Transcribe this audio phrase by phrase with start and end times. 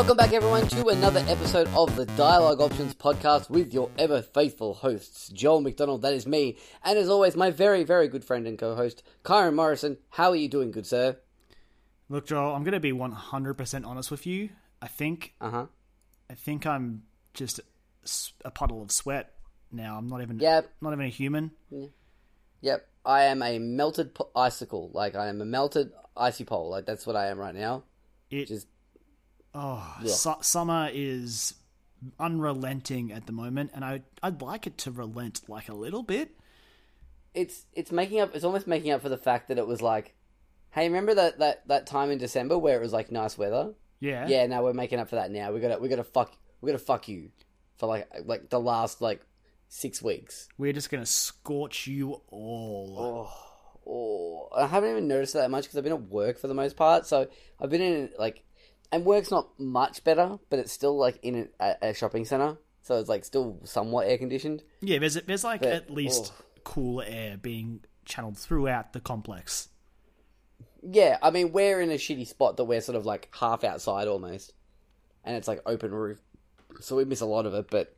[0.00, 4.72] welcome back, everyone, to another episode of the Dialogue Options podcast with your ever faithful
[4.72, 8.58] hosts, Joel McDonald, that is me, and as always, my very, very good friend and
[8.58, 9.98] co host, Kyron Morrison.
[10.08, 11.18] How are you doing, good sir?
[12.08, 14.48] Look, Joel, I'm going to be 100% honest with you.
[14.80, 15.66] I think Uh huh.
[16.30, 17.02] I think I'm
[17.34, 17.60] just
[18.42, 19.34] a puddle of sweat
[19.70, 19.98] now.
[19.98, 20.72] I'm not even Yep.
[20.80, 21.50] not even a human.
[22.62, 22.88] Yep.
[23.04, 24.90] I am a melted po- icicle.
[24.94, 26.70] Like, I am a melted icy pole.
[26.70, 27.82] Like, that's what I am right now.
[28.30, 28.66] It Just,
[29.54, 30.12] oh, Yeah.
[30.12, 31.54] su- summer is
[32.18, 36.30] unrelenting at the moment, and I I'd like it to relent like a little bit.
[37.34, 38.34] it's it's making up.
[38.34, 40.14] It's almost making up for the fact that it was like,
[40.70, 43.74] hey, remember that that that time in December where it was like nice weather?
[44.00, 44.46] Yeah, Yeah.
[44.46, 45.30] Now we're making up for that.
[45.30, 47.30] Now we got to we got to fuck we got to fuck you
[47.76, 49.20] for like like the last like
[49.68, 50.48] six weeks.
[50.58, 52.96] We're just gonna scorch you all.
[53.86, 56.54] Oh, oh, I haven't even noticed that much because I've been at work for the
[56.54, 57.06] most part.
[57.06, 57.28] So
[57.60, 58.42] I've been in like,
[58.92, 62.98] and work's not much better, but it's still like in a, a shopping center, so
[62.98, 64.62] it's like still somewhat air conditioned.
[64.80, 66.44] Yeah, there's there's like But- at least oh.
[66.64, 69.68] cool air being channeled throughout the complex.
[70.82, 74.08] Yeah, I mean we're in a shitty spot that we're sort of like half outside
[74.08, 74.52] almost,
[75.24, 76.18] and it's like open roof,
[76.80, 77.66] so we miss a lot of it.
[77.70, 77.94] But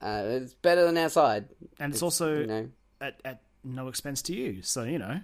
[0.00, 1.48] uh, it's better than outside.
[1.78, 2.68] And it's, also you know.
[3.00, 4.62] at, at no expense to you.
[4.62, 5.20] So, you know.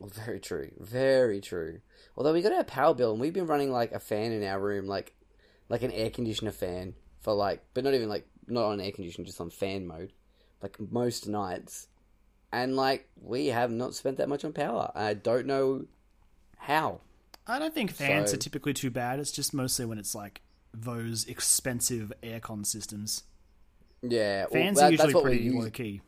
[0.00, 0.70] Very true.
[0.78, 1.80] Very true.
[2.16, 4.60] Although we got our power bill and we've been running like a fan in our
[4.60, 5.14] room, like
[5.68, 9.24] like an air conditioner fan for like, but not even like not on air conditioner,
[9.24, 10.12] just on fan mode,
[10.62, 11.88] like most nights.
[12.52, 14.92] And like we have not spent that much on power.
[14.94, 15.86] I don't know
[16.58, 17.00] how.
[17.46, 19.18] I don't think fans So- are typically too bad.
[19.18, 20.42] It's just mostly when it's like
[20.74, 23.22] those expensive aircon systems.
[24.02, 26.02] Yeah, well, Fans that- are usually that's what pretty low key.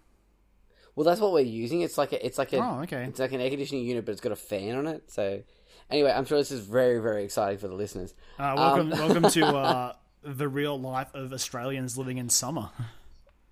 [0.98, 1.82] Well, that's what we're using.
[1.82, 3.04] It's like a, it's like a, Oh, okay.
[3.04, 5.12] it's like an air conditioning unit, but it's got a fan on it.
[5.12, 5.40] So,
[5.88, 8.14] anyway, I'm sure this is very, very exciting for the listeners.
[8.36, 9.92] Uh, welcome, Um, welcome to uh,
[10.24, 12.70] the real life of Australians living in summer.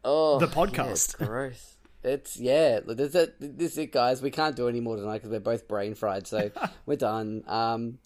[0.04, 0.90] Oh, The yeah, podcast.
[0.90, 1.76] it's gross.
[2.02, 2.80] It's yeah.
[2.80, 4.20] This is it, this is it, guys.
[4.20, 6.26] We can't do any more tonight because we're both brain fried.
[6.26, 6.50] So
[6.86, 7.44] we're done.
[7.46, 7.98] Um,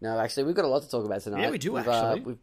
[0.00, 1.40] no, actually, we've got a lot to talk about tonight.
[1.40, 2.20] Yeah, we do, We've, actually.
[2.20, 2.38] we've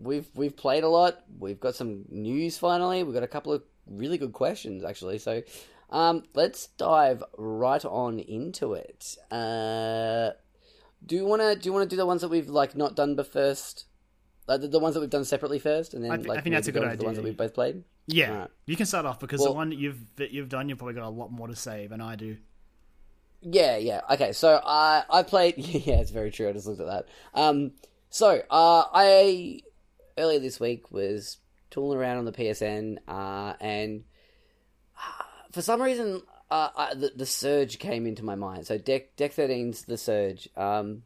[0.00, 1.18] we've we've played a lot.
[1.36, 3.02] We've got some news finally.
[3.02, 5.18] We've got a couple of really good questions actually.
[5.18, 5.42] So.
[5.90, 9.16] Um, let's dive right on into it.
[9.30, 10.30] Uh,
[11.04, 13.26] do you wanna do you wanna do the ones that we've like not done but
[13.32, 13.86] first,
[14.46, 16.54] like the, the ones that we've done separately first, and then I I like think
[16.54, 17.82] that's a good go into The ones that we've both played.
[18.06, 18.50] Yeah, Alright.
[18.66, 20.94] you can start off because Well- the one that you've that you've done, you've probably
[20.94, 22.36] got a lot more to say than I do.
[23.42, 24.02] Yeah, yeah.
[24.10, 25.54] Okay, so I I played.
[25.58, 26.48] Yeah, it's very true.
[26.48, 27.06] I just looked at that.
[27.34, 27.72] Um,
[28.10, 29.60] so uh, I
[30.18, 31.38] earlier this week was
[31.70, 34.02] tooling around on the PSN, uh, and uh,
[35.52, 38.66] for some reason, uh, I, the the surge came into my mind.
[38.66, 41.02] So deck deck 13's the surge, um,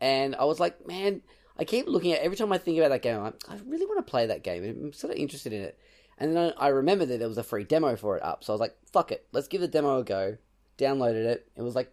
[0.00, 1.22] and I was like, man,
[1.58, 3.16] I keep looking at every time I think about that game.
[3.16, 4.64] I'm like, I really want to play that game.
[4.64, 5.78] I'm sort of interested in it.
[6.18, 8.54] And then I remembered that there was a free demo for it up, so I
[8.54, 10.36] was like, fuck it, let's give the demo a go
[10.80, 11.48] downloaded it.
[11.56, 11.92] It was like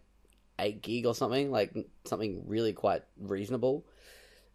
[0.59, 1.73] eight gig or something, like
[2.05, 3.85] something really quite reasonable.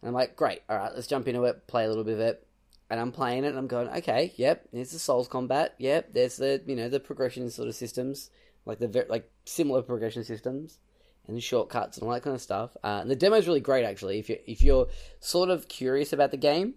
[0.01, 2.19] And I'm like, great, all right, let's jump into it, play a little bit of
[2.19, 2.47] it.
[2.93, 6.37] And I'm playing it, and I'm going, okay, yep, there's the Souls combat, yep, there's
[6.37, 8.29] the you know the progression sort of systems,
[8.67, 10.77] like the ver- like similar progression systems,
[11.27, 12.77] and shortcuts and all that kind of stuff.
[12.83, 14.19] Uh, and the demo's really great actually.
[14.19, 14.89] If you if you're
[15.19, 16.75] sort of curious about the game,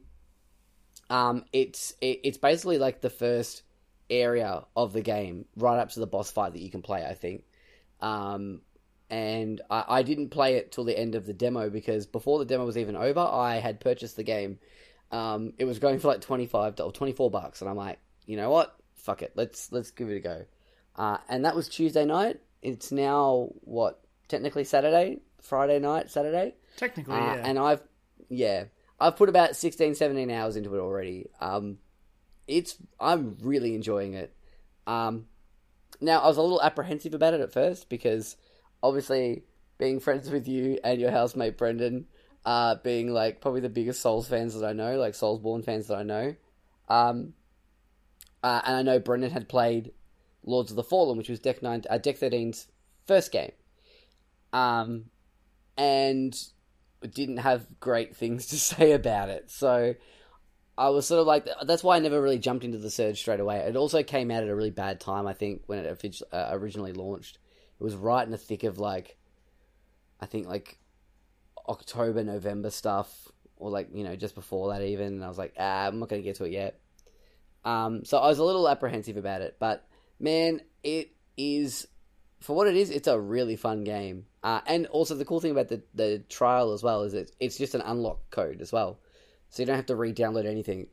[1.11, 3.63] um, it's it, it's basically like the first
[4.09, 7.05] area of the game, right up to the boss fight that you can play.
[7.05, 7.45] I think,
[8.01, 8.63] um,
[9.11, 12.47] and I, I didn't play it till the end of the demo because before the
[12.47, 14.61] demo was even over, I had purchased the game.
[15.13, 17.99] Um, it was going for like twenty five or twenty four bucks, and I'm like,
[18.27, 18.77] you know what?
[18.95, 20.45] Fuck it, let's let's give it a go.
[20.97, 22.41] Uh, and that was Tuesday night.
[22.63, 26.55] It's now what technically Saturday, Friday night, Saturday.
[26.77, 27.43] Technically, Uh, yeah.
[27.45, 27.83] And I've,
[28.29, 28.65] yeah,
[28.99, 31.27] I've put about 16, 17 hours into it already.
[31.41, 31.79] Um,
[32.49, 34.35] it's, I'm really enjoying it.
[34.87, 35.27] Um,
[36.01, 38.37] now I was a little apprehensive about it at first because
[38.83, 39.45] obviously
[39.79, 42.07] being friends with you and your housemate Brendan,
[42.47, 45.99] uh, being like probably the biggest Souls fans that I know, like Soulsborne fans that
[45.99, 46.37] I know.
[46.89, 47.35] Um,
[48.43, 49.93] uh, and I know Brendan had played
[50.45, 52.69] Lords of the Fallen, which was Deck Nine, uh, Deck 13's
[53.05, 53.51] first game.
[54.53, 55.07] Um,
[55.77, 56.39] and
[57.13, 59.51] didn't have great things to say about it.
[59.51, 59.97] So
[60.79, 63.41] I was sort of like, that's why I never really jumped into the surge straight
[63.41, 63.59] away.
[63.59, 66.93] It also came out at a really bad time, I think, when it uh, originally
[66.93, 67.39] launched.
[67.81, 69.17] It was right in the thick of like,
[70.21, 70.79] I think like
[71.69, 75.15] October, November stuff, or like, you know, just before that even.
[75.15, 76.81] And I was like, ah, I'm not going to get to it yet.
[77.65, 79.87] Um, so I was a little apprehensive about it, but
[80.21, 81.89] man, it is
[82.41, 84.27] for what it is, it's a really fun game.
[84.43, 87.59] Uh, and also the cool thing about the the trial as well is it it's
[87.59, 89.01] just an unlock code as well,
[89.51, 90.87] so you don't have to re-download anything.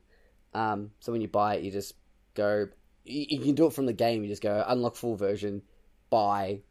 [0.52, 1.94] Um, so when you buy it, you just
[2.34, 2.68] go.
[3.04, 4.22] You, you can do it from the game.
[4.22, 5.62] You just go unlock full version,
[6.10, 6.62] buy,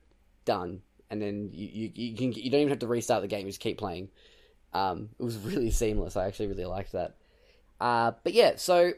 [0.46, 3.46] done, and then you, you, you can you don't even have to restart the game.
[3.46, 4.10] You just keep playing.
[4.74, 6.18] Um, it was really seamless.
[6.18, 7.16] I actually really liked that.
[7.80, 8.94] Uh, but yeah, so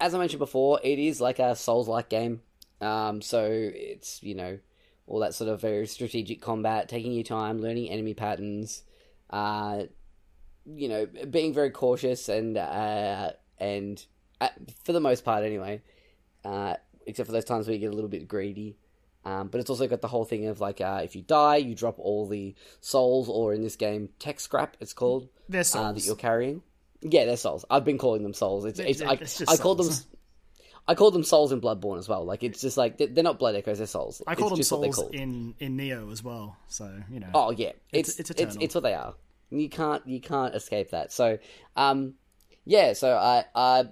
[0.00, 2.42] as I mentioned before, it is like a Souls-like game.
[2.80, 4.58] Um, so it's you know
[5.06, 8.82] all that sort of very strategic combat, taking your time, learning enemy patterns,
[9.30, 9.84] uh,
[10.64, 14.04] you know, being very cautious and uh, and
[14.40, 14.48] uh,
[14.84, 15.82] for the most part anyway,
[16.44, 16.74] uh,
[17.06, 18.76] except for those times where you get a little bit greedy.
[19.24, 21.74] Um, but it's also got the whole thing of like uh, if you die, you
[21.74, 24.76] drop all the souls, or in this game, tech scrap.
[24.80, 25.94] It's called They're uh, souls.
[25.96, 26.62] that you're carrying.
[27.00, 27.64] Yeah, they're souls.
[27.70, 28.64] I've been calling them souls.
[28.64, 29.86] It's, it's, They're- I, it's I called them.
[29.86, 30.06] souls.
[30.86, 32.24] I called them souls in Bloodborne as well.
[32.26, 33.78] Like it's just like they're not blood echoes.
[33.78, 34.20] They're souls.
[34.26, 36.58] I call it's them just what they're souls in in Nioh as well.
[36.68, 37.30] So you know.
[37.34, 39.14] Oh yeah, It's- it's it's it's it's, what they are.
[39.50, 41.12] You can't you can't escape that.
[41.12, 41.38] So
[41.76, 42.14] um,
[42.66, 42.92] yeah.
[42.92, 43.84] So I uh,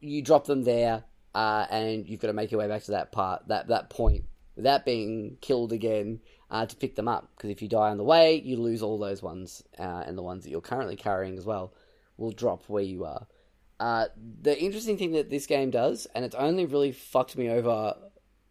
[0.00, 1.04] you drop them there,
[1.36, 4.24] uh, and you've got to make your way back to that part that that point
[4.56, 6.20] without being killed again
[6.50, 7.30] uh, to pick them up.
[7.36, 10.22] Because if you die on the way, you lose all those ones, uh, and the
[10.22, 11.72] ones that you're currently carrying as well
[12.16, 13.26] will drop where you are.
[13.78, 14.06] Uh,
[14.42, 17.94] the interesting thing that this game does, and it's only really fucked me over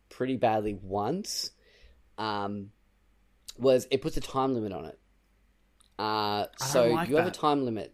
[0.09, 1.51] pretty badly once,
[2.17, 2.71] um,
[3.57, 4.99] was it puts a time limit on it.
[5.99, 7.93] Uh, so like you have a time limit.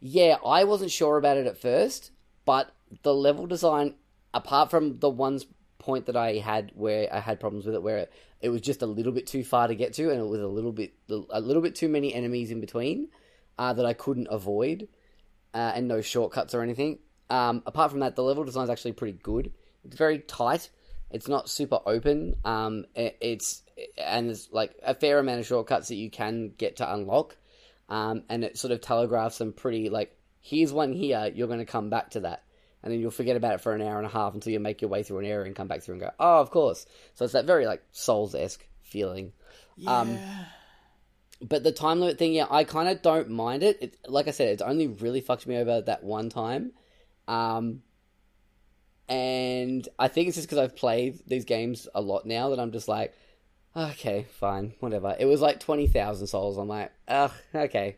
[0.00, 2.10] Yeah, I wasn't sure about it at first,
[2.44, 3.94] but the level design,
[4.34, 5.46] apart from the ones
[5.78, 8.82] point that I had where I had problems with it, where it, it was just
[8.82, 11.40] a little bit too far to get to, and it was a little bit a
[11.40, 13.08] little bit too many enemies in between
[13.58, 14.88] uh, that I couldn't avoid,
[15.54, 16.98] uh, and no shortcuts or anything.
[17.30, 19.52] Um, apart from that, the level design is actually pretty good.
[19.84, 20.70] It's very tight.
[21.10, 22.36] It's not super open.
[22.44, 23.62] Um, it, it's
[23.96, 27.36] and there's like a fair amount of shortcuts that you can get to unlock.
[27.88, 31.30] Um, and it sort of telegraphs some pretty like here's one here.
[31.34, 32.44] You're going to come back to that,
[32.82, 34.80] and then you'll forget about it for an hour and a half until you make
[34.80, 36.86] your way through an area and come back through and go, oh, of course.
[37.14, 39.32] So it's that very like Souls esque feeling.
[39.86, 40.44] Um, yeah.
[41.40, 43.78] But the time limit thing, yeah, I kind of don't mind it.
[43.80, 43.96] it.
[44.06, 46.72] Like I said, it's only really fucked me over that one time.
[47.28, 47.82] Um,
[49.08, 52.72] and I think it's just because I've played these games a lot now that I'm
[52.72, 53.14] just like,
[53.76, 55.16] okay, fine, whatever.
[55.18, 56.58] It was like twenty thousand souls.
[56.58, 57.96] I'm like, ugh, okay,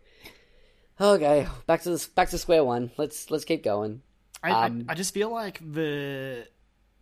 [1.00, 2.90] okay, back to the back to square one.
[2.96, 4.02] Let's let's keep going.
[4.42, 6.46] I, um, I I just feel like the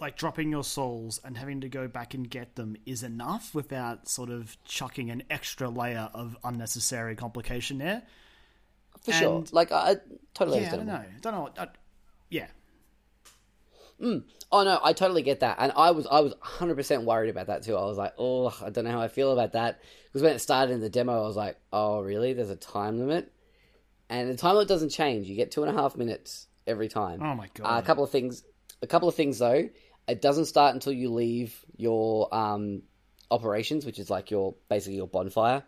[0.00, 4.08] like dropping your souls and having to go back and get them is enough without
[4.08, 8.02] sort of chucking an extra layer of unnecessary complication there.
[9.04, 9.96] For sure, like I I
[10.34, 11.04] totally Yeah, I don't know.
[11.20, 11.50] Don't know.
[11.58, 11.68] I,
[12.30, 12.46] yeah,
[14.00, 17.48] Oh no, I totally get that, and I was I was hundred percent worried about
[17.48, 17.76] that too.
[17.76, 20.38] I was like, oh, I don't know how I feel about that because when it
[20.38, 22.32] started in the demo, I was like, oh, really?
[22.32, 23.32] There's a time limit,
[24.08, 25.26] and the time limit doesn't change.
[25.26, 27.20] You get two and a half minutes every time.
[27.22, 27.82] Oh my Uh, God.
[27.82, 28.44] a couple of things.
[28.82, 29.68] A couple of things though.
[30.06, 32.82] It doesn't start until you leave your um,
[33.30, 35.64] operations, which is like your basically your bonfire.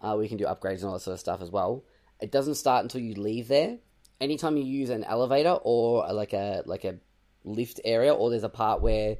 [0.00, 1.84] Uh, we can do upgrades and all that sort of stuff as well.
[2.20, 3.78] It doesn't start until you leave there.
[4.20, 6.96] Anytime you use an elevator or uh, like a like a
[7.44, 9.16] lift area, or there's a part where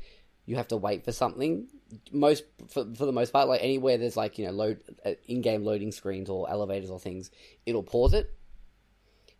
[0.47, 1.67] you have to wait for something.
[2.13, 5.65] Most for, for the most part, like anywhere there's like you know load uh, in-game
[5.65, 7.31] loading screens or elevators or things,
[7.67, 8.31] it'll pause it.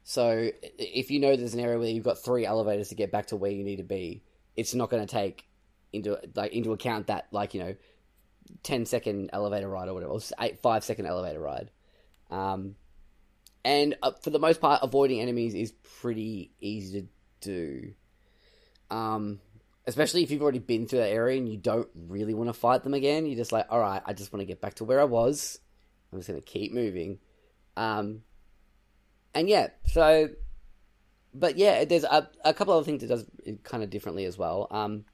[0.03, 3.27] So if you know there's an area where you've got three elevators to get back
[3.29, 4.23] to where you need to be,
[4.57, 5.47] it's not going to take
[5.93, 7.75] into like into account that like you know
[8.63, 11.71] 10 second elevator ride or whatever, or eight, five second elevator ride.
[12.31, 12.77] Um,
[13.65, 17.09] and uh, for the most part, avoiding enemies is pretty easy to
[17.41, 17.93] do.
[18.91, 19.41] Um,
[19.87, 22.83] especially if you've already been through that area and you don't really want to fight
[22.83, 23.27] them again.
[23.27, 25.59] You're just like, all right, I just want to get back to where I was.
[26.13, 27.19] I'm just going to keep moving.
[27.77, 28.23] Um,
[29.35, 30.31] and yeah, so,
[31.35, 33.25] but yeah, there's a, a couple other things it does
[33.63, 34.67] kind of differently as well.
[34.71, 35.05] Um,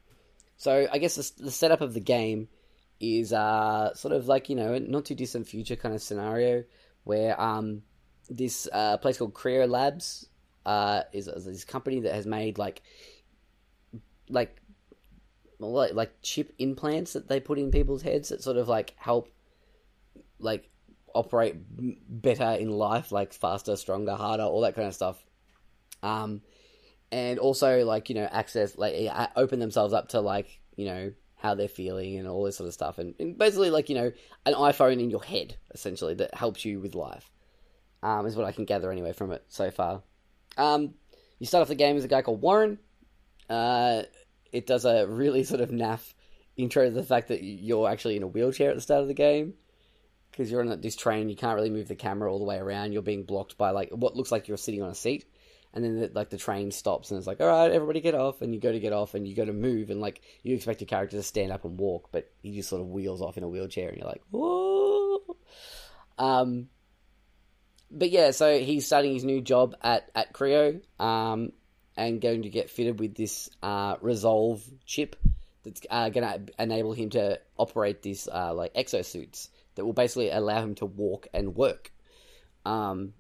[0.56, 2.49] so I guess the, the setup of the game
[3.00, 6.64] is uh, sort of like you know not too distant future kind of scenario
[7.04, 7.82] where um,
[8.30, 10.26] this uh, place called Creo Labs
[10.64, 12.82] uh, is, is this company that has made like
[14.28, 14.61] like
[15.58, 19.28] like chip implants that they put in people's heads that sort of like help
[20.38, 20.68] like
[21.16, 21.56] operate
[22.08, 25.25] better in life, like faster, stronger, harder, all that kind of stuff.
[26.02, 26.42] Um,
[27.12, 28.94] and also like you know access like
[29.37, 32.75] open themselves up to like you know how they're feeling and all this sort of
[32.75, 34.12] stuff, and, and basically like you know
[34.44, 37.30] an iPhone in your head essentially that helps you with life.
[38.02, 40.02] Um, is what I can gather anyway from it so far.
[40.56, 40.94] Um,
[41.38, 42.78] you start off the game as a guy called Warren.
[43.49, 44.02] Uh,
[44.52, 46.14] it does a really sort of naff
[46.56, 49.14] intro to the fact that you're actually in a wheelchair at the start of the
[49.14, 49.54] game
[50.37, 51.28] because you're on this train.
[51.28, 52.93] You can't really move the camera all the way around.
[52.93, 55.25] You're being blocked by like what looks like you're sitting on a seat,
[55.73, 58.43] and then the, like the train stops and it's like, all right, everybody get off,
[58.43, 60.81] and you go to get off and you go to move, and like you expect
[60.81, 63.45] your character to stand up and walk, but he just sort of wheels off in
[63.45, 65.37] a wheelchair, and you're like, whoa.
[66.19, 66.69] Um,
[67.90, 71.52] but yeah, so he's starting his new job at at Creo, um,
[71.97, 75.16] and going to get fitted with this uh, Resolve chip
[75.64, 80.30] that's uh, going to enable him to operate these uh, like exosuits that will basically
[80.30, 81.92] allow him to walk and work.
[82.64, 83.14] Um,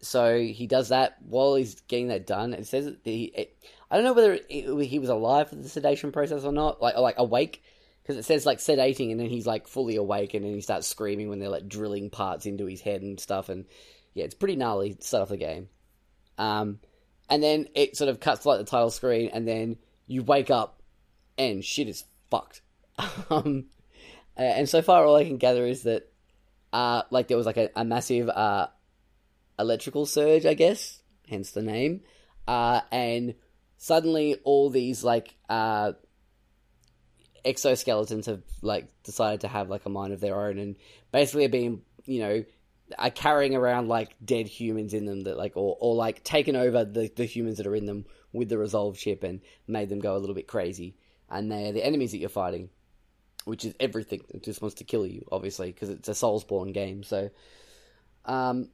[0.00, 2.54] so he does that while he's getting that done.
[2.54, 3.56] It says that he, it,
[3.90, 6.96] I don't know whether it, he was alive for the sedation process or not, like
[6.96, 7.62] or like awake,
[8.02, 10.86] because it says like sedating, and then he's like fully awake, and then he starts
[10.86, 13.64] screaming when they're like drilling parts into his head and stuff, and
[14.14, 15.68] yeah, it's pretty gnarly start off the game.
[16.38, 16.80] Um,
[17.28, 20.80] and then it sort of cuts like the title screen, and then you wake up,
[21.36, 22.62] and shit is fucked.
[23.30, 23.66] um,
[24.36, 26.10] and so far, all I can gather is that,
[26.72, 28.68] uh, like there was like a, a massive uh,
[29.58, 32.02] electrical surge, I guess, hence the name,
[32.46, 33.34] uh, and
[33.78, 35.92] suddenly all these like uh,
[37.44, 40.76] exoskeletons have like decided to have like a mind of their own, and
[41.12, 42.44] basically are being, you know,
[42.98, 46.84] are carrying around like dead humans in them that like or, or like taken over
[46.84, 50.16] the, the humans that are in them with the resolve chip and made them go
[50.16, 50.96] a little bit crazy.
[51.28, 52.70] And they're the enemies that you're fighting
[53.46, 57.02] which is everything it just wants to kill you obviously because it's a soulsborne game
[57.02, 57.30] so
[58.26, 58.68] um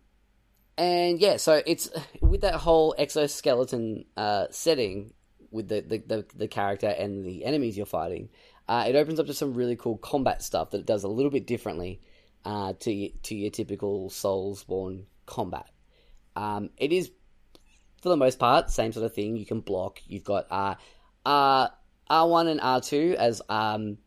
[0.77, 1.89] and yeah so it's
[2.21, 5.13] with that whole exoskeleton uh setting
[5.51, 8.29] with the the, the, the character and the enemies you're fighting
[8.69, 11.31] uh, it opens up to some really cool combat stuff that it does a little
[11.31, 12.01] bit differently
[12.45, 15.67] uh, to to your typical Soulsborne combat.
[16.37, 17.11] Um, it is,
[18.01, 19.37] for the most part, same sort of thing.
[19.37, 20.01] You can block.
[20.07, 20.77] You've got uh,
[21.27, 21.69] uh,
[22.11, 23.99] R1 and R2 as um,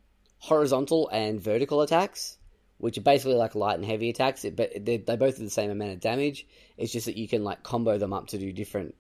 [0.45, 2.37] horizontal and vertical attacks,
[2.77, 4.45] which are basically like light and heavy attacks.
[4.55, 6.47] But they both do the same amount of damage.
[6.77, 8.95] It's just that you can like combo them up to do different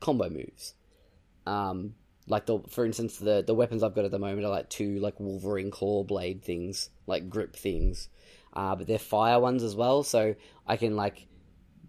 [0.00, 0.74] combo moves.
[1.46, 1.94] Um,
[2.26, 4.98] like the, for instance, the the weapons I've got at the moment are like two
[5.00, 8.08] like Wolverine claw blade things, like grip things
[8.54, 10.02] uh, but they're fire ones as well.
[10.02, 10.34] So
[10.66, 11.26] I can like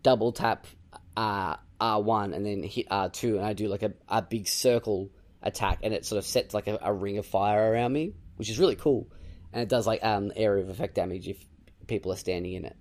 [0.01, 0.67] double tap
[1.15, 5.79] uh, R1 and then hit R2, and I do like a, a big circle attack,
[5.83, 8.59] and it sort of sets like a, a, ring of fire around me, which is
[8.59, 9.09] really cool.
[9.53, 11.43] And it does like um, area of effect damage if
[11.87, 12.75] people are standing in it.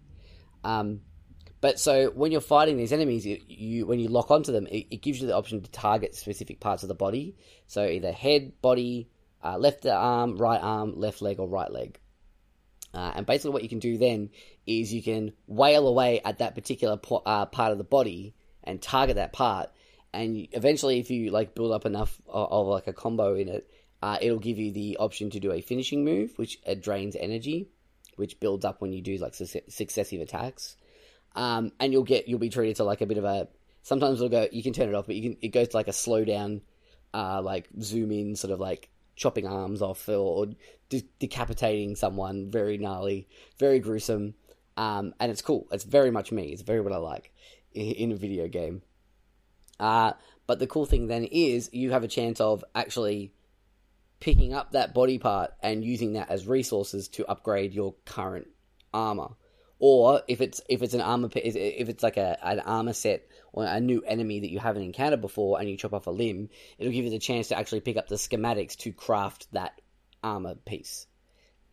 [0.65, 1.01] Um,
[1.61, 5.03] but so when you're fighting these enemies, you, when you lock onto them, it, it,
[5.03, 7.37] gives you the option to target specific parts of the body.
[7.67, 9.09] So either head, body,
[9.43, 11.99] uh, left arm, right arm, left leg, or right leg.
[12.93, 14.31] Uh, and basically, what you can do then
[14.67, 18.81] is you can wail away at that particular po- uh, part of the body and
[18.81, 19.71] target that part.
[20.13, 23.69] And eventually, if you like build up enough of, of like a combo in it,
[24.05, 27.71] uh, it'll give you the option to do a finishing move, which uh, drains energy,
[28.17, 30.77] which builds up when you do like su- successive attacks.
[31.35, 33.49] Um, and you'll get you'll be treated to like a bit of a.
[33.81, 34.47] Sometimes it'll go.
[34.53, 35.39] You can turn it off, but you can.
[35.41, 36.61] It goes to like a slow down,
[37.15, 40.49] uh, like zoom in, sort of like chopping arms off or
[40.91, 43.27] de- decapitating someone, very gnarly,
[43.59, 44.35] very gruesome.
[44.77, 45.67] Um, and it's cool.
[45.73, 46.53] It's very much me.
[46.53, 47.33] It's very what I like
[47.73, 48.83] in a video game.
[49.81, 50.13] Uh,
[50.47, 53.33] but the cool thing then is you have a chance of actually
[54.25, 58.49] picking up that body part and using that as resources to upgrade your current
[58.91, 59.29] armor.
[59.79, 63.67] Or if it's if it's an armor if it's like a an armor set or
[63.67, 66.93] a new enemy that you haven't encountered before and you chop off a limb, it'll
[66.93, 69.79] give you the chance to actually pick up the schematics to craft that
[70.23, 71.07] armor piece.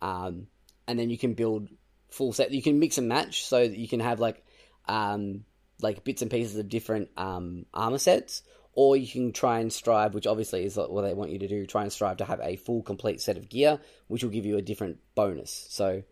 [0.01, 0.47] Um,
[0.89, 1.69] and then you can build
[2.09, 2.51] full set.
[2.51, 4.43] You can mix and match so that you can have like
[4.89, 5.45] um,
[5.79, 8.43] like bits and pieces of different um, armor sets,
[8.73, 11.65] or you can try and strive, which obviously is what they want you to do.
[11.65, 14.57] Try and strive to have a full complete set of gear, which will give you
[14.57, 15.67] a different bonus.
[15.69, 16.03] So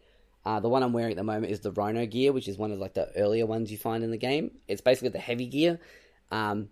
[0.46, 2.72] uh, the one I'm wearing at the moment is the Rhino gear, which is one
[2.72, 4.52] of like the earlier ones you find in the game.
[4.68, 5.80] It's basically the heavy gear.
[6.32, 6.70] Um,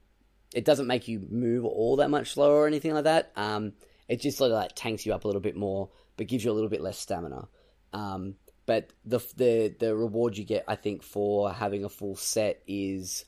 [0.53, 3.31] it doesn't make you move all that much slower or anything like that.
[3.35, 3.73] Um,
[4.07, 6.51] it just sort of like tanks you up a little bit more, but gives you
[6.51, 7.47] a little bit less stamina.
[7.93, 12.61] Um, but the the the reward you get, I think, for having a full set
[12.67, 13.25] is,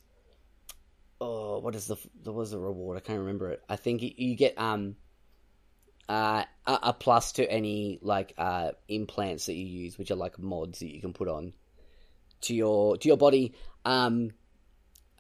[1.22, 2.98] oh, what is the what was the reward?
[2.98, 3.62] I can't remember it.
[3.70, 4.96] I think you, get um
[6.08, 10.40] uh, a, a, plus to any like uh, implants that you use, which are like
[10.40, 11.54] mods that you can put on
[12.42, 13.54] to your to your body.
[13.86, 14.32] Um,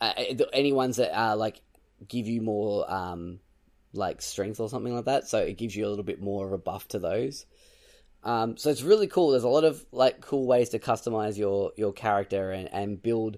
[0.01, 0.13] uh,
[0.53, 1.61] any ones that are like
[2.07, 3.39] give you more um,
[3.93, 6.53] like strength or something like that, so it gives you a little bit more of
[6.53, 7.45] a buff to those.
[8.23, 9.31] Um, so it's really cool.
[9.31, 13.37] There's a lot of like cool ways to customize your your character and, and build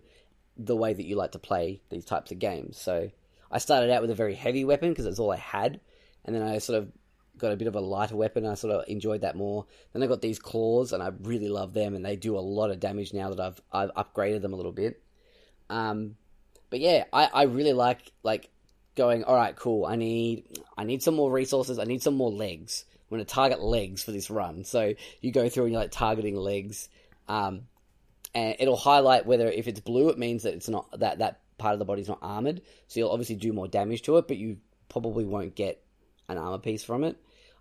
[0.57, 2.77] the way that you like to play these types of games.
[2.77, 3.09] So
[3.51, 5.79] I started out with a very heavy weapon because it's all I had,
[6.25, 6.91] and then I sort of
[7.37, 8.45] got a bit of a lighter weapon.
[8.45, 9.65] I sort of enjoyed that more.
[9.93, 12.71] Then I got these claws, and I really love them, and they do a lot
[12.71, 15.01] of damage now that I've I've upgraded them a little bit.
[15.69, 16.15] Um,
[16.69, 18.49] but yeah, I, I really like like
[18.95, 19.23] going.
[19.23, 19.85] All right, cool.
[19.85, 20.45] I need
[20.77, 21.79] I need some more resources.
[21.79, 22.85] I need some more legs.
[23.11, 24.63] I'm to target legs for this run.
[24.63, 26.87] So you go through and you're like targeting legs.
[27.27, 27.63] Um,
[28.33, 31.73] and it'll highlight whether if it's blue, it means that it's not that that part
[31.73, 32.61] of the body's not armored.
[32.87, 34.57] So you'll obviously do more damage to it, but you
[34.89, 35.83] probably won't get
[36.27, 37.17] an armor piece from it.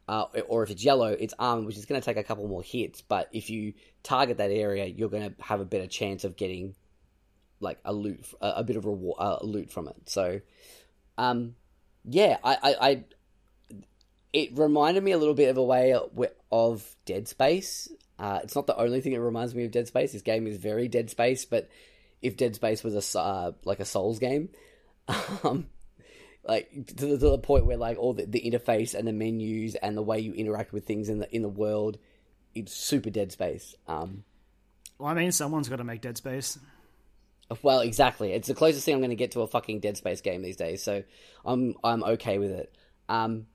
[0.08, 2.62] Uh, or if it's yellow, it's armored, which is going to take a couple more
[2.62, 3.00] hits.
[3.00, 6.74] But if you target that area, you're going to have a better chance of getting
[7.60, 9.96] like a loot, a, a bit of reward, uh, loot from it.
[10.06, 10.40] So,
[11.16, 11.54] um,
[12.04, 13.04] yeah, I, I, I,
[14.32, 15.94] it reminded me a little bit of a way
[16.50, 17.88] of Dead Space.
[18.20, 20.12] Uh, it's not the only thing that reminds me of Dead Space.
[20.12, 21.70] This game is very Dead Space, but
[22.20, 24.50] if Dead Space was a uh, like a Souls game,
[25.42, 25.66] um,
[26.46, 29.74] like to the, to the, point where like all the, the interface and the menus
[29.74, 31.96] and the way you interact with things in the in the world,
[32.54, 33.74] it's super Dead Space.
[33.88, 34.24] Um,
[34.98, 36.58] well, I mean, someone's got to make Dead Space.
[37.62, 38.32] Well, exactly.
[38.34, 40.56] It's the closest thing I'm going to get to a fucking Dead Space game these
[40.56, 41.04] days, so
[41.42, 42.76] I'm I'm okay with it.
[43.08, 43.46] Um,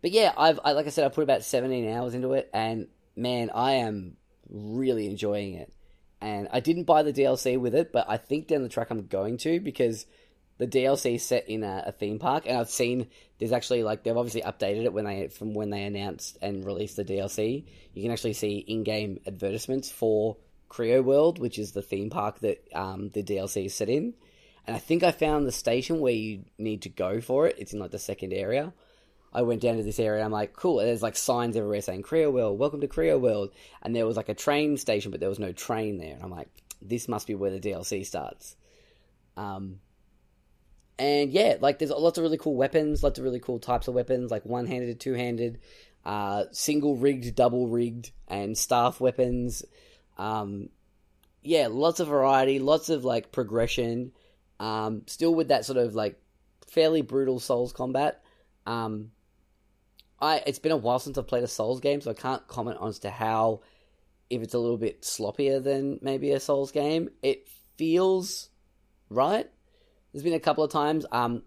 [0.00, 2.88] but yeah, I've I, like I said, I put about 17 hours into it, and
[3.20, 4.16] man, I am
[4.48, 5.72] really enjoying it.
[6.20, 9.06] And I didn't buy the DLC with it, but I think down the track I'm
[9.06, 10.06] going to because
[10.58, 13.08] the DLC is set in a, a, theme park, and I've seen
[13.38, 16.96] there's actually like they've obviously updated it when they from when they announced and released
[16.96, 17.64] the DLC.
[17.94, 20.36] You can actually see in-game advertisements for
[20.68, 24.12] Creo World, which is the theme park that um, the DLC is set in.
[24.66, 27.56] And I think I found the station where you need to go for it.
[27.58, 28.74] It's in like the second area.
[29.32, 30.18] I went down to this area.
[30.18, 30.76] And I'm like, cool.
[30.76, 33.50] There's like signs everywhere saying Creo World, welcome to Creo World.
[33.82, 36.14] And there was like a train station, but there was no train there.
[36.14, 36.48] And I'm like,
[36.82, 38.56] this must be where the DLC starts.
[39.36, 39.80] Um,
[40.98, 43.94] and yeah, like there's lots of really cool weapons, lots of really cool types of
[43.94, 45.60] weapons, like one handed, two handed,
[46.04, 49.64] uh, single rigged, double rigged, and staff weapons.
[50.18, 50.68] Um,
[51.42, 54.12] yeah, lots of variety, lots of like progression.
[54.58, 56.20] Um, still with that sort of like
[56.66, 58.22] fairly brutal Souls combat.
[58.66, 59.10] Um,
[60.20, 62.78] I it's been a while since I've played a Souls game, so I can't comment
[62.78, 63.60] on as to how
[64.28, 67.10] if it's a little bit sloppier than maybe a Souls game.
[67.22, 68.50] It feels
[69.08, 69.48] right.
[70.12, 71.42] There's been a couple of times, um,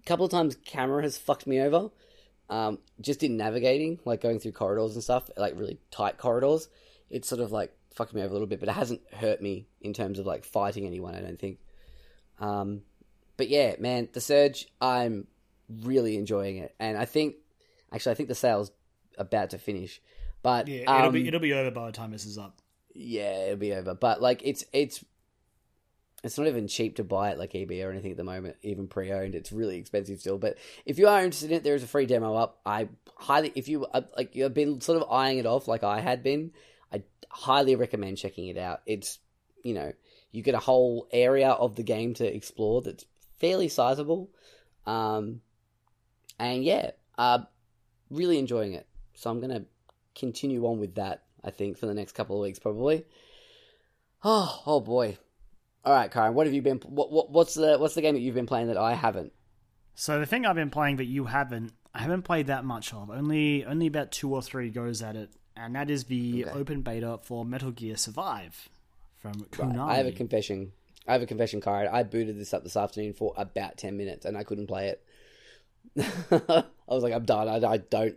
[0.00, 1.90] a couple of times camera has fucked me over.
[2.48, 6.68] Um, just in navigating, like going through corridors and stuff, like really tight corridors.
[7.10, 9.66] It's sort of like fucked me over a little bit, but it hasn't hurt me
[9.80, 11.14] in terms of like fighting anyone.
[11.14, 11.58] I don't think.
[12.38, 12.82] Um,
[13.36, 14.68] but yeah, man, the surge.
[14.80, 15.26] I'm
[15.82, 17.36] really enjoying it, and I think
[17.96, 18.70] Actually, I think the sale's
[19.16, 20.02] about to finish.
[20.42, 22.60] But yeah, it'll um, be it'll be over by the time this is up.
[22.92, 23.94] Yeah, it'll be over.
[23.94, 25.02] But like, it's it's
[26.22, 28.86] it's not even cheap to buy it like eBay or anything at the moment, even
[28.86, 29.34] pre-owned.
[29.34, 30.36] It's really expensive still.
[30.36, 32.60] But if you are interested in it, there is a free demo up.
[32.66, 36.00] I highly, if you uh, like, you've been sort of eyeing it off like I
[36.00, 36.52] had been.
[36.92, 38.82] I highly recommend checking it out.
[38.84, 39.18] It's
[39.62, 39.94] you know
[40.32, 43.06] you get a whole area of the game to explore that's
[43.40, 44.28] fairly sizable,
[44.84, 45.40] um,
[46.38, 47.38] and yeah, uh,
[48.10, 48.86] really enjoying it.
[49.14, 49.64] So I'm going to
[50.14, 53.04] continue on with that, I think, for the next couple of weeks, probably.
[54.24, 55.18] Oh, oh boy.
[55.84, 56.78] All right, Karen, what have you been?
[56.78, 59.32] What, what, what's the what's the game that you've been playing that I haven't?
[59.94, 63.08] So the thing I've been playing that you haven't, I haven't played that much of.
[63.08, 66.58] Only only about two or three goes at it, and that is the okay.
[66.58, 68.68] open beta for Metal Gear Survive
[69.16, 69.78] from Konami.
[69.78, 69.92] Right.
[69.92, 70.72] I have a confession.
[71.06, 71.86] I have a confession card.
[71.86, 75.04] I booted this up this afternoon for about ten minutes, and I couldn't play it.
[76.30, 77.48] I was like, I'm done.
[77.48, 78.16] I, I, don't.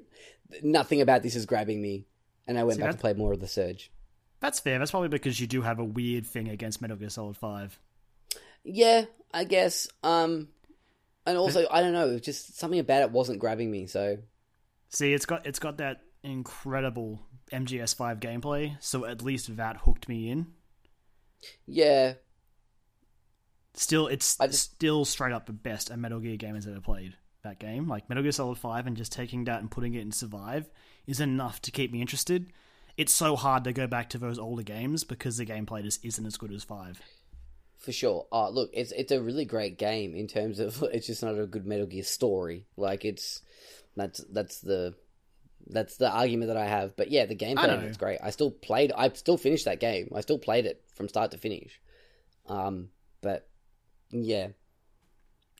[0.61, 2.05] Nothing about this is grabbing me,
[2.47, 3.91] and I went See, back to play more of the Surge.
[4.39, 4.79] That's fair.
[4.79, 7.79] That's probably because you do have a weird thing against Metal Gear Solid Five.
[8.63, 9.87] Yeah, I guess.
[10.03, 10.49] Um,
[11.25, 12.19] and also, I don't know.
[12.19, 13.87] Just something about it wasn't grabbing me.
[13.87, 14.17] So,
[14.89, 18.75] see, it's got it's got that incredible MGS5 gameplay.
[18.81, 20.47] So at least that hooked me in.
[21.65, 22.13] Yeah,
[23.79, 27.15] Still, it's just, still straight up the best a Metal Gear game has ever played
[27.43, 27.87] that game.
[27.87, 30.69] Like Metal Gear Solid 5 and just taking that and putting it in Survive
[31.07, 32.51] is enough to keep me interested.
[32.97, 36.25] It's so hard to go back to those older games because the gameplay just isn't
[36.25, 37.01] as good as 5.
[37.77, 38.27] For sure.
[38.31, 41.45] Oh, look, it's it's a really great game in terms of it's just not a
[41.45, 42.65] good Metal Gear story.
[42.75, 43.41] Like it's
[43.95, 44.95] that's that's the
[45.67, 46.97] that's the argument that I have.
[46.97, 48.19] But yeah, the gameplay is great.
[48.21, 50.11] I still played I still finished that game.
[50.13, 51.79] I still played it from start to finish.
[52.47, 52.89] Um
[53.21, 53.47] but
[54.11, 54.49] yeah,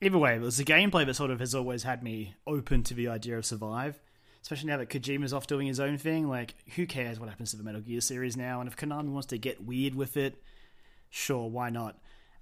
[0.02, 2.94] either way, it was the gameplay that sort of has always had me open to
[2.94, 4.00] the idea of Survive.
[4.42, 6.30] Especially now that Kojima's off doing his own thing.
[6.30, 8.62] Like, who cares what happens to the Metal Gear series now?
[8.62, 10.42] And if Konami wants to get weird with it,
[11.10, 11.98] sure, why not?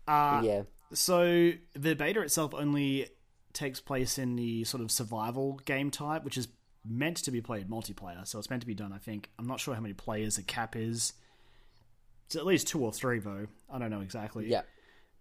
[0.07, 0.61] Uh, yeah.
[0.93, 3.09] So the beta itself only
[3.53, 6.47] takes place in the sort of survival game type, which is
[6.85, 8.93] meant to be played multiplayer, so it's meant to be done.
[8.93, 11.13] I think I'm not sure how many players the cap is.
[12.27, 13.47] It's at least two or three though.
[13.71, 14.47] I don't know exactly.
[14.47, 14.61] Yeah.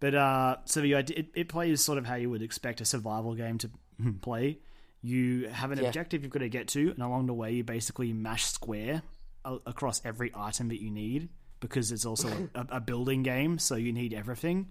[0.01, 3.35] But uh, so the it, it plays sort of how you would expect a survival
[3.35, 3.71] game to
[4.21, 4.59] play.
[5.03, 5.87] You have an Yeah.
[5.87, 9.03] objective you've got to get to, and along the way you basically mash square
[9.45, 11.29] a- across every item that you need
[11.61, 14.69] because it's also a, a building game, so you need everything.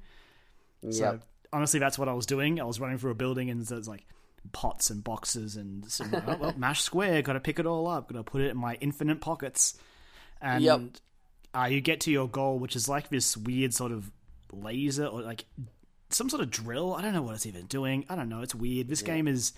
[0.91, 1.19] So
[1.51, 2.59] honestly, that's what I was doing.
[2.61, 4.05] I was running through a building, and there's like
[4.51, 7.21] pots and boxes, and so, oh, well, mash square.
[7.23, 8.09] Got to pick it all up.
[8.11, 9.75] Got to put it in my infinite pockets,
[10.41, 10.81] and Yep.
[11.55, 14.11] uh, you get to your goal, which is like this weird sort of
[14.63, 15.45] laser or like
[16.09, 16.93] some sort of drill.
[16.93, 18.05] I don't know what it's even doing.
[18.09, 18.41] I don't know.
[18.41, 18.87] It's weird.
[18.87, 19.53] This game is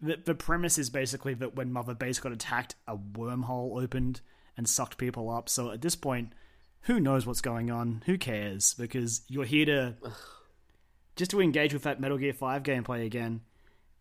[0.00, 4.20] the the premise is basically that when Mother Base got attacked, a wormhole opened
[4.56, 5.48] and sucked people up.
[5.48, 6.32] So at this point,
[6.82, 8.02] who knows what's going on?
[8.06, 8.74] Who cares?
[8.74, 9.94] Because you're here to
[11.16, 13.42] just to engage with that Metal Gear Five gameplay again.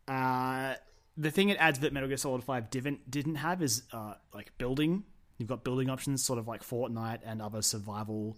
[0.07, 0.75] Uh,
[1.17, 4.57] the thing it adds that Metal Gear Solid Five didn't didn't have is uh, like
[4.57, 5.03] building.
[5.37, 8.37] You've got building options, sort of like Fortnite and other survival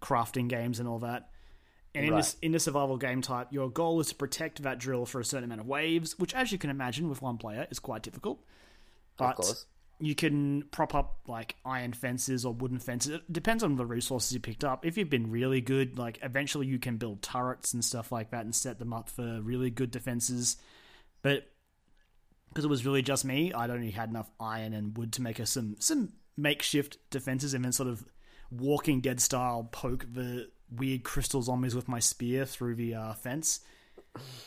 [0.00, 1.30] crafting games and all that.
[1.94, 2.18] And in Right.
[2.18, 5.24] this in the survival game type, your goal is to protect that drill for a
[5.24, 8.42] certain amount of waves, which, as you can imagine, with one player, is quite difficult.
[9.18, 9.66] But course.
[10.00, 13.16] you can prop up like iron fences or wooden fences.
[13.16, 14.86] It depends on the resources you picked up.
[14.86, 18.44] If you've been really good, like eventually you can build turrets and stuff like that
[18.44, 20.56] and set them up for really good defenses.
[21.20, 21.46] But
[22.48, 25.40] because it was really just me, I'd only had enough iron and wood to make
[25.40, 28.02] us some some makeshift defenses and then sort of
[28.50, 33.60] Walking Dead style poke the weird crystal zombies with my spear through the uh, fence.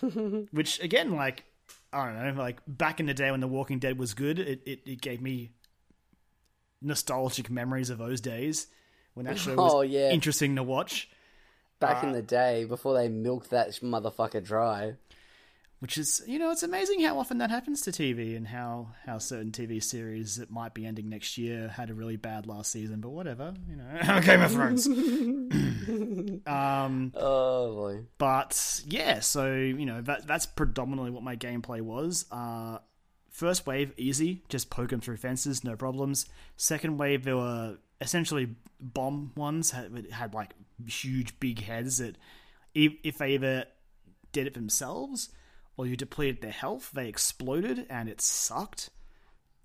[0.51, 1.43] Which again, like
[1.91, 4.61] I don't know, like back in the day when The Walking Dead was good, it,
[4.65, 5.51] it, it gave me
[6.81, 8.67] nostalgic memories of those days
[9.13, 10.11] when that show was Oh, yeah.
[10.11, 11.09] interesting to watch.
[11.79, 14.95] Back in the day, before they milked that motherfucker dry.
[15.79, 19.17] Which is, you know, it's amazing how often that happens to TV and how, how
[19.17, 23.01] certain TV series that might be ending next year had a really bad last season,
[23.01, 24.87] but whatever, you know, Game of Thrones.
[26.47, 27.99] um, Oh boy.
[28.17, 32.25] but yeah, so you know that that's predominantly what my gameplay was.
[32.31, 32.79] Uh,
[33.29, 36.25] first wave easy, just poke them through fences, no problems.
[36.57, 40.51] Second wave, there were essentially bomb ones had, had like
[40.87, 42.17] huge big heads that
[42.73, 43.65] if, if they either
[44.31, 45.29] did it themselves
[45.77, 48.89] or you depleted their health, they exploded and it sucked.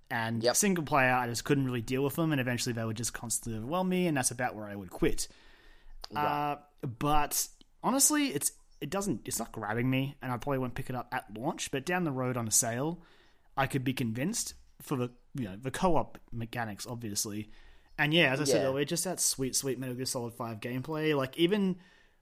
[0.09, 0.55] And Yep.
[0.57, 3.57] single player, I just couldn't really deal with them, and eventually they would just constantly
[3.59, 5.29] overwhelm me, and that's about where I would quit.
[6.15, 6.55] Uh,
[6.97, 7.47] but
[7.83, 11.07] honestly, it's it doesn't it's not grabbing me, and I probably won't pick it up
[11.11, 11.71] at launch.
[11.71, 13.01] But down the road on a sale,
[13.55, 17.49] I could be convinced for the you know the co-op mechanics, obviously.
[17.97, 18.69] And yeah, as I said Yeah.
[18.69, 21.15] earlier, just that sweet, sweet Metal Gear Solid Five gameplay.
[21.15, 21.77] Like even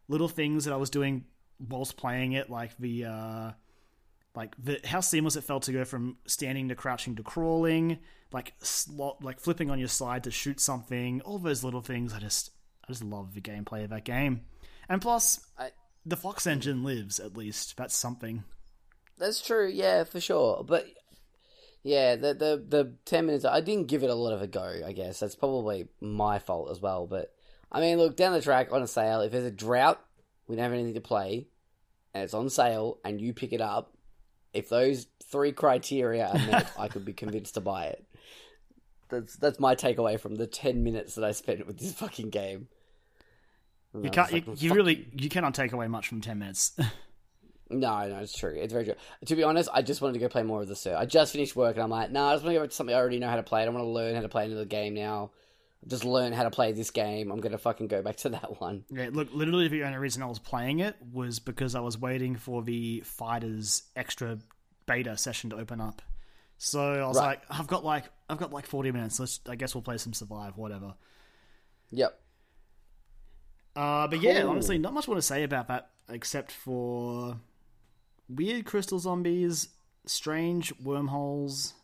[0.07, 1.25] little things that I was doing
[1.59, 3.51] whilst playing it, like the uh,
[4.35, 7.99] like the how seamless it felt to go from standing to crouching to crawling,
[8.33, 11.21] like slot, like flipping on your side to shoot something.
[11.21, 12.51] All those little things, I just
[12.89, 14.41] I just love the gameplay of that game.
[14.89, 15.71] And plus, I-
[16.05, 17.77] the Fox engine lives at least.
[17.77, 18.43] That's something.
[19.19, 20.63] That's true, yeah, for sure.
[20.67, 20.87] But
[21.83, 24.81] yeah, the the the ten minutes I didn't give it a lot of a go,
[24.83, 25.19] I guess.
[25.19, 27.05] That's probably my fault as well.
[27.05, 27.31] But
[27.71, 30.03] I mean look, down the track on a sale, if there's a drought,
[30.47, 31.47] we don't have anything to play,
[32.15, 33.93] and it's on sale and you pick it up,
[34.51, 38.03] if those three criteria are met, I could be convinced to buy it.
[39.09, 42.67] That's that's my takeaway from the ten minutes that I spent with this fucking game.
[43.93, 44.45] You can't.
[44.47, 45.07] was You, you really.
[45.13, 46.73] You cannot take away much from ten minutes.
[47.71, 48.55] No, no, it's true.
[48.57, 48.95] It's very true.
[49.27, 50.95] To be honest, I just wanted to go play more of the Surge.
[50.95, 52.95] I just finished work and I'm like, no, I just want to go to something
[52.95, 53.61] I already know how to play.
[53.61, 55.29] I don't want to learn how to play another game now.
[55.85, 57.31] Just learn how to play this game.
[57.31, 58.85] I'm gonna fucking go back to that one.
[58.89, 62.35] Yeah, look, literally the only reason I was playing it was because I was waiting
[62.37, 64.39] for the FighterZ extra
[64.87, 66.01] beta session to open up.
[66.57, 67.25] So I was Right.
[67.27, 69.19] like, I've got like I've got like forty minutes.
[69.19, 70.95] Let's I guess we'll play some survive, whatever.
[71.91, 72.19] Yep.
[73.79, 77.39] Uh, but yeah, honestly, not much more to say about that except for
[78.27, 79.69] weird crystal zombies,
[80.05, 81.75] strange wormholes,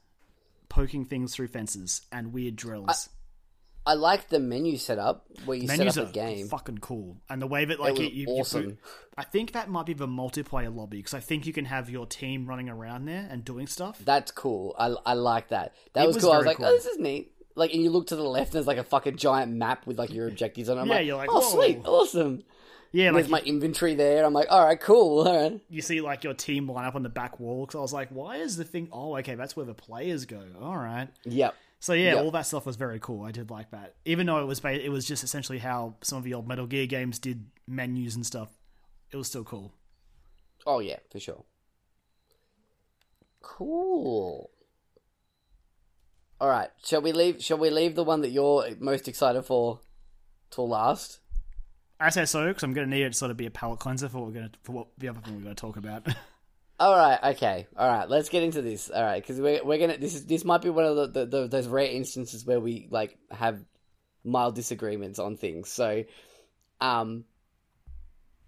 [0.67, 3.07] poking things through fences, and weird drills.
[3.87, 6.47] I like the menu setup where you Menus set up a game.
[6.47, 8.63] fucking cool, and the way that like was you, you, you awesome.
[8.71, 8.79] put-
[9.17, 12.05] I think that might be the multiplayer lobby because I think you can have your
[12.05, 13.99] team running around there and doing stuff.
[14.03, 14.75] That's cool.
[14.77, 15.73] I, I like that.
[15.93, 16.33] That was, was cool.
[16.33, 16.65] I was like, cool.
[16.65, 17.31] oh, this is neat.
[17.55, 19.97] Like, and you look to the left, and there's like a fucking giant map with
[19.97, 20.81] like your objectives on it.
[20.81, 21.49] I'm Yeah, like, you're like, oh, whoa.
[21.61, 22.43] sweet, awesome.
[22.91, 24.25] yeah, like There's my inventory there.
[24.25, 25.25] I'm like, all right, cool.
[25.27, 25.61] All right.
[25.69, 27.65] you see like your team line up on the back wall.
[27.65, 28.89] Because I was like, why is the thing?
[28.91, 30.43] Oh, okay, that's where the players go.
[30.61, 31.07] All right.
[31.23, 31.55] Yep.
[31.79, 32.21] So yeah, Yeah.
[32.21, 33.23] all that stuff was very cool.
[33.23, 36.23] I did like that, even though it was it was just essentially how some of
[36.23, 38.49] the old Metal Gear games did menus and stuff.
[39.11, 39.71] It was still cool.
[40.65, 41.43] Oh yeah, for sure.
[43.41, 44.49] Cool.
[46.45, 46.69] All right.
[46.83, 47.41] Shall we leave?
[47.41, 49.79] Shall we leave the one that you're most excited for
[50.51, 51.17] till last?
[51.99, 53.79] I say so because I'm going to need it to sort of be a palate
[53.79, 55.75] cleanser for what we're going to for what the other thing we're going to talk
[55.75, 56.07] about.
[56.79, 57.17] All right.
[57.33, 57.65] Okay.
[57.75, 58.07] All right.
[58.07, 58.91] Let's get into this.
[58.91, 61.25] All right, because we're we're gonna this is this might be one of the, the,
[61.25, 63.59] the those rare instances where we like have
[64.23, 65.69] mild disagreements on things.
[65.71, 66.03] So,
[66.79, 67.25] um,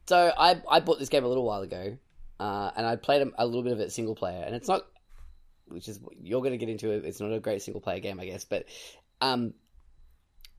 [0.05, 1.97] so I I bought this game a little while ago,
[2.39, 4.83] uh, and I played a, a little bit of it single player, and it's not,
[5.69, 7.05] which is you're going to get into it.
[7.05, 8.65] It's not a great single player game, I guess, but
[9.21, 9.53] um,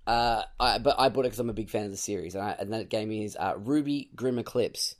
[0.07, 2.45] uh, I, but I bought it because I'm a big fan of the series, and,
[2.45, 4.95] I, and that game is uh, RWBY Grim Eclipse,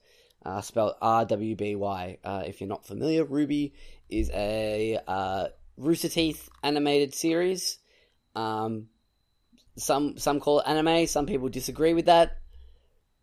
[0.45, 2.19] uh, spelled R W B Y.
[2.23, 3.73] Uh, if you're not familiar, RWBY
[4.11, 7.79] is a uh, Rooster Teeth animated series.
[8.35, 8.89] Um,
[9.77, 11.07] some some call it anime.
[11.07, 12.37] Some people disagree with that.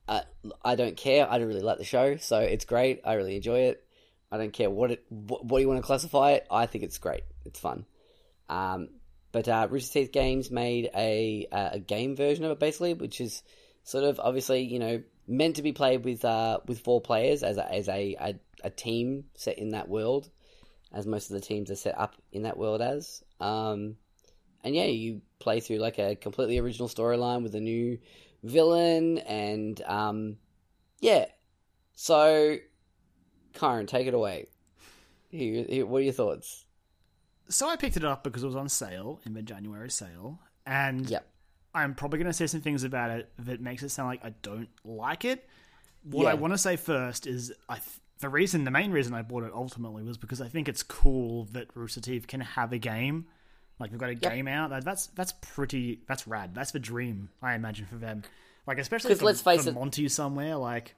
[0.08, 0.22] Uh,
[0.64, 1.30] I don't care.
[1.30, 3.02] I don't really like the show, so it's great.
[3.06, 3.85] I really enjoy it.
[4.36, 6.48] I don't care what it what, what you want to classify it.
[6.52, 7.24] I think it's great.
[7.46, 7.86] It's fun.
[8.50, 8.90] Um,
[9.32, 13.44] but uh, Rooster Teeth Games made a a game version of it basically, which is
[13.84, 17.58] sort of obviously you know meant to be played with uh, with four players as
[17.58, 20.30] a, as a, a, a team set in that world,
[20.94, 23.24] as most of the teams are set up in that world as.
[23.40, 23.98] Um,
[24.64, 28.00] and yeah, you play through like a completely original storyline with a new
[28.44, 30.38] villain, and um,
[31.00, 31.26] yeah.
[31.94, 32.58] So,
[33.56, 34.48] Kyron, take it away.
[35.30, 36.62] Here, here, what are your thoughts?
[37.48, 41.08] so I picked it up because it was on sale in the January sale, and
[41.10, 41.28] Yep.
[41.76, 44.30] I'm probably going to say some things about it that makes it sound like I
[44.42, 45.48] don't like it.
[46.04, 47.86] What I want to say first is I th-
[48.20, 51.46] the reason, the main reason I bought it ultimately was because I think it's cool
[51.52, 53.26] that Rooster Teeth can have a game.
[53.78, 54.70] Like they've got a game out.
[54.86, 56.00] That's that's pretty.
[56.08, 56.56] That's rad.
[56.56, 58.24] That's the dream I imagine for them.
[58.66, 60.56] Like especially 'Cause for, let's face it- Monty somewhere.
[60.56, 60.96] Like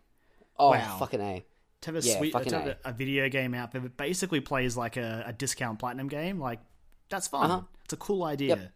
[0.59, 0.97] Oh, Wow.
[0.99, 1.43] fucking a.
[1.81, 2.77] to have a Yeah, sweet, to have A.
[2.85, 6.39] a, video game out there that basically plays like a, a discount platinum game.
[6.39, 6.59] Like
[7.09, 7.51] that's fun.
[7.51, 7.61] Uh-huh.
[7.83, 8.55] It's a cool idea.
[8.55, 8.71] Yep.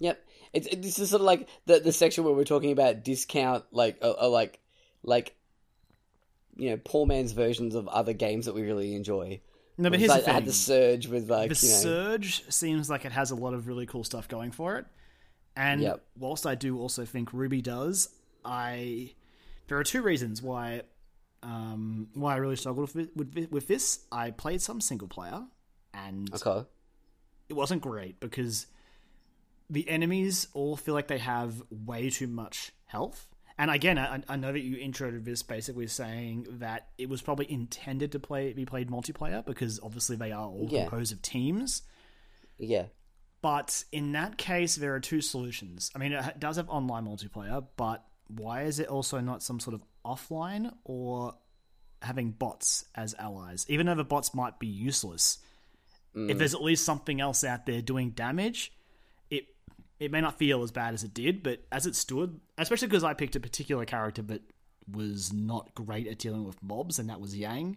[0.00, 0.24] Yep.
[0.52, 3.64] It's it, this is sort of like the the section where we're talking about discount,
[3.70, 4.60] like uh, uh, like
[5.02, 5.34] like
[6.56, 9.40] you know poor man's versions of other games that we really enjoy.
[9.76, 11.78] No, but here's like, the I had the surge with like the you know.
[11.78, 14.86] Surge seems like it has a lot of really cool stuff going for it.
[15.54, 16.04] And Yep.
[16.16, 18.08] whilst I do also think RWBY does,
[18.44, 19.12] I
[19.68, 20.82] there are two reasons why
[21.42, 24.00] um, why I really struggled with, with with this.
[24.10, 25.42] I played some single player,
[25.94, 26.66] and Okay.
[27.48, 28.66] it wasn't great because
[29.70, 33.28] the enemies all feel like they have way too much health.
[33.60, 37.50] And again, I, I know that you introed this basically saying that it was probably
[37.50, 40.82] intended to play be played multiplayer because obviously they are all Yeah.
[40.84, 41.82] composed of teams.
[42.56, 42.86] Yeah.
[43.42, 45.90] But in that case, there are two solutions.
[45.94, 49.74] I mean, it does have online multiplayer, but why is it also not some sort
[49.74, 51.34] of offline or
[52.02, 53.66] having bots as allies?
[53.68, 55.38] Even though the bots might be useless,
[56.14, 56.38] if mm.
[56.38, 58.72] there's at least something else out there doing damage,
[59.30, 59.46] it
[60.00, 61.42] it may not feel as bad as it did.
[61.42, 64.42] But as it stood, especially because I picked a particular character that
[64.90, 67.76] was not great at dealing with mobs, and that was Yang,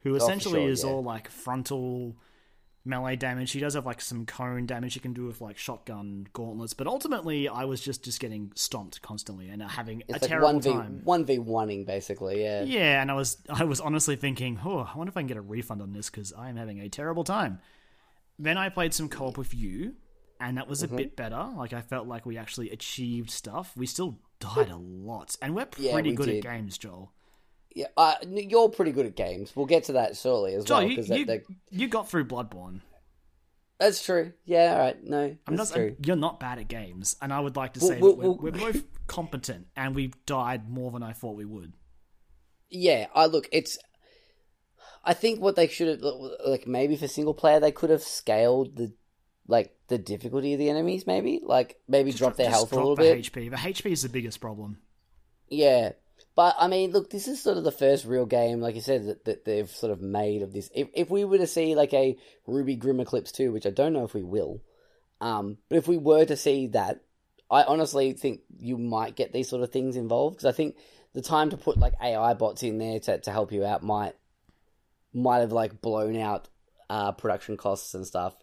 [0.00, 0.90] who oh, essentially sure, is yeah.
[0.90, 2.16] all like frontal
[2.84, 3.52] melee damage.
[3.52, 6.86] He does have like some cone damage he can do with like shotgun gauntlets, but
[6.86, 10.48] ultimately I was just just getting stomped constantly and uh, having a It's like terrible
[10.52, 11.00] one v time.
[11.04, 12.42] one v oneing basically.
[12.42, 12.62] Yeah.
[12.64, 15.36] Yeah, and I was I was honestly thinking, oh, I wonder if I can get
[15.38, 17.60] a refund on this because I am having a terrible time.
[18.38, 19.94] Then I played some co-op with you,
[20.40, 20.94] and that was Mm-hmm.
[20.94, 21.48] a bit better.
[21.56, 23.72] Like I felt like we actually achieved stuff.
[23.76, 26.44] We still died a lot, and we're Yeah, pretty we good did.
[26.44, 27.12] at games, Joel.
[27.74, 27.86] Yeah.
[27.96, 29.52] Uh, you're pretty good at games.
[29.54, 32.26] We'll get to that shortly as Joel, well you, because you, that, you got through
[32.26, 32.80] Bloodborne.
[33.78, 34.32] that's true.
[34.44, 34.72] Yeah.
[34.72, 35.04] All right.
[35.04, 35.70] No, I'm not.
[35.72, 35.96] true.
[36.04, 38.24] You're not bad at games, and I would like to Well, say well, that we're,
[38.30, 41.72] well- we're both competent, and we've died more than I thought we would.
[42.70, 43.76] Yeah, I look, it's.
[45.04, 46.00] I think what they should have,
[46.46, 48.94] like, maybe for single player, they could have scaled the,
[49.46, 51.06] like, the difficulty of the enemies.
[51.06, 53.30] Maybe, like, maybe drop their Just health a little the bit.
[53.32, 53.50] HP.
[53.50, 54.78] The HP is the biggest problem.
[55.50, 55.92] Yeah,
[56.36, 59.06] but I mean, look, this is sort of the first real game, like you said,
[59.06, 60.68] that, that they've sort of made of this.
[60.74, 62.16] If if we were to see like a
[62.48, 64.60] RWBY Grim Eclipse two, which I don't know if we will,
[65.20, 67.00] um, but if we were to see that,
[67.50, 70.76] I honestly think you might get these sort of things involved because I think
[71.12, 74.14] the time to put like AI bots in there to to help you out might
[75.12, 76.48] might have like blown out
[76.90, 78.34] uh, production costs and stuff,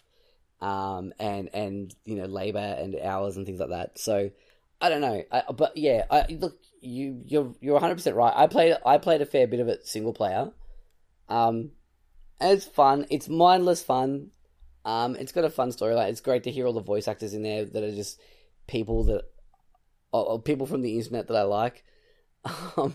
[0.61, 3.99] um, and and you know labor and hours and things like that.
[3.99, 4.31] So
[4.79, 8.33] I don't know, I, but yeah, I look you you're you're 100 percent right.
[8.35, 10.51] I played I played a fair bit of it single player,
[11.29, 11.71] um,
[12.41, 13.05] it's fun.
[13.09, 14.31] It's mindless fun.
[14.83, 16.09] Um, it's got a fun storyline.
[16.09, 18.19] It's great to hear all the voice actors in there that are just
[18.67, 19.23] people that
[20.11, 21.85] or people from the internet that I like,
[22.77, 22.93] um,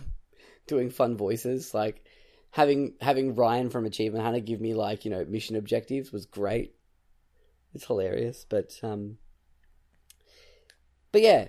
[0.66, 1.72] doing fun voices.
[1.72, 2.05] Like
[2.51, 6.75] having having Ryan from Achievement Hunter give me like you know mission objectives was great.
[7.72, 8.44] it's hilarious.
[8.49, 9.18] But um,
[11.12, 11.49] but yeah,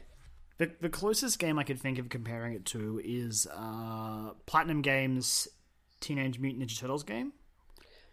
[0.58, 5.48] the the closest game I could think of comparing it to is uh, Platinum Games
[6.00, 7.34] Teenage Mutant Ninja Turtles game.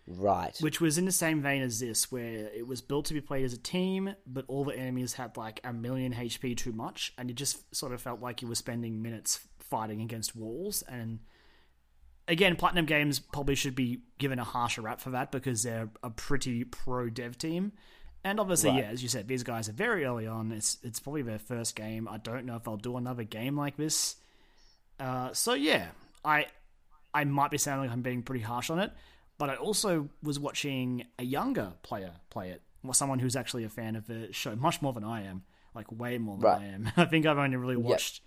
[0.06, 0.54] Right.
[0.60, 3.44] Which was in the same vein as this, where it was built to be played
[3.44, 7.30] as a team, but all the enemies had like a million HP too much, and
[7.30, 10.82] it just sort of felt like you were spending minutes fighting against walls.
[10.82, 11.20] And
[12.28, 16.10] again, Platinum Games probably should be given a harsher rap for that because they're a
[16.10, 17.72] pretty pro dev team.
[18.24, 18.84] And obviously, right.
[18.84, 20.50] yeah, as you said, these guys are very early on.
[20.50, 22.08] It's it's probably their first game.
[22.08, 24.16] I don't know if they'll do another game like this.
[24.98, 25.88] Uh, so yeah,
[26.24, 26.46] I
[27.12, 28.92] I might be sounding like I'm being pretty harsh on it
[29.38, 33.68] but I also was watching a younger player play it, or someone who's actually a
[33.68, 35.42] fan of the show, much more than I am,
[35.74, 36.60] like way more than right.
[36.60, 36.92] I am.
[36.96, 38.20] I think I've only really watched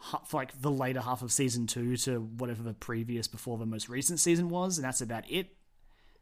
[0.00, 0.12] yep.
[0.12, 3.88] half, like the later half of season two to whatever the previous before the most
[3.88, 5.48] recent season was, and that's about it.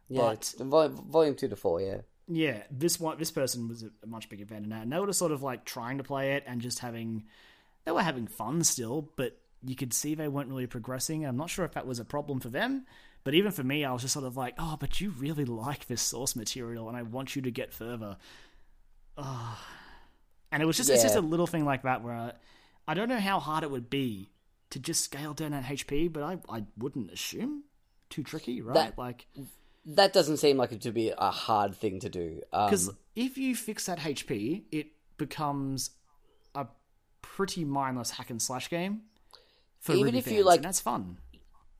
[0.09, 1.99] Yeah, but, volume, volume two to four, yeah.
[2.29, 5.07] Yeah, this one, this person was a much bigger fan than that, and they were
[5.07, 7.25] just sort of like trying to play it and just having,
[7.85, 11.25] they were having fun still, but you could see they weren't really progressing.
[11.25, 12.85] I'm not sure if that was a problem for them
[13.25, 15.87] but even for me, I was just sort of like, oh, but you really like
[15.87, 18.17] this source material, and I want you to get further.
[19.19, 19.59] Oh.
[20.51, 20.95] And it was just yeah.
[20.95, 22.33] it's just a little thing like that where I,
[22.87, 24.31] I don't know how hard it would be
[24.71, 27.65] to just scale down that HP, but I I wouldn't assume
[28.09, 28.75] too tricky, right?
[28.75, 29.27] That, like
[29.87, 32.43] that doesn't seem like it to be a hard thing to do.
[32.51, 35.91] Because um, if you fix that HP, it becomes
[36.55, 36.67] a
[37.23, 39.03] pretty mindless hack and slash game.
[39.81, 41.19] For even if fans, you like, that's fun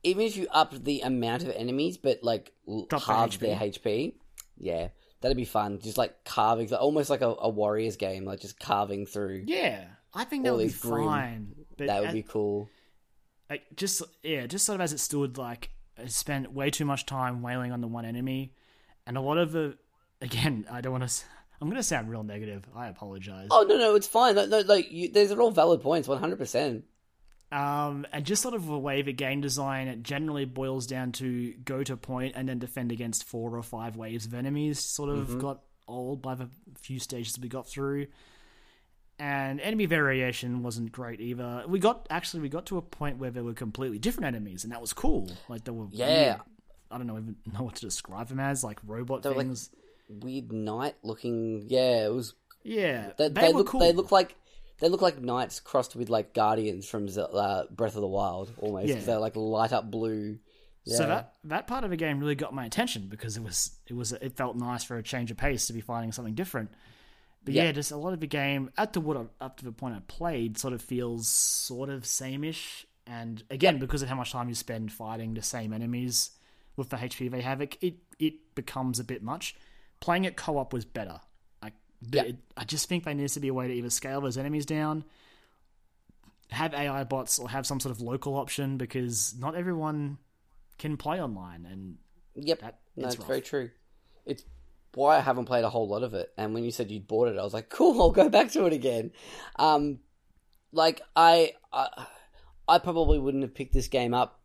[0.03, 2.53] even if you up the amount of enemies, but like
[2.87, 4.13] Drop halve their HP,
[4.57, 4.89] yeah,
[5.21, 5.79] that'd be fun.
[5.79, 9.43] Just like carving, almost like a, a Warriors game, like just carving through.
[9.45, 11.55] Yeah, I think that would be fine.
[11.77, 12.69] that would be cool.
[13.49, 15.71] Like just yeah, just sort of as it stood, like
[16.07, 18.53] spent way too much time wailing on the one enemy,
[19.05, 19.77] and a lot of the
[20.21, 21.23] again, I don't want to.
[21.61, 22.63] I'm going to sound real negative.
[22.73, 23.49] I apologize.
[23.51, 24.35] Oh no, no, it's fine.
[24.35, 26.37] No, no like you, these are all valid points, 100.
[26.37, 26.85] percent
[27.51, 31.53] um, and just sort of a way the game design it generally boils down to
[31.65, 34.79] go to point and then defend against four or five waves of enemies.
[34.79, 35.39] Sort of mm-hmm.
[35.39, 38.07] got old by the few stages we got through,
[39.19, 41.63] and enemy variation wasn't great either.
[41.67, 44.71] We got actually we got to a point where there were completely different enemies, and
[44.71, 45.29] that was cool.
[45.49, 46.25] Like there were yeah.
[46.25, 46.41] Weird,
[46.91, 49.69] I don't know even know what to describe them as, like robot they things.
[50.09, 51.65] Like weird knight looking.
[51.67, 52.33] Yeah, it was.
[52.63, 53.67] Yeah, they, they, they look.
[53.67, 53.81] Cool.
[53.81, 54.35] They look like
[54.79, 58.87] they look like knights crossed with like guardians from uh, Breath of the Wild, almost.
[58.87, 58.95] Yeah.
[58.95, 60.39] They're like light up blue.
[60.85, 60.97] Yeah.
[60.97, 63.93] So that that part of the game really got my attention because it was it
[63.93, 66.71] was it felt nice for a change of pace to be finding something different.
[67.43, 69.65] But yeah, yeah just a lot of the game up to what I, up to
[69.65, 72.85] the point I played sort of feels sort of sameish.
[73.07, 73.81] And again, yep.
[73.81, 76.31] because of how much time you spend fighting the same enemies
[76.75, 79.55] with the HPV havoc, it it, it becomes a bit much.
[79.99, 81.19] Playing it co op was better.
[82.01, 84.37] But it, I just think there needs to be a way to either scale those
[84.37, 85.03] enemies down,
[86.49, 90.17] have AI bots, or have some sort of local option because not everyone
[90.77, 91.67] can play online.
[91.69, 91.97] And
[92.35, 93.69] yep, that, no, it's, very true.
[94.25, 94.45] It's
[94.93, 96.31] why I haven't played a whole lot of it.
[96.37, 98.65] And when you said you'd bought it, I was like, cool, I'll go back to
[98.65, 99.11] it again.
[99.57, 99.99] Um,
[100.71, 102.07] like I, I,
[102.67, 104.39] I probably wouldn't have picked this game up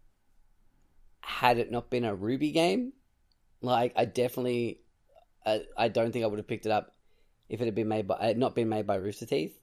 [1.21, 2.93] had it not been a RWBY game.
[3.63, 4.81] Like I definitely,
[5.47, 6.95] I, I don't think I would have picked it up
[7.49, 9.59] if it had been made by had not been made by Rooster Teeth.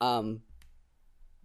[0.00, 0.42] Um,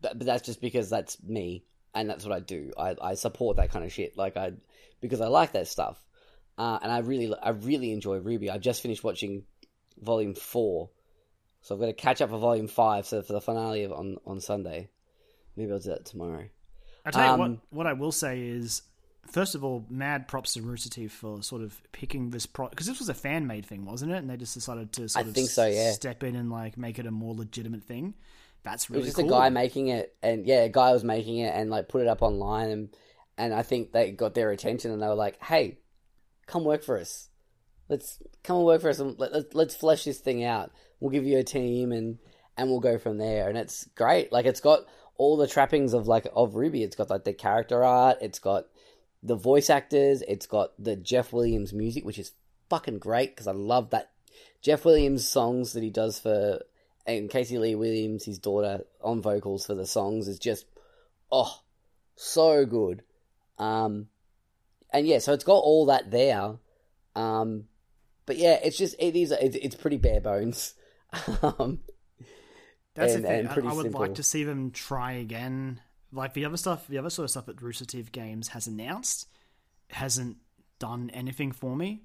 [0.01, 2.71] but, but that's just because that's me and that's what I do.
[2.77, 4.17] I, I support that kind of shit.
[4.17, 4.53] Like I
[5.01, 6.03] because I like that stuff.
[6.57, 8.51] Uh, and I really I really enjoy RWBY.
[8.51, 9.43] I just finished watching
[10.01, 10.89] Volume Four,
[11.61, 13.05] so I've got to catch up for Volume Five.
[13.05, 14.89] So for the finale of, on on Sunday,
[15.55, 16.45] maybe I'll do that tomorrow.
[17.05, 18.83] I tell you what, um, what I will say is
[19.31, 22.87] first of all, mad props to Rooster Teeth for sort of picking this pro because
[22.87, 24.17] this was a fan made thing, wasn't it?
[24.17, 25.91] And they just decided to sort I of think so, yeah.
[25.91, 28.13] step in and like make it a more legitimate thing.
[28.63, 29.33] That's really it was just cool.
[29.33, 32.07] a guy making it, and yeah, a guy was making it and like put it
[32.07, 32.89] up online, and
[33.37, 35.79] and I think they got their attention, and they were like, "Hey,
[36.45, 37.29] come work for us.
[37.89, 40.71] Let's come and work for us, and let, let, let's flesh this thing out.
[40.99, 42.17] We'll give you a team, and
[42.57, 44.31] and we'll go from there." And it's great.
[44.31, 44.85] Like it's got
[45.17, 46.81] all the trappings of like of RWBY.
[46.81, 48.17] It's got like the character art.
[48.21, 48.65] It's got
[49.21, 50.23] the voice actors.
[50.27, 52.31] It's got the Jeff Williams music, which is
[52.69, 54.11] fucking great because I love that
[54.61, 56.61] Jeff Williams songs that he does for
[57.05, 60.65] and Casey Lee Williams, his daughter, on vocals for the songs is just
[61.31, 61.61] oh
[62.15, 63.03] so good.
[63.57, 64.07] Um,
[64.93, 66.55] and yeah, so it's got all that there.
[67.15, 67.65] Um,
[68.25, 70.75] but yeah, it's just it is it's, it's pretty bare bones.
[71.41, 71.79] um,
[72.95, 73.47] That's and, the thing.
[73.47, 74.01] I, I, would simple.
[74.01, 75.81] like to see them try again
[76.13, 79.27] like the other stuff, the other sort of stuff that Rooster Teeth Games has announced
[79.89, 80.37] hasn't
[80.79, 82.03] done anything for me.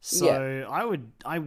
[0.00, 0.68] So yeah.
[0.68, 1.42] I would, I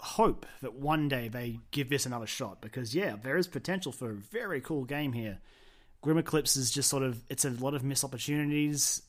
[0.00, 4.10] hope that one day they give this another shot because yeah, there is potential for
[4.10, 5.38] a very cool game here.
[6.00, 9.02] Grim Eclipse is just sort of, it's a lot of missed opportunities.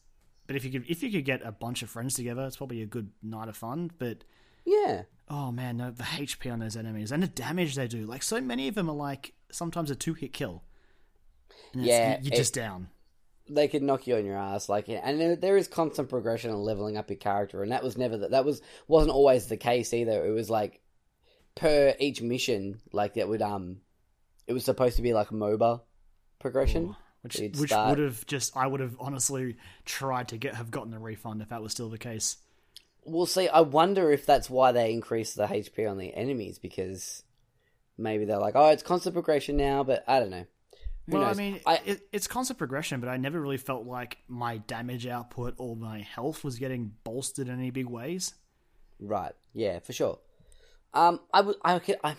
[0.50, 2.82] But if you could, if you could get a bunch of friends together, it's probably
[2.82, 3.92] a good night of fun.
[4.00, 4.24] But
[4.66, 8.08] yeah, oh man, no, the HP on those enemies and the damage they do.
[8.08, 10.64] Like so many of them are like sometimes a two hit kill.
[11.76, 12.88] yeah, you're just down
[13.48, 16.98] they could knock you on your ass like and there is constant progression and leveling
[16.98, 20.24] up your character and that was never that that was wasn't always the case either
[20.24, 20.82] it was like
[21.56, 23.78] per each mission like that would um
[24.46, 25.82] it was supposed to be like a moba
[26.40, 30.72] progression Ooh, which which would have just i would have honestly tried to get have
[30.72, 32.38] gotten a refund if that was still the case
[33.06, 37.24] we'll see i wonder if that's why they increased the hp on the enemies because
[37.98, 40.46] maybe they're like oh it's constant progression now but i don't know
[41.12, 44.58] well, I mean, I, it, it's constant progression, but I never really felt like my
[44.58, 48.36] damage output or my health was getting bolstered in any big ways.
[49.00, 49.34] Right.
[49.54, 50.20] Yeah, for sure.
[50.94, 52.16] Um, I would, I, I,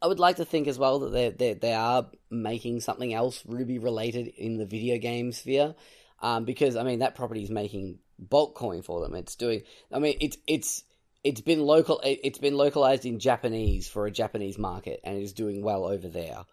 [0.00, 3.42] I would like to think as well that they they they are making something else
[3.42, 5.74] RWBY related in the video game sphere,
[6.20, 9.14] um, because I mean that property is making bulk coin for them.
[9.14, 9.62] It's doing.
[9.92, 10.84] I mean, it's it's
[11.24, 12.00] it's been local.
[12.04, 16.08] It's been localized in Japanese for a Japanese market, and it is doing well over
[16.08, 16.44] there.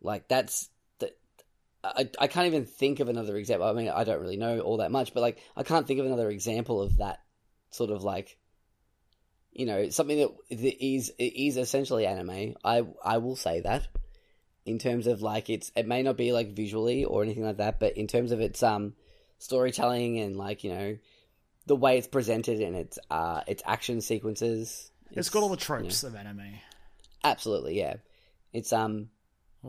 [0.00, 0.68] Like that's
[1.84, 3.66] I, I can't even think of another example.
[3.66, 6.06] I mean, I don't really know all that much, but like, I can't think of
[6.06, 7.20] another example of that
[7.70, 8.38] sort of like,
[9.54, 12.56] you know, something that is is essentially anime.
[12.64, 13.86] I I will say that
[14.66, 17.78] in terms of like it's it may not be like visually or anything like that,
[17.78, 18.94] but in terms of its um
[19.38, 20.98] storytelling and like you know
[21.66, 24.90] the way it's presented and its uh its action sequences.
[25.06, 26.54] it's, it's got all the tropes you know, of anime.
[27.22, 27.94] Absolutely, yeah.
[28.52, 29.08] It's um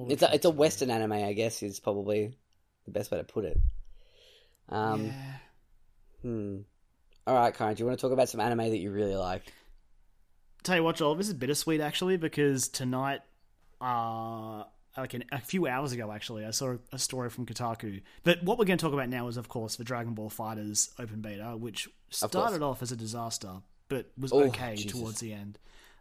[0.10, 2.34] it's a, it's a Western anime, I guess, is probably
[2.86, 3.58] the best way to put it.
[4.68, 5.14] Um, yeah.
[6.22, 6.58] Hmm.
[7.26, 9.54] All right, Karen, do you want to talk about some anime that you really like?
[10.66, 13.22] Tell you what, Joel, this is bittersweet actually because tonight,
[13.80, 14.64] uh,
[14.98, 18.02] like a few hours ago, actually, I saw a story from Kotaku.
[18.24, 20.90] But what we're going to talk about now is, of course, the Dragon Ball FighterZ
[21.00, 23.52] open beta, which started off as a disaster,
[23.90, 24.92] but was oh, okay Jesus.
[24.92, 25.60] towards the end.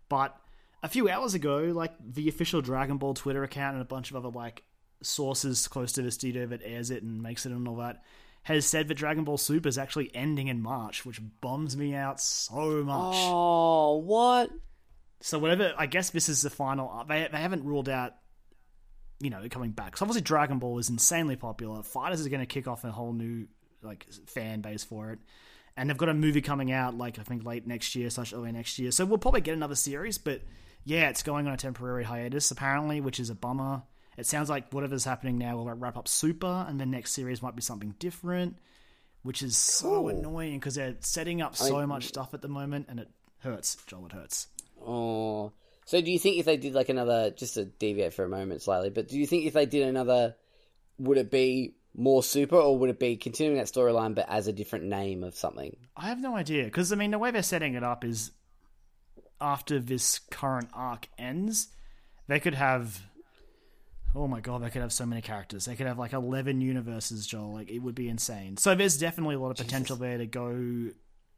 [0.08, 0.34] But
[0.82, 4.16] a few hours ago, like the official Dragon Ball Twitter account and a bunch of
[4.16, 4.62] other like
[5.02, 8.02] sources close to the studio that airs it and makes it and all that
[8.44, 12.20] has said that Dragon Ball Super is actually ending in March, which bums me out
[12.20, 13.14] so much.
[13.16, 14.50] Oh, what?
[15.20, 16.90] So whatever, I guess this is the final.
[16.90, 18.12] Uh, they they haven't ruled out,
[19.18, 19.96] you know, coming back.
[19.96, 21.80] So obviously Dragon Ball is insanely popular.
[21.80, 23.46] FighterZ is going to kick off a whole new
[23.82, 25.20] like fan base for it,
[25.76, 28.52] and they've got a movie coming out like I think late next year slash early
[28.52, 28.90] next year.
[28.90, 30.42] So we'll probably get another series, but
[30.84, 33.84] yeah, it's going on a temporary hiatus apparently, which is a bummer.
[34.16, 37.56] It sounds like whatever's happening now will wrap up Super, and the next series might
[37.56, 38.56] be something different,
[39.22, 42.86] which is so annoying because they're setting up so I, much stuff at the moment,
[42.88, 43.08] and it
[43.40, 43.76] hurts.
[43.86, 44.48] Joel, it hurts.
[44.86, 45.52] Oh,
[45.84, 48.62] so do you think if they did like another, just to deviate for a moment
[48.62, 50.36] slightly, but do you think if they did another,
[50.98, 54.52] would it be more Super, or would it be continuing that storyline but as a
[54.52, 55.76] different name of something?
[55.96, 58.32] I have no idea because I mean the way they're setting it up is
[59.40, 61.68] after this current arc ends,
[62.26, 63.02] they could have.
[64.16, 65.64] Oh my god, they could have so many characters.
[65.64, 67.54] They could have like eleven universes, Joel.
[67.54, 68.56] Like it would be insane.
[68.56, 70.08] So there's definitely a lot of potential Jesus.
[70.08, 70.90] there to go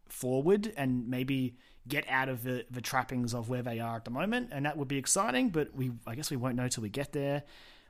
[0.09, 1.57] forward and maybe
[1.89, 4.77] get out of the, the trappings of where they are at the moment, and that
[4.77, 5.49] would be exciting.
[5.51, 7.45] But we, I guess, we won't know till we get there,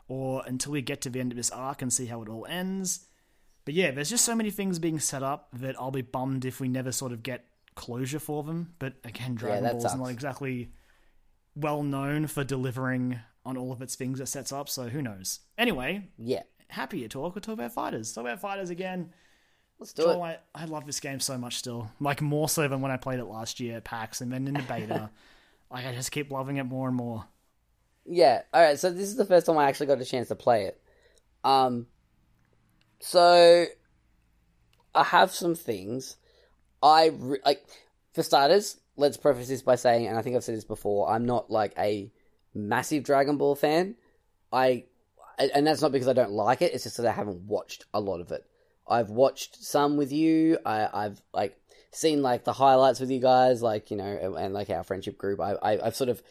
[0.08, 2.46] or until we get to the end of this arc and see how it all
[2.48, 3.06] ends.
[3.64, 6.60] But yeah, there's just so many things being set up that I'll be bummed if
[6.60, 8.74] we never sort of get closure for them.
[8.78, 10.70] But again, Dragon yeah, Ball is not exactly
[11.56, 14.68] well known for delivering on all of its things it sets up.
[14.68, 15.40] So who knows?
[15.56, 17.34] Anyway, yeah, happy to talk.
[17.34, 18.14] we talk about FighterZ.
[18.14, 19.12] Talk about FighterZ again.
[19.78, 20.40] Let's do Joel, it.
[20.54, 21.90] I, I love this game so much still.
[22.00, 24.54] Like more so than when I played it last year at PAX and then in
[24.54, 25.10] the beta.
[25.70, 27.24] like I just keep loving it more and more.
[28.04, 28.42] Yeah.
[28.52, 28.78] All right.
[28.78, 30.80] So this is the first time I actually got a chance to play it.
[31.44, 31.86] Um.
[33.00, 33.66] So
[34.94, 36.16] I have some things
[36.82, 37.66] I re- like
[38.14, 38.78] for starters.
[38.96, 41.10] Let's preface this by saying, and I think I've said this before.
[41.10, 42.10] I'm not like a
[42.56, 43.96] massive Dragon Ball fan.
[44.52, 44.84] I
[45.38, 46.72] and that's not because I don't like it.
[46.72, 48.44] It's just that I haven't watched a lot of it.
[48.88, 50.58] I've watched some with you.
[50.64, 51.58] I, I've like
[51.92, 55.18] seen like the highlights with you guys, like you know, and, and like our friendship
[55.18, 55.40] group.
[55.40, 56.22] I, I I've sort of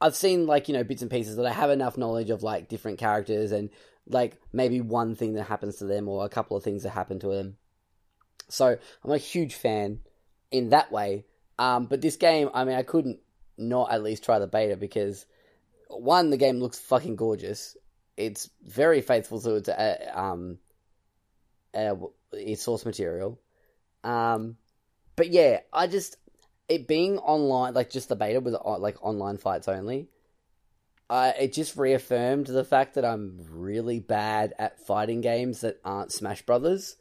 [0.00, 2.68] I've seen like you know bits and pieces that I have enough knowledge of like
[2.68, 3.70] different characters and
[4.06, 7.18] like maybe one thing that happens to them or a couple of things that happen
[7.20, 7.56] to them
[8.50, 10.00] so I'm a huge fan
[10.50, 11.24] in that way.
[11.58, 13.20] Um, but this game, I mean, I couldn't
[13.56, 15.26] not at least try the beta because
[15.90, 17.76] one, the game looks fucking gorgeous.
[18.16, 20.58] It's very faithful to its uh, um,
[21.74, 21.94] uh,
[22.32, 23.40] its source material.
[24.04, 24.56] Um,
[25.16, 26.16] but yeah, I just
[26.68, 30.08] it being online, like just the beta with uh, like online fights only,
[31.08, 36.12] uh, it just reaffirmed the fact that I'm really bad at fighting games that aren't
[36.12, 36.96] Smash Brothers.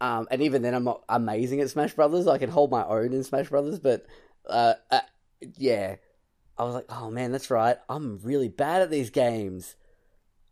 [0.00, 2.26] Um, and even then, I'm not amazing at Smash Brothers.
[2.26, 4.06] I can hold my own in Smash Brothers, but
[4.48, 5.00] uh, uh,
[5.56, 5.96] yeah,
[6.58, 7.76] I was like, oh man, that's right.
[7.88, 9.76] I'm really bad at these games.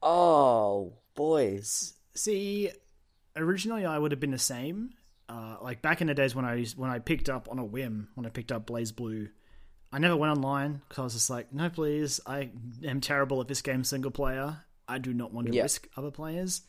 [0.03, 1.95] Oh, boys.
[2.15, 2.71] See,
[3.35, 4.91] originally I would have been the same.
[5.29, 7.65] Uh, like back in the days when I used, when I picked up on a
[7.65, 9.29] whim when I picked up BlazBlue,
[9.93, 12.51] I never went online because I was just like, no, please, I
[12.85, 14.59] am terrible at this game single player.
[14.89, 16.63] I do not want to risk other players.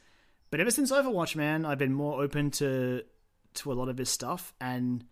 [0.50, 3.04] But ever since Overwatch, man, I've been more open to
[3.56, 4.54] to a lot of this stuff.
[4.62, 5.04] And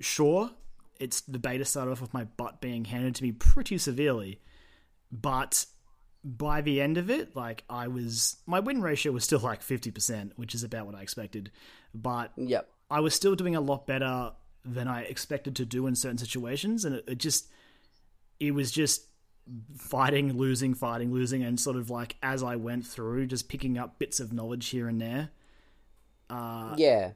[0.00, 0.50] sure,
[0.98, 4.40] it's the beta started off with my butt being handed to me pretty severely,
[5.10, 5.66] but
[6.24, 9.90] by the end of it, like I was, my win ratio was still like fifty
[9.90, 11.50] percent, which is about what I expected.
[11.94, 12.68] But yep.
[12.90, 14.32] I was still doing a lot better
[14.64, 17.48] than I expected to do in certain situations, and it, it just,
[18.40, 19.06] it was just
[19.78, 23.98] fighting, losing, fighting, losing, and sort of like as I went through, just picking up
[23.98, 25.30] bits of knowledge here and there.
[26.28, 27.12] Uh, yeah,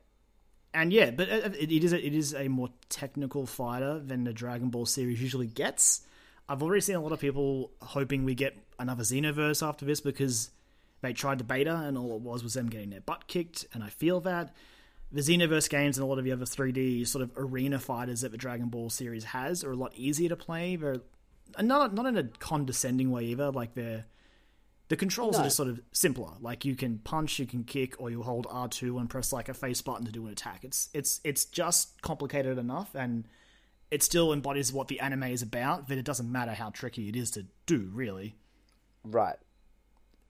[0.74, 4.24] and yeah, but uh, it, it is a, it is a more technical fighter than
[4.24, 6.02] the Dragon Ball series usually gets.
[6.48, 10.50] I've already seen a lot of people hoping we get another Xenoverse after this because
[11.00, 13.82] they tried the beta and all it was was them getting their butt kicked, and
[13.82, 14.54] I feel that
[15.12, 18.32] the Xenoverse games and a lot of the other 3D sort of arena fighters that
[18.32, 20.76] the Dragon Ball series has are a lot easier to play.
[20.76, 21.02] They're
[21.60, 23.50] not not in a condescending way either.
[23.50, 24.06] Like they're
[24.92, 25.40] the controls no.
[25.40, 26.32] are just sort of simpler.
[26.42, 29.48] Like you can punch, you can kick, or you hold R two and press like
[29.48, 30.64] a face button to do an attack.
[30.64, 33.26] It's it's it's just complicated enough, and
[33.90, 35.88] it still embodies what the anime is about.
[35.88, 38.36] That it doesn't matter how tricky it is to do, really.
[39.02, 39.36] Right.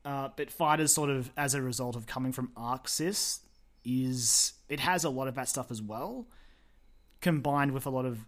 [0.05, 3.41] Uh, but FighterZ, sort of as a result of coming from ArcSys,
[3.85, 6.29] is it has a lot of that stuff as well,
[7.21, 8.25] combined with a lot of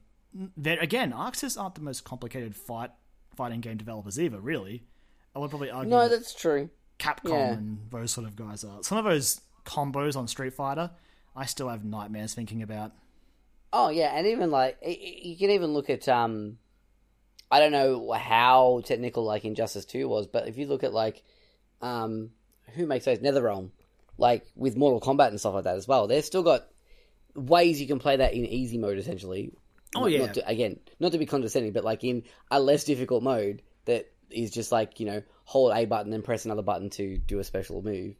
[0.56, 1.12] that again.
[1.12, 2.90] ArcSys aren't the most complicated fight
[3.36, 4.40] fighting game developers either.
[4.40, 4.82] Really,
[5.34, 5.90] I would probably argue.
[5.90, 6.70] No, that's true.
[6.98, 7.52] Capcom yeah.
[7.52, 10.90] and those sort of guys are some of those combos on Street Fighter.
[11.34, 12.92] I still have nightmares thinking about.
[13.72, 16.58] Oh yeah, and even like you can even look at um,
[17.50, 21.22] I don't know how technical like Injustice Two was, but if you look at like
[21.82, 22.30] um,
[22.74, 23.70] who makes those NetherRealm,
[24.16, 26.68] like with Mortal Kombat and stuff like that as well, they've still got
[27.34, 29.52] ways you can play that in easy mode essentially.
[29.96, 30.26] Oh yeah.
[30.26, 34.10] Not to, again, not to be condescending, but like in a less difficult mode that
[34.30, 37.44] is just like you know hold a button and press another button to do a
[37.44, 38.16] special move.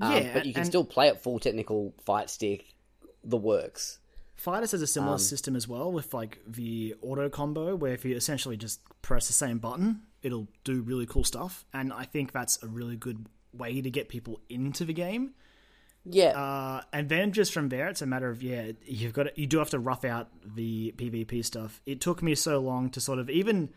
[0.00, 2.74] Um, yeah, but you can still play it full technical fight stick,
[3.22, 3.98] the works.
[4.42, 8.04] FighterZ has a similar um, system as well with like the auto combo, where if
[8.04, 11.64] you essentially just press the same button, it'll do really cool stuff.
[11.72, 15.34] And I think that's a really good way to get people into the game.
[16.04, 16.38] Yeah.
[16.38, 19.46] Uh, and then just from there, it's a matter of yeah, you've got to, you
[19.46, 21.80] do have to rough out the PvP stuff.
[21.86, 23.70] It took me so long to sort of even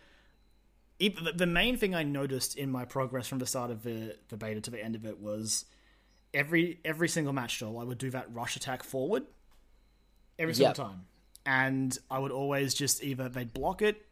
[0.99, 4.61] the main thing I noticed in my progress from the start of the, the beta
[4.61, 5.65] to the end of it was
[6.33, 9.23] every every single match stall I would do that rush attack forward
[10.39, 10.75] every single yep.
[10.75, 11.05] time,
[11.45, 14.05] and I would always just either they'd block it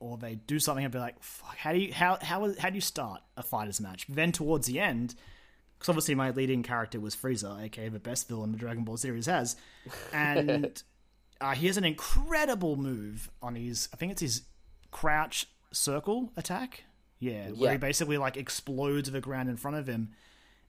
[0.00, 1.16] or they'd do something and be like,
[1.56, 4.06] how do you how how how do you start a FighterZ match?
[4.08, 5.14] Then towards the end.
[5.76, 9.26] Because obviously my leading character was Frieza, aka the best villain the Dragon Ball series
[9.26, 9.54] has,
[10.12, 10.82] and
[11.40, 13.88] uh, he has an incredible move on his.
[13.92, 14.42] I think it's his
[14.90, 16.84] crouch circle attack.
[17.20, 17.72] Yeah, where yeah.
[17.72, 20.10] he basically like explodes the ground in front of him.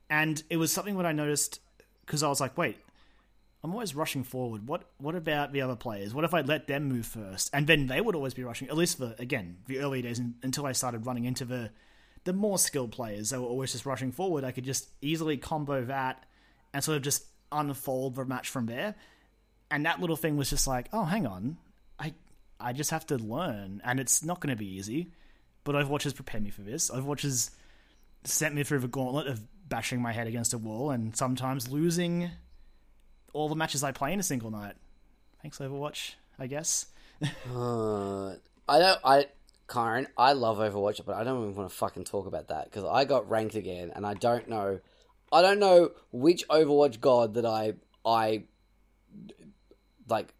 [0.09, 1.59] And it was something that I noticed
[2.05, 2.77] because I was like, wait,
[3.63, 4.67] I'm always rushing forward.
[4.67, 6.13] What what about the other players?
[6.13, 7.49] What if I let them move first?
[7.53, 8.69] And then they would always be rushing.
[8.69, 11.71] At least for again the early days until I started running into the
[12.23, 13.29] the more skilled players.
[13.29, 14.43] They were always just rushing forward.
[14.43, 16.25] I could just easily combo that
[16.73, 18.95] and sort of just unfold the match from there.
[19.71, 21.57] And that little thing was just like, oh, hang on,
[22.59, 25.11] I just have to learn, and it's not going to be easy.
[25.63, 26.89] But Overwatch has prepared me for this.
[26.89, 27.51] Overwatch has
[28.23, 32.31] sent me through the gauntlet of bashing my head against a wall and sometimes losing
[33.33, 34.75] all the matches I play in a single night.
[35.41, 36.15] Thanks, Overwatch.
[36.37, 36.87] I guess.
[37.53, 38.29] uh,
[38.67, 38.99] I don't.
[39.03, 39.25] I
[39.69, 42.85] Karen, I love Overwatch, but I don't even want to fucking talk about that because
[42.85, 44.79] I got ranked again, and I don't know.
[45.31, 48.45] I don't know which Overwatch god that I I
[50.07, 50.33] like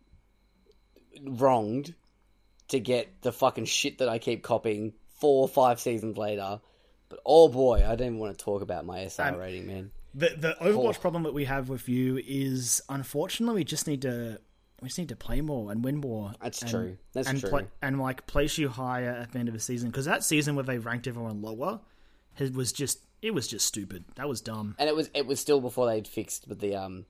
[1.22, 1.94] wronged
[2.70, 6.62] to get the fucking shit that I keep copying four or five seasons later.
[7.10, 9.92] But oh boy, I don't even want to talk about my SR um, rating, man.
[10.14, 11.02] The the Overwatch oh.
[11.02, 14.40] problem that we have with you is unfortunately we just need to
[14.82, 16.34] we just need to play more and win more.
[16.42, 16.98] That's and, true.
[17.14, 17.68] That's and true.
[17.82, 20.64] and like place you higher at the end of the season because that season where
[20.64, 21.80] they ranked everyone lower
[22.40, 24.06] it was just it was just stupid.
[24.16, 24.76] That was dumb.
[24.80, 27.06] And it was it was still before they'd fixed with the um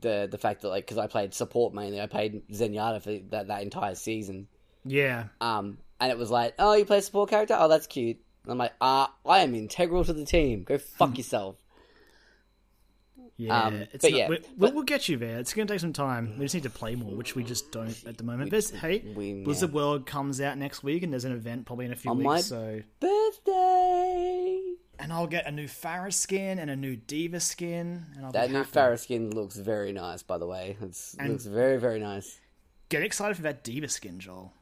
[0.00, 3.48] the the fact that like because I played support mainly, I played Zenyatta for that
[3.48, 4.48] that entire season.
[4.84, 5.24] Yeah.
[5.40, 7.56] Um, and it was like, oh, you play a support character?
[7.58, 8.18] Oh, that's cute.
[8.44, 10.64] And I'm like, ah, I am integral to the team.
[10.64, 11.56] Go fuck yourself.
[13.36, 15.38] Yeah, Um, it's but not- yeah, we- but- we'll, we'll get you there.
[15.38, 16.38] It's going to take some time.
[16.38, 18.50] We just need to play more, which we just don't at the moment.
[18.50, 21.92] But hey, we- Blizzard World comes out next week, and there's an event probably in
[21.92, 22.46] a few On weeks.
[22.46, 24.60] So, Birthday.
[24.98, 28.50] and I'll get a new Pharah skin and a new D.Va skin, and I'll That
[28.50, 28.70] new happy.
[28.72, 30.76] Pharah skin looks very nice, by the way.
[30.82, 32.38] It's, looks very, very nice.
[32.90, 34.52] Get excited for that D.Va skin, Joel.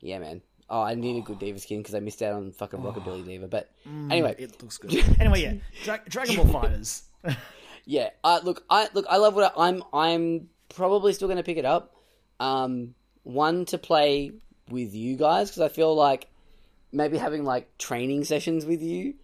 [0.00, 0.42] Yeah, man.
[0.70, 3.48] Oh, I need a good D.Va skin because I missed out on fucking Rockabilly D.Va.
[3.48, 4.94] But anyway, It looks good.
[5.20, 5.54] anyway, yeah,
[5.84, 7.02] Dra- Dragon Ball FighterZ.
[7.84, 8.10] yeah.
[8.22, 9.06] Uh, look, I look.
[9.08, 9.82] I love what I, I'm.
[9.92, 11.94] I'm probably still going to pick it up.
[12.40, 14.32] Um, one to play
[14.70, 16.26] with you guys because I feel like
[16.92, 19.14] maybe having like training sessions with you.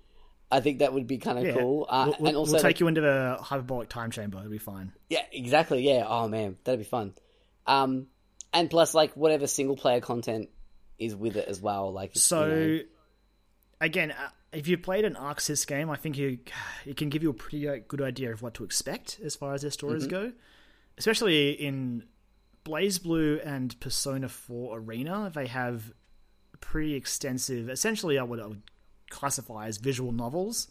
[0.52, 1.52] I think that would be kind of Yeah.
[1.58, 1.86] cool.
[1.88, 4.38] Uh, we'll, we'll- and also, we'll take you into the hyperbolic time chamber.
[4.38, 4.92] It'll be fine.
[5.08, 5.82] Yeah, exactly.
[5.88, 6.04] Yeah.
[6.08, 7.14] Oh man, that'd be fun.
[7.66, 8.08] Um,
[8.52, 10.48] and plus, like whatever single player content
[10.98, 11.92] is with it as well.
[11.92, 12.82] Like So, you know,
[13.80, 16.38] again, uh, if you played an Arc Sys game, I think you
[16.84, 19.54] it can give you a pretty uh, good idea of what to expect as far
[19.54, 20.10] as their stories Mm-hmm.
[20.28, 20.32] go.
[20.98, 22.04] Especially in
[22.64, 25.92] BlazBlue and Persona 4 Arena, they have
[26.60, 28.62] pretty extensive, essentially, I would, I would
[29.08, 30.68] classify as visual novels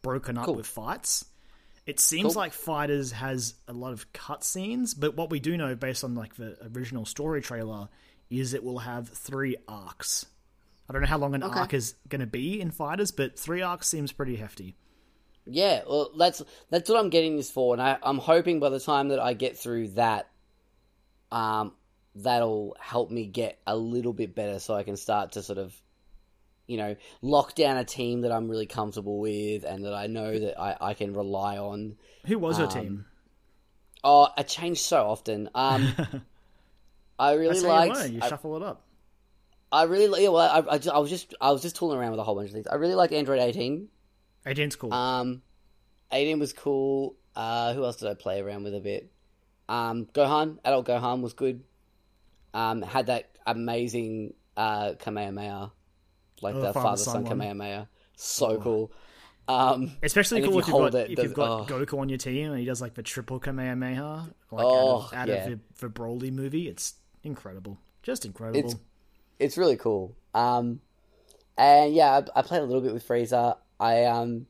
[0.00, 0.54] broken up Cool.
[0.54, 1.26] with fights.
[1.86, 2.42] It seems Cool.
[2.42, 6.34] like FighterZ has a lot of cutscenes, but what we do know based on like
[6.34, 7.88] the original story trailer
[8.28, 10.26] is it will have three arcs.
[10.88, 11.60] I don't know how long an Okay.
[11.60, 14.76] arc is going to be in FighterZ, but three arcs seems pretty hefty.
[15.48, 15.82] yeah.
[15.88, 19.08] Well, that's that's what I'm getting this for, and I, I'm hoping by the time
[19.08, 20.28] that I get through that,
[21.30, 21.72] um,
[22.16, 25.72] that'll help me get a little bit better, so I can start to sort of,
[26.66, 30.38] you know, lock down a team that I'm really comfortable with, and that I know
[30.38, 31.96] that I, I can rely on.
[32.26, 33.04] Who was your Um, team?
[34.04, 35.48] Oh, I change so often.
[35.54, 35.94] Um,
[37.18, 38.14] I really how you.
[38.16, 38.82] You I- shuffle it up.
[39.72, 42.20] I really, yeah, well, I, I, I was just, I was just tooling around with
[42.20, 42.68] a whole bunch of things.
[42.68, 43.88] I really like Android 18.
[44.46, 44.94] 18's cool.
[44.94, 45.42] Um,
[46.12, 47.16] 18 was cool.
[47.34, 49.10] Uh, who else did I play around with a bit?
[49.68, 51.64] Um, Gohan, adult Gohan was good.
[52.54, 55.72] Um, had that amazing uh Kamehameha,
[56.46, 57.24] like Oh, the father son.
[57.26, 57.88] Kamehameha.
[58.16, 58.92] So cool.
[59.48, 61.64] Um, Especially and if cool you if you've, got, it, if you've got oh.
[61.72, 65.14] Goku on your team and he does like the triple Kamehameha, like Oh, out of,
[65.14, 65.34] out yeah.
[65.34, 66.66] of the, the Broly movie.
[66.68, 67.78] It's incredible.
[68.02, 68.58] Just incredible.
[68.58, 68.76] It's-
[69.38, 70.16] it's really cool.
[70.34, 70.80] Um,
[71.58, 73.58] and yeah, I, I played a little bit with Frieza.
[73.78, 74.46] I um,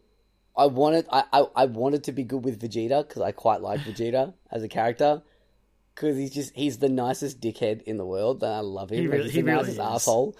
[0.57, 3.81] I wanted I, I, I wanted to be good with Vegeta because I quite like
[3.89, 5.23] Vegeta as a character
[5.95, 9.01] because he's just he's the nicest dickhead in the world and I love him.
[9.01, 9.79] He really- he's he the really nicest is.
[9.81, 10.37] asshole.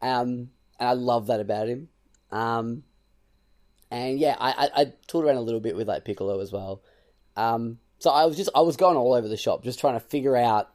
[0.00, 0.48] Um,
[0.80, 1.88] and I love that about him.
[2.32, 2.82] Um,
[3.90, 6.82] and yeah, I, I I tooled around a little bit with like Piccolo as well.
[7.36, 10.00] Um, so I was just I was going all over the shop just trying to
[10.00, 10.70] figure out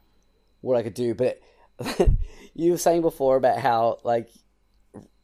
[0.60, 1.14] what I could do.
[1.14, 1.40] But
[2.54, 4.28] you were saying before about how like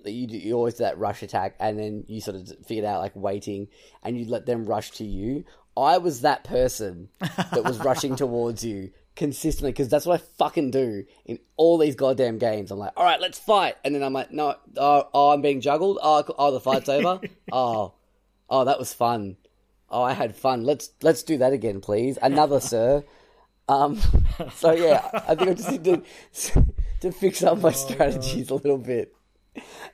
[0.05, 3.01] you do- you always do that rush attack, and then you sort of figured out
[3.01, 3.69] like waiting,
[4.03, 5.45] and you let them rush to you.
[5.77, 10.71] I was that person that was rushing towards you consistently because that's what I fucking
[10.71, 12.71] do in all these goddamn games.
[12.71, 15.61] I'm like, all right, let's fight, and then I'm like, no, oh, oh I'm being
[15.61, 15.99] juggled.
[16.03, 17.21] Oh, oh, the fight's over.
[17.53, 17.95] oh,
[18.49, 19.37] oh, that was fun.
[19.89, 20.65] Oh, I had fun.
[20.65, 22.19] Let's let's do that again, please.
[22.21, 23.05] Another, sir.
[23.69, 24.01] Um,
[24.55, 26.03] so yeah, I think I just need to
[27.01, 29.15] to fix up my strategies a little bit.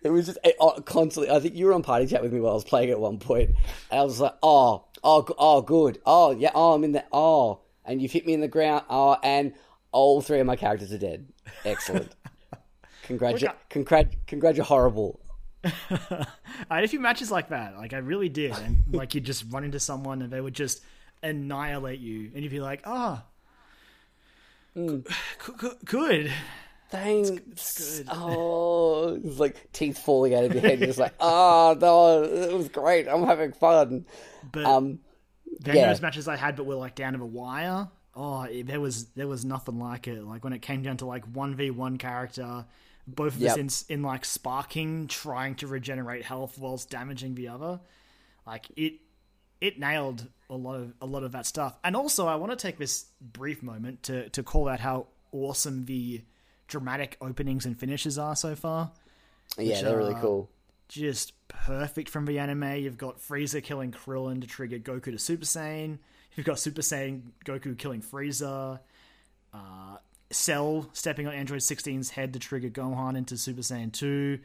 [0.02, 1.34] It was just uh, constantly.
[1.34, 3.18] I think you were on party chat with me while I was playing at one
[3.18, 3.50] point,
[3.90, 6.00] and I was like, "Oh, oh, oh, good.
[6.06, 6.50] Oh, yeah.
[6.54, 7.04] Oh, I'm in the.
[7.12, 8.84] Oh, and you've hit me in the ground.
[8.88, 9.54] Oh, and
[9.92, 11.26] all three of my characters are dead.
[11.64, 12.14] Excellent.
[13.04, 15.18] Congratulate, Look, congrat, congratulate, horrible.
[15.64, 16.26] I
[16.68, 17.74] had a few matches like that.
[17.76, 20.82] Like I really did, and like you just run into someone and they would just
[21.22, 23.24] annihilate you, and you'd be like, "Ah,
[24.76, 25.02] g-
[25.60, 26.32] g- good."
[26.90, 28.02] Thanks.
[28.10, 30.78] Oh, it's like teeth falling out of your head.
[30.78, 33.08] You're just like, oh no, it was great.
[33.08, 34.06] I'm having fun.
[34.52, 35.00] But Um,
[35.60, 35.96] then yeah.
[36.00, 37.88] matches I had, but were like down to the wire.
[38.14, 40.24] Oh, it, there was there was nothing like it.
[40.24, 42.66] Like when it came down to like one v one character,
[43.06, 43.58] both of Yep.
[43.58, 47.80] us in, in like sparking, trying to regenerate health whilst damaging the other.
[48.46, 48.94] Like it,
[49.60, 51.78] it nailed a lot of a lot of that stuff.
[51.84, 55.84] And also, I want to take this brief moment to to call out how awesome
[55.84, 56.22] the
[56.66, 58.90] dramatic openings and finishes are so far
[59.56, 60.50] yeah, they're really cool.
[60.88, 62.76] Just perfect from the anime.
[62.76, 65.98] You've got Frieza killing Krillin to trigger Goku to Super Saiyan.
[66.36, 68.80] You've got Super Saiyan Goku killing Frieza.
[69.52, 69.96] Uh,
[70.30, 74.38] Cell stepping on Android 16's head to trigger Gohan into Super Saiyan 2.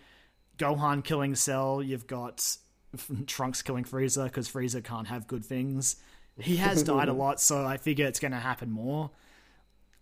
[0.58, 1.82] Gohan killing Cell.
[1.84, 2.58] You've got
[3.28, 5.98] Trunks killing Frieza because Frieza can't have good things.
[6.40, 9.12] he has died a lot, so I figure it's going to happen more.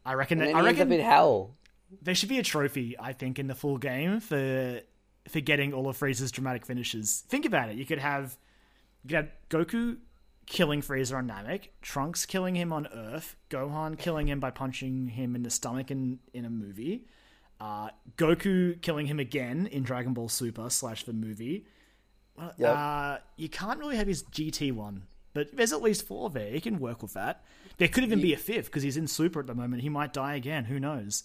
[0.06, 0.40] I reckon.
[0.40, 1.56] And That, then I ends reckon up in hell.
[2.02, 2.96] there should be a trophy.
[3.00, 4.82] I think in the full game for
[5.28, 7.24] for getting all of Frieza's dramatic finishes.
[7.28, 7.76] Think about it.
[7.76, 8.38] You could have
[9.04, 9.98] you could have Goku
[10.46, 15.36] killing Frieza on Namek, Trunks killing him on Earth, Gohan killing him by punching him
[15.36, 17.06] in the stomach in in a movie,
[17.60, 21.66] uh, Goku killing him again in Dragon Ball Super slash the movie.
[22.38, 22.76] Well, Yep.
[22.76, 25.04] Uh, you can't really have his GT one,
[25.34, 26.50] but there's at least four there.
[26.52, 27.44] He can work with that.
[27.78, 29.82] There could even be a fifth because he's in Super at the moment.
[29.82, 30.66] He might die again.
[30.66, 31.24] Who knows?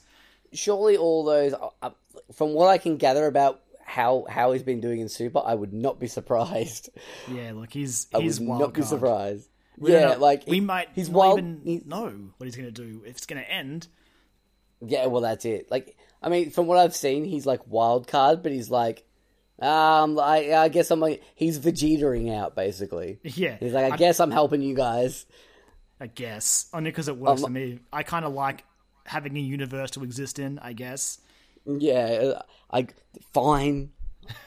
[0.52, 1.90] Surely all those, uh, uh,
[2.32, 5.72] from what I can gather about how how he's been doing in Super, I would
[5.72, 6.90] not be surprised.
[7.32, 8.88] Yeah, look, he's I he's wild not be card.
[8.88, 9.48] surprised.
[9.78, 11.38] We yeah, know- like we he- might He's not wild.
[11.38, 13.88] even he- know what he's going to do if it's going to end.
[14.84, 15.70] Yeah, well, that's it.
[15.70, 19.04] Like, I mean, from what I've seen, he's like wild card, but he's like,
[19.60, 23.18] um, I, I guess I'm like, he's Vegetaing out basically.
[23.22, 25.24] Yeah, He's like, I, I- guess I'm helping you guys.
[26.00, 27.78] I guess only because it works Um, for me.
[27.92, 28.64] I kind of like
[29.06, 30.58] having a universe to exist in.
[30.58, 31.18] I guess.
[31.64, 32.40] Yeah,
[32.70, 32.86] I
[33.32, 33.90] fine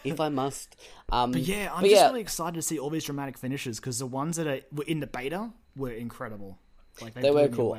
[0.04, 0.76] if I must.
[1.12, 3.80] Um, But yeah, I'm but just yeah, really excited to see all these dramatic finishes
[3.80, 6.58] because the ones that are, were in the beta were incredible.
[7.02, 7.78] Like they, They were cool.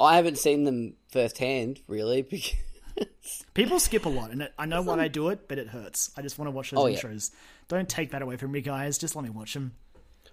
[0.00, 2.22] I haven't seen them firsthand, really.
[2.96, 5.68] Because People skip a lot, and it, I know why they do it, but it
[5.68, 6.10] hurts.
[6.16, 6.98] I just want to watch those Oh, yeah.
[6.98, 7.30] intros.
[7.68, 8.98] Don't take that away from me, guys.
[8.98, 9.72] Just let me watch them.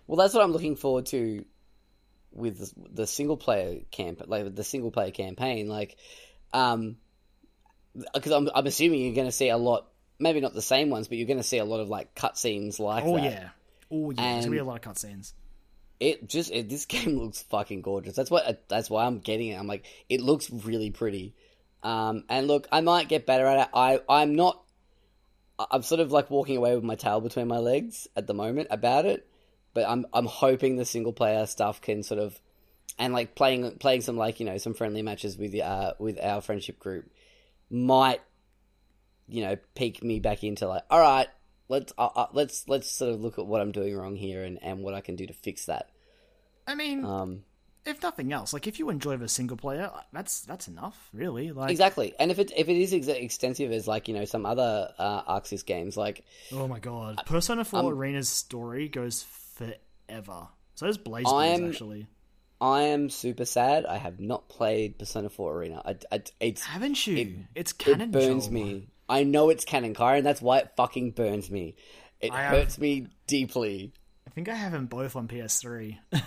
[0.07, 1.45] well, that's what I'm looking forward to
[2.33, 5.69] with the, the single player camp, like the single player campaign.
[5.69, 5.95] Like,
[6.51, 6.97] um,
[8.13, 9.87] because I'm I'm assuming you're going to see a lot,
[10.19, 12.79] maybe not the same ones, but you're going to see a lot of like cutscenes
[12.79, 13.23] like Oh that.
[13.23, 13.49] yeah,
[13.91, 14.33] oh yeah.
[14.33, 15.33] There's gonna be a lot of cutscenes.
[15.99, 18.15] it just it, this game looks fucking gorgeous.
[18.15, 19.55] That's what that's why I'm getting it.
[19.59, 21.35] I'm like, it looks really pretty.
[21.83, 23.69] Um, and look, I might get better at it.
[23.73, 24.61] I I'm not.
[25.71, 28.67] I'm sort of like walking away with my tail between my legs at the moment
[28.69, 29.27] about it,
[29.73, 32.39] but I'm I'm hoping the single player stuff can sort of,
[32.99, 36.41] and like playing playing some like you know some friendly matches with uh with our
[36.41, 37.09] friendship group
[37.69, 38.21] might,
[39.27, 41.27] you know, pique me back into like, all right,
[41.69, 44.57] let's uh, uh, let's let's sort of look at what I'm doing wrong here and
[44.61, 45.89] and what I can do to fix that.
[46.65, 47.43] I mean, Um,
[47.85, 51.51] if nothing else, like if you enjoy the single player, that's that's enough, really.
[51.51, 54.45] Like, exactly, and if it if it is ex- extensive as like you know some
[54.45, 59.23] other uh, ArcSys games, like oh my god, Persona Four um, Arena's story goes
[59.55, 60.47] forever.
[60.75, 62.07] So does Blaze I'm- Blaze actually.
[62.59, 63.85] I am super sad.
[63.85, 65.81] I have not played Persona Four Arena.
[65.85, 67.17] I, I, it's Haven't you?
[67.17, 68.01] it- it's canon.
[68.09, 68.53] it burns Joel.
[68.53, 68.87] me.
[69.09, 70.23] I know it's canon, Kyron.
[70.23, 71.75] That's why it fucking burns me.
[72.19, 73.93] It I have- hurts me deeply.
[74.25, 75.97] I think I have them both on PS3.
[76.13, 76.21] I,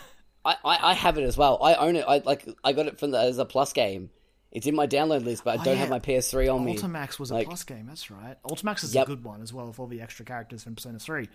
[0.45, 1.62] I, I have it as well.
[1.62, 2.05] I own it.
[2.09, 4.11] I like I got it from the, as a plus game.
[4.53, 5.81] It's in my download list, but I Oh, don't yeah.
[5.81, 6.76] have my PS3 on me.
[6.76, 7.87] Ultimax was a Like- plus game.
[7.87, 8.37] That's right.
[8.45, 9.07] Ultimax is Yep.
[9.07, 11.28] a good one as well with all the extra characters from Persona Three.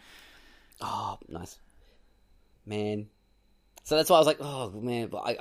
[0.82, 1.58] Oh, nice,
[2.66, 3.08] man.
[3.86, 5.38] So that's why I was like, oh man, but I,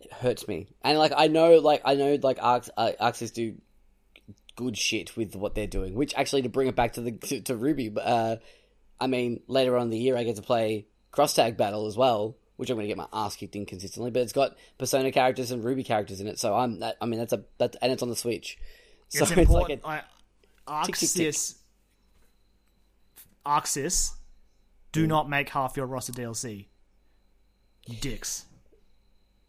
[0.00, 0.68] it hurts me.
[0.82, 3.56] And like I know, like I know, like Arx, uh, ArcSys do
[4.54, 5.94] good shit with what they're doing.
[5.94, 8.36] Which actually, to bring it back to the to, to RWBY, uh,
[9.00, 11.96] I mean, later on in the year, I get to play Cross Tag Battle as
[11.96, 14.12] well, which I'm going to get my ass kicked in consistently.
[14.12, 16.98] But it's got Persona characters and RWBY characters in it, so I'm that.
[17.00, 18.58] I mean, that's a that, and it's on the Switch.
[19.08, 20.02] So It's it's, like I,
[20.84, 21.28] tick, tick, tick.
[21.28, 21.56] ArcSys,
[23.44, 24.12] ArcSys,
[24.92, 26.66] do not make half your roster DLC.
[27.86, 28.44] You dicks.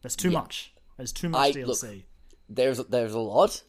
[0.02, 0.74] That's too much.
[0.98, 1.66] That's too much I- DLC.
[1.96, 2.04] look,
[2.50, 3.64] there's there's a lot,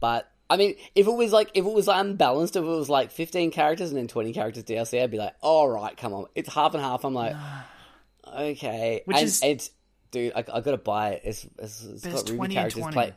[0.00, 3.10] but I mean, if it was like if it was unbalanced, if it was like
[3.10, 6.52] 15 characters and then 20 characters DLC, I'd be like, all right, come on, it's
[6.52, 7.04] half and half.
[7.04, 7.34] I'm like,
[8.26, 9.70] okay, Which and is- it's
[10.10, 11.22] dude, I, I gotta buy it.
[11.24, 12.94] It's it's, it's got RWBY 20 and characters 20.
[12.94, 13.12] play.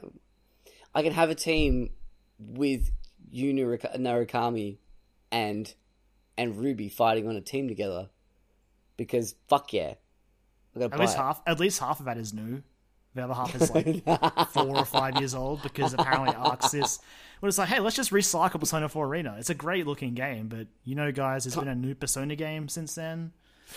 [0.95, 1.91] I can have a team
[2.39, 2.91] with
[3.33, 4.77] Rik- Narukami
[5.31, 5.73] and
[6.37, 8.09] and Ruby fighting on a team together
[8.95, 9.95] because fuck yeah,
[10.85, 11.19] At least it.
[11.19, 11.41] half.
[11.45, 12.63] At least half of that is new.
[13.15, 13.71] The other half is
[14.05, 16.99] like four or five years old because apparently ArcSys.
[17.41, 19.35] Well, it's like, hey, let's just recycle Persona 4 Arena.
[19.39, 22.67] It's a great looking game, but you know, guys, there's been a new Persona game
[22.67, 23.31] since then.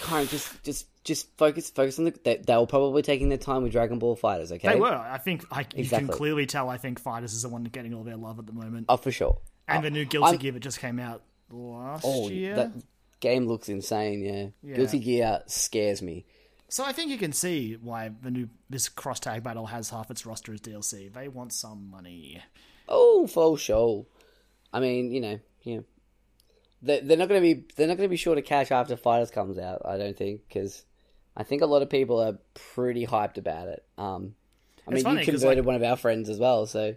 [0.05, 2.15] Karen, just just just focus focus on the.
[2.23, 4.53] They, they were probably taking their time with Dragon Ball FighterZ.
[4.53, 4.87] Okay, They were.
[4.95, 6.69] I think I, you can clearly tell.
[6.69, 8.87] I think FighterZ is the one getting all their love at the moment.
[8.89, 9.39] Oh, for sure.
[9.67, 12.55] and the new Guilty I'm- Gear that just came out last Oh, year.
[12.57, 12.73] that
[13.21, 14.23] game looks insane.
[14.23, 14.47] Yeah.
[14.63, 14.77] Yeah.
[14.77, 16.25] Guilty Gear scares me.
[16.71, 20.09] So I think you can see why the new this cross tag battle has half
[20.11, 21.13] its roster as DLC.
[21.13, 22.41] They want some money.
[22.89, 24.07] Oh, for sure.
[24.73, 25.81] I mean, you know, yeah.
[26.81, 28.97] They're, they're not going to be they're not going to be short of cash after
[28.97, 29.83] FighterZ comes out.
[29.85, 30.85] I don't think because
[31.37, 33.85] I think a lot of people are pretty hyped about it.
[33.99, 34.35] Um,
[34.87, 36.95] I mean, funny you converted like- one of our friends as well, so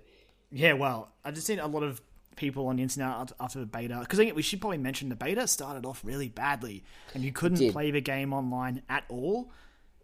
[0.51, 1.99] Yeah, well, I've just seen a lot of
[2.35, 5.09] people on the internet after- after the beta because I think we should probably mention
[5.09, 6.83] the beta started off really badly,
[7.15, 9.51] and you couldn't play the game online at all.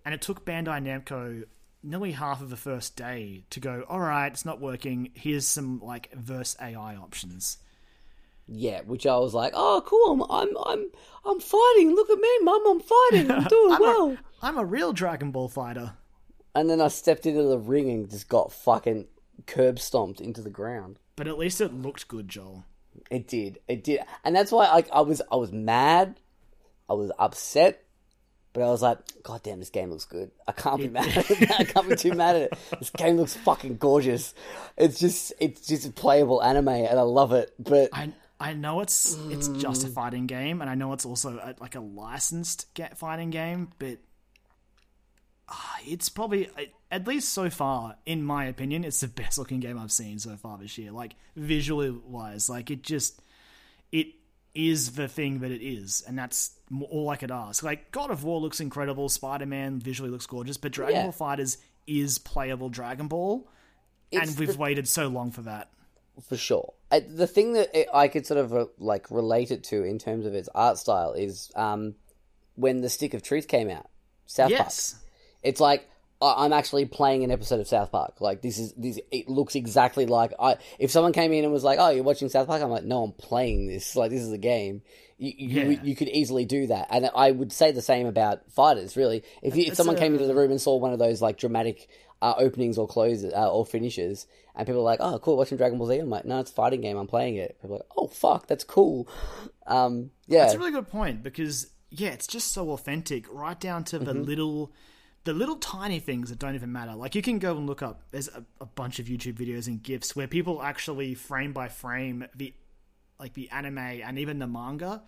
[0.06, 1.44] And it took Bandai Namco
[1.82, 3.84] nearly half of the first day to go.
[3.88, 5.12] All right, it's not working.
[5.14, 7.58] Here's some like verse AI options.
[8.52, 10.12] Yeah, which I was like, oh, cool.
[10.14, 10.86] I'm, I'm, I'm,
[11.24, 11.94] I'm fighting.
[11.96, 12.64] Look at me, mum.
[12.68, 13.32] I'm fighting.
[13.32, 14.12] I'm doing I'm well.
[14.12, 15.94] A, I'm a real Dragon Ball fighter.
[16.56, 19.08] And then I stepped into the ring and just got fucking
[19.46, 20.98] curb stomped into the ground.
[21.16, 22.66] But at least it looked good, Joel.
[23.12, 23.60] It did.
[23.68, 24.02] It did.
[24.24, 26.20] And that's why like I was I was mad.
[26.90, 27.84] I was upset.
[28.52, 30.32] But I was like, God damn, this game looks good.
[30.48, 31.52] I can't be mad at it.
[31.60, 32.54] I can't be too mad at it.
[32.80, 34.34] This game looks fucking gorgeous.
[34.76, 37.54] It's just it's just a playable anime and I love it.
[37.60, 41.38] But I I know it's it's just a fighting game, and I know it's also
[41.38, 43.98] a, like a licensed get fighting game, but
[45.50, 45.54] uh,
[45.86, 46.50] it's probably
[46.90, 50.38] at least so far, in my opinion, it's the best looking game I've seen so
[50.38, 50.92] far this year.
[50.92, 53.22] Like visually wise, like it just
[53.92, 54.08] it
[54.56, 56.52] is the thing that it is, and that's
[56.90, 57.64] all I could ask.
[57.64, 61.04] Like God of War looks incredible, Spider Man visually looks gorgeous, but Dragon Yeah.
[61.04, 61.58] Ball Fighters
[61.88, 63.48] is playable Dragon Ball,
[64.12, 65.70] It's and we've the- waited so long for that.
[66.28, 66.74] for sure.
[66.92, 70.00] I, the thing that it, I could sort of uh, like relate it to in
[70.00, 71.96] terms of its art style is um,
[72.56, 73.88] when the Stick of Truth came out,
[74.26, 74.92] South Yes.
[74.94, 75.04] Park.
[75.44, 75.88] It's like
[76.22, 78.20] I- I'm actually playing an episode of South Park.
[78.22, 79.00] Like this is this.
[79.12, 80.58] It looks exactly like I.
[80.78, 83.04] If someone came in and was like, "Oh, you're watching South Park," I'm like, "No,
[83.04, 83.96] I'm playing this.
[83.96, 84.82] Like this is a game."
[85.22, 85.84] You, you, Yeah.
[85.84, 88.96] you could easily do that, and I would say the same about FighterZ.
[88.96, 91.22] Really, if, you, if someone a- came into the room and saw one of those
[91.22, 91.90] like dramatic
[92.22, 95.78] uh, openings or closes uh, or finishes, and people are like, "Oh, cool, watching Dragon
[95.78, 96.96] Ball Z." I'm like, "No, it's a fighting game.
[96.98, 99.08] I'm playing it." People are like, "Oh, fuck, that's cool."
[99.68, 103.84] Um, yeah, That's a really good point because yeah, it's just so authentic, right down
[103.86, 104.06] to Mm-hmm.
[104.06, 104.72] the little,
[105.26, 106.96] the little tiny things that don't even matter.
[106.96, 108.04] Like you can go and look up.
[108.12, 112.26] There's a, a bunch of YouTube videos and gifs where people actually frame by frame
[112.36, 112.54] the,
[113.20, 115.02] like the anime and even the manga,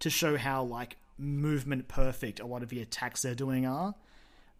[0.00, 3.94] to show how like movement perfect a lot of the attacks they're doing are.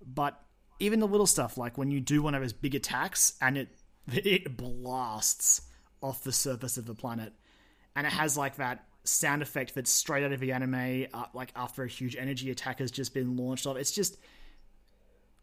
[0.06, 0.40] But
[0.80, 3.68] even the little stuff like when you do one of those big attacks and it
[4.12, 5.62] it blasts
[6.02, 7.32] off the surface of the planet
[7.96, 11.52] and it has like that sound effect that's straight out of the anime, uh, like
[11.56, 13.76] after a huge energy attack has just been launched off.
[13.76, 14.16] It's just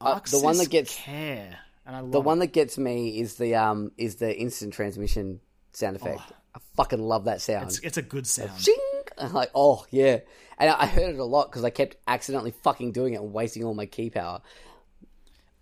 [0.01, 2.41] Uh, the one that gets- care, and I love the one it.
[2.41, 5.39] that gets me is the um is the instant transmission
[5.72, 6.22] sound effect.
[6.55, 7.67] I fucking love that sound.
[7.67, 8.59] It's, it's a good sound.
[8.59, 8.77] Shing!
[9.17, 10.19] I'm like, oh yeah,
[10.57, 13.63] and I heard it a lot because I kept accidentally fucking doing it and wasting
[13.63, 14.41] all my ki power.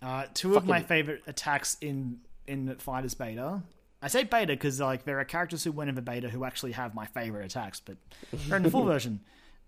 [0.00, 3.62] Uh, two of my favorite attacks in in FighterZ Beta.
[4.04, 6.72] I say beta because like there are characters who went in the beta who actually
[6.72, 7.96] have my favorite attacks, but
[8.32, 9.20] they're in the full version.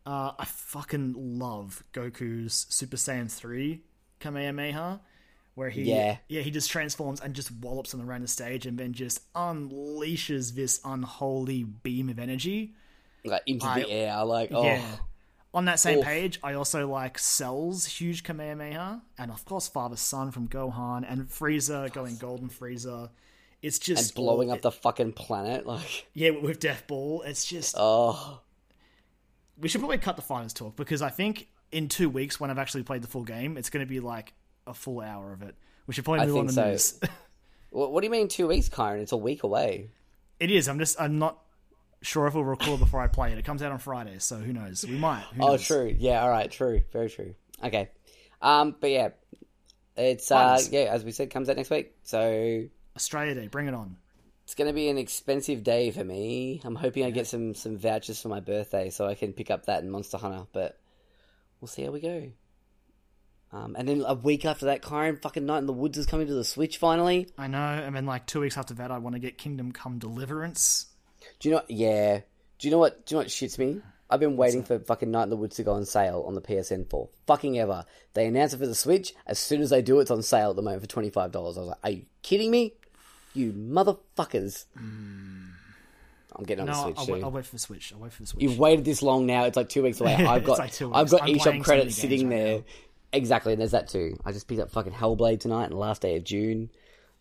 [0.04, 3.82] Uh, I fucking love Goku's Super Saiyan three
[4.18, 5.00] Kamehameha,
[5.54, 6.16] where he Yeah.
[6.28, 10.54] yeah he just transforms and just wallops them around the stage and then just unleashes
[10.54, 12.74] this unholy beam of energy.
[13.24, 14.84] Like into I- the air, like oh Yeah.
[15.52, 16.04] On that same Oof.
[16.04, 21.28] page, I also like Cell's huge Kamehameha, and of course Father Son from Gohan, and
[21.28, 23.10] Frieza going Golden Frieza.
[23.62, 27.22] It's just and blowing all- up the fucking planet, like yeah with Death Ball.
[27.22, 28.40] It's just oh
[29.56, 32.58] we should probably cut the finals talk because I think in two weeks when I've
[32.58, 34.32] actually played the full game, it's going to be like
[34.66, 35.54] a full hour of it.
[35.86, 36.64] We should probably move on to so.
[36.70, 37.00] news.
[37.70, 39.00] What, what do you mean two weeks, Kyron?
[39.00, 39.90] It's a week away.
[40.38, 40.68] it is.
[40.68, 41.38] I'm just I'm not
[42.02, 43.38] sure if we'll record before I play it.
[43.38, 44.84] It comes out on Friday, so who knows?
[44.86, 45.24] We might.
[45.34, 45.66] Who Oh, knows?
[45.66, 45.92] true.
[45.98, 46.82] Yeah, all right, true.
[46.92, 47.34] Very true.
[47.64, 47.90] Okay.
[48.40, 49.08] Um, but yeah,
[49.96, 51.94] it's uh, yeah, as we said, comes out next week.
[52.04, 53.96] So Australia Day, bring it on.
[54.44, 56.60] it's going to be an expensive day for me.
[56.64, 59.66] I'm hoping I get some some vouchers for my birthday so I can pick up
[59.66, 60.46] that in Monster Hunter.
[60.52, 60.78] But
[61.60, 62.30] we'll see how we go.
[63.54, 66.26] Um, and then a week after that, Kyron fucking Night in the Woods is coming
[66.26, 67.28] to the Switch finally.
[67.38, 69.98] I know, and then like two weeks after that, I want to get Kingdom Come
[70.00, 70.86] Deliverance.
[71.38, 71.62] Do you know?
[71.68, 72.20] Yeah.
[72.58, 73.06] Do you know what?
[73.06, 73.80] Do you know what shits me?
[74.10, 76.40] I've been waiting for fucking Night in the Woods to go on sale on the
[76.40, 77.84] PSN for fucking ever.
[78.14, 79.14] They announce it for the Switch.
[79.26, 81.56] As soon as they do, it's on sale at the moment for twenty five dollars.
[81.56, 82.74] I was like, "Are you kidding me?
[83.34, 84.64] You motherfuckers!"
[86.36, 87.24] I'm getting on No, the Switch I'll, soon.
[87.24, 87.92] I'll wait for the Switch.
[87.94, 88.42] I'll wait for the Switch.
[88.42, 89.44] You've waited this long now.
[89.44, 90.14] It's like two weeks away.
[90.18, 92.58] I've got like I've got I'm eShop credits sitting right there.
[92.58, 92.64] now.
[93.14, 94.18] Exactly, and there's that too.
[94.24, 96.70] I just picked up fucking Hellblade tonight and the last day of June.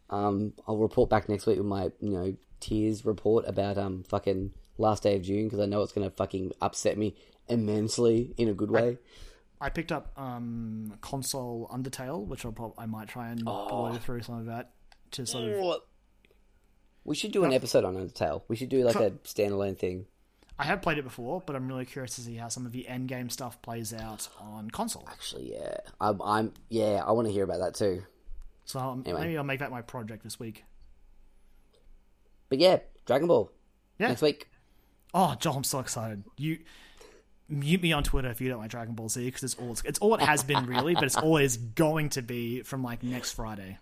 [0.10, 4.52] Um, I'll report back next week with my you know tears report about um fucking
[4.78, 7.16] last day of June because I know it's gonna fucking upset me
[7.48, 8.98] immensely in a good way.
[9.62, 13.70] I picked up um, console Undertale, which I'll prob- I might try and Oh.
[13.70, 14.72] blow through some of that
[15.12, 15.82] to sort of.
[17.06, 18.42] We should do an episode on Undertale.
[18.48, 20.06] We should do like a standalone thing.
[20.60, 22.88] I have played it before, but I'm really curious to see how some of the
[22.88, 25.08] end game stuff plays out on console.
[25.10, 28.04] Actually, yeah, I'm, I'm yeah, I want to hear about that too.
[28.66, 29.22] So um, Anyway.
[29.22, 30.64] maybe I'll make that my project this week.
[32.50, 33.52] But yeah, Dragon Ball
[34.00, 34.10] Yeah.
[34.10, 34.48] next week.
[35.14, 36.24] Oh, Joel, I'm so excited.
[36.38, 36.60] You,
[37.50, 40.00] mute me on Twitter if you don't like Dragon Ball Z because it's all it's
[40.00, 43.78] all it has been really, but it's always going to be from like next Friday.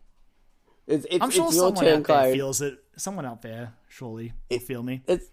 [0.87, 2.79] It's, it's, I'm sure it's someone out there feels it.
[2.97, 5.03] Someone out there surely will feel me.
[5.07, 5.25] It's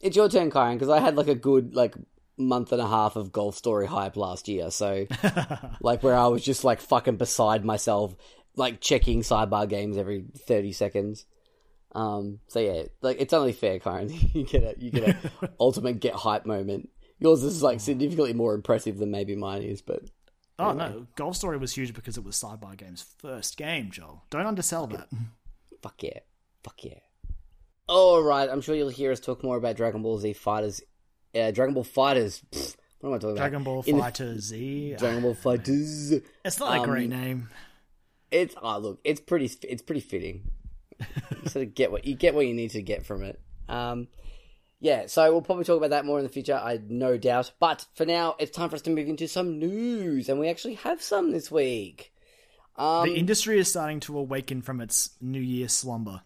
[0.00, 1.94] it's your turn, Kyron, because I had like a good like
[2.36, 4.70] month and a half of Golf Story hype last year.
[4.70, 5.06] So
[5.80, 8.14] like where I was just like fucking beside myself,
[8.56, 11.26] like checking sidebar games every thirty seconds.
[11.92, 12.40] Um.
[12.48, 14.34] So yeah, like it's only fair, Kyron.
[14.34, 16.90] you get a you get a ultimate get hype moment.
[17.18, 20.02] Yours is like significantly more impressive than maybe mine is, but
[20.58, 23.90] Oh no, Golf Story was huge because it was Sidebar Games' first game.
[23.90, 25.08] Joel, don't undersell that.
[25.82, 26.20] fuck yeah,
[26.62, 26.98] fuck yeah.
[27.90, 30.80] All right, I'm sure you'll hear us talk more about Dragon Ball Z Fighters,
[31.34, 32.40] uh, Dragon Ball Fighters.
[32.52, 33.36] Pfft, what am I talking about?
[33.38, 33.64] Dragon about?
[33.64, 34.94] Ball In the- Fighter Z.
[34.96, 36.12] Dragon Ball Fighters.
[36.44, 37.48] It's not a um, great name.
[38.30, 40.52] It's oh look, it's pretty, it's pretty fitting.
[41.00, 43.40] you sort of get what you get what you need to get from it.
[43.68, 44.06] Um,
[44.78, 47.50] yeah, so we'll probably talk about that more in the future, I no doubt.
[47.58, 50.74] But for now, it's time for us to move into some news, and we actually
[50.74, 52.12] have some this week.
[52.76, 56.22] Um, the industry is starting to awaken from its New Year slumber.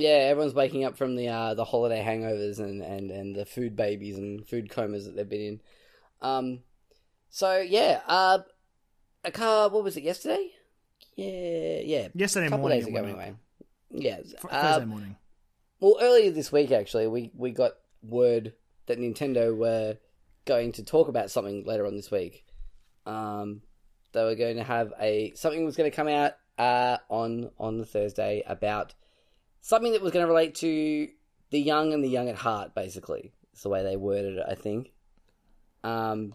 [0.00, 3.76] Yeah, everyone's waking up from the uh, the holiday hangovers and, and, and the food
[3.76, 5.60] babies and food comas that they've been in.
[6.20, 6.60] Um,
[7.28, 8.38] so yeah, uh,
[9.24, 9.68] a car.
[9.68, 10.50] What was it yesterday?
[11.16, 13.34] Yeah, yeah, Yesterday a couple morning, days ago anyway.
[13.90, 15.16] Yeah, uh, Thursday morning.
[15.80, 17.72] well, earlier this week actually, we we got
[18.02, 18.54] word
[18.86, 19.98] that Nintendo were
[20.46, 22.44] going to talk about something later on this week.
[23.06, 23.62] Um,
[24.12, 27.78] they were going to have a something was going to come out uh, on on
[27.78, 28.94] the Thursday about
[29.60, 31.08] something that was going to relate to
[31.50, 32.74] the young and the young at heart.
[32.74, 34.44] Basically, it's the way they worded it.
[34.48, 34.92] I think.
[35.82, 36.34] Um,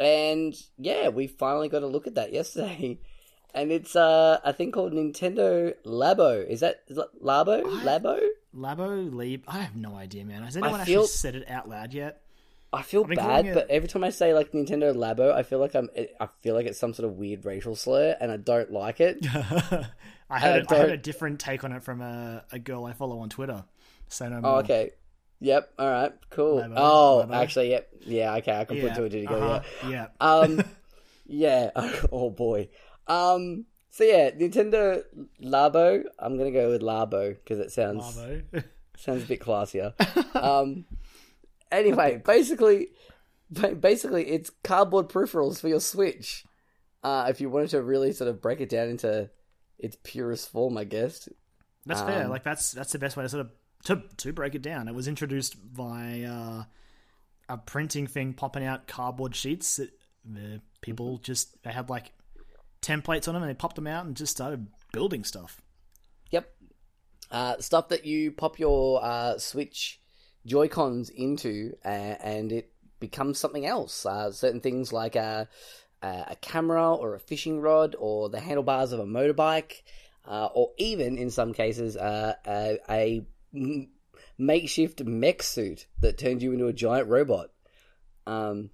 [0.00, 2.98] and yeah, we finally got a look at that yesterday.
[3.56, 6.44] And it's uh, a thing called Nintendo Labo.
[6.44, 7.62] Is that, is that Labo?
[7.64, 8.20] I- Labo?
[8.52, 9.44] Labo, Leap.
[9.46, 10.42] I have no idea, man.
[10.42, 12.20] Has anyone feel- actually said it out loud yet?
[12.74, 15.42] I feel I've been bad, it- but every time I say like Nintendo Labo, I
[15.42, 15.88] feel like I'm.
[16.20, 19.18] I feel like it's some sort of weird racial slur, and I don't like it.
[20.30, 22.92] I had, a, I had a different take on it from a, a girl I
[22.92, 23.64] follow on Twitter.
[24.08, 24.58] Say no Oh, more.
[24.60, 24.90] okay.
[25.40, 25.70] Yep.
[25.78, 26.12] All right.
[26.30, 26.60] Cool.
[26.62, 27.34] Labo, oh, Labo.
[27.34, 27.88] actually, yep.
[28.06, 28.34] Yeah.
[28.36, 28.52] Okay.
[28.58, 29.44] I can Yeah, put two and two together.
[29.44, 29.90] uh-huh, Yeah.
[29.90, 30.06] yeah.
[30.20, 30.64] Um.
[31.26, 31.70] yeah.
[32.12, 32.68] Oh boy.
[33.06, 33.66] Um.
[33.90, 35.02] So yeah, Nintendo
[35.42, 36.04] Labo.
[36.18, 38.64] I'm gonna go with Labo because it sounds Labo.
[38.96, 39.92] sounds a bit classier.
[40.34, 40.84] um.
[41.70, 42.88] Anyway, basically,
[43.50, 46.44] basically, it's cardboard peripherals for your Switch.
[47.02, 49.28] Uh, if you wanted to really sort of break it down into
[49.78, 51.28] its purest form, I guess.
[51.86, 52.24] That's fair.
[52.24, 53.50] Um, Like that's that's the best way to sort of
[53.84, 54.88] to to break it down.
[54.88, 56.64] It was introduced by uh,
[57.48, 59.90] a printing thing popping out cardboard sheets that
[60.24, 62.12] the people just they had like
[62.80, 65.60] templates on them and they popped them out and just started building stuff.
[66.30, 66.50] Yep.
[67.30, 70.00] Uh, stuff that you pop your uh, Switch
[70.46, 74.04] Joy Cons into, uh, and it becomes something else.
[74.04, 75.48] Uh, certain things like a,
[76.02, 79.82] a camera or a fishing rod or the handlebars of a motorbike,
[80.26, 83.26] uh, or even in some cases uh, a, a
[84.38, 87.50] makeshift mech suit that turns you into a giant robot.
[88.26, 88.70] Um,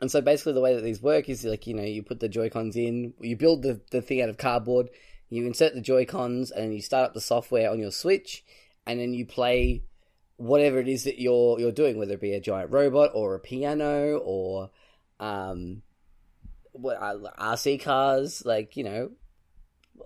[0.00, 2.28] and so basically, the way that these work is like you know you put the
[2.28, 4.88] Joy Cons in, you build the the thing out of cardboard,
[5.28, 8.44] you insert the Joy Cons, and you start up the software on your Switch,
[8.86, 9.82] and then you play
[10.40, 13.38] whatever it is that you're you're doing, whether it be a giant robot or a
[13.38, 14.70] piano or
[15.20, 15.82] um,
[16.72, 19.10] what uh, RC cars, like you know,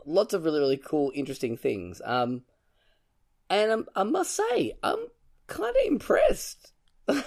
[0.04, 2.02] lots of really really cool, interesting things.
[2.04, 2.42] Um,
[3.48, 5.06] and I'm, I must say, I'm
[5.46, 6.72] kind of impressed.
[7.06, 7.22] the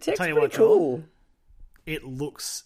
[0.00, 1.04] tech's pretty what, cool.
[1.84, 2.64] It looks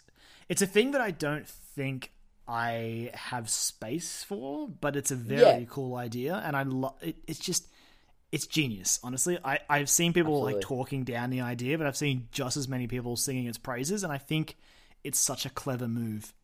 [0.49, 2.13] it's a thing that I don't think
[2.47, 5.67] I have space for, but it's a very Yeah.
[5.69, 7.67] cool idea and I love it, it's just
[8.35, 9.39] it's genius, honestly.
[9.45, 12.89] I, I've seen people like talking down the idea, but I've seen just as many
[12.89, 14.57] people singing its praises, and I think
[15.05, 16.35] it's such a clever move.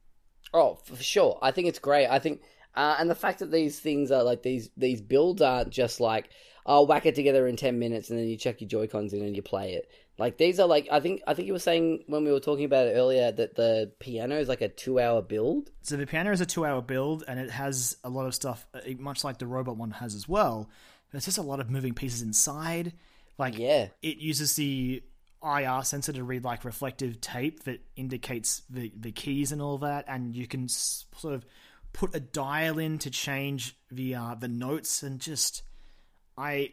[0.54, 1.40] Oh, for sure.
[1.42, 2.06] I think it's great.
[2.06, 2.42] I think,
[2.76, 6.30] uh, and the fact that these things are like these these builds aren't just like
[6.64, 9.24] I'll whack it together in ten minutes and then you check your Joy Cons in
[9.24, 9.90] and you play it.
[10.16, 12.66] Like these are like I think I think you were saying when we were talking
[12.66, 15.72] about it earlier that the piano is like a two hour build.
[15.82, 18.80] So the piano is a two-hour build, and it has a lot of stuff, uh,
[18.98, 20.70] much like the robot one has as well.
[21.12, 22.92] There's just a lot of moving pieces inside.
[23.38, 23.88] Like Yeah.
[24.02, 25.02] it uses the
[25.42, 30.04] IR sensor to read like reflective tape that indicates the the keys and all that,
[30.08, 31.44] and you can sort of
[31.92, 35.62] put a dial in to change the uh, the notes, and just
[36.36, 36.72] I.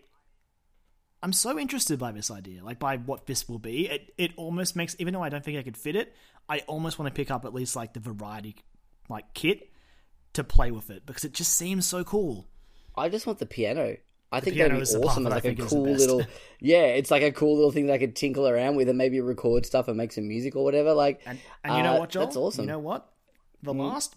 [1.23, 3.89] I'm so interested by this idea, like by what this will be.
[3.89, 6.13] It it almost makes, even though I don't think I could fit it,
[6.47, 8.55] I almost want to pick up at least like the variety,
[9.09, 9.71] like kit,
[10.33, 12.47] to play with it because it just seems so cool.
[12.95, 13.97] I just want the piano.
[14.31, 16.21] I think that'd be awesome like a cool little,
[16.59, 19.21] yeah, it's like a cool little thing that I could tinkle around with and maybe
[19.21, 20.93] record stuff and make some music or whatever.
[20.93, 22.25] Like, and, and you know uh, what, Joel?
[22.25, 22.65] That's awesome.
[22.65, 23.09] You know what?
[23.63, 23.89] The mm.
[23.89, 24.15] last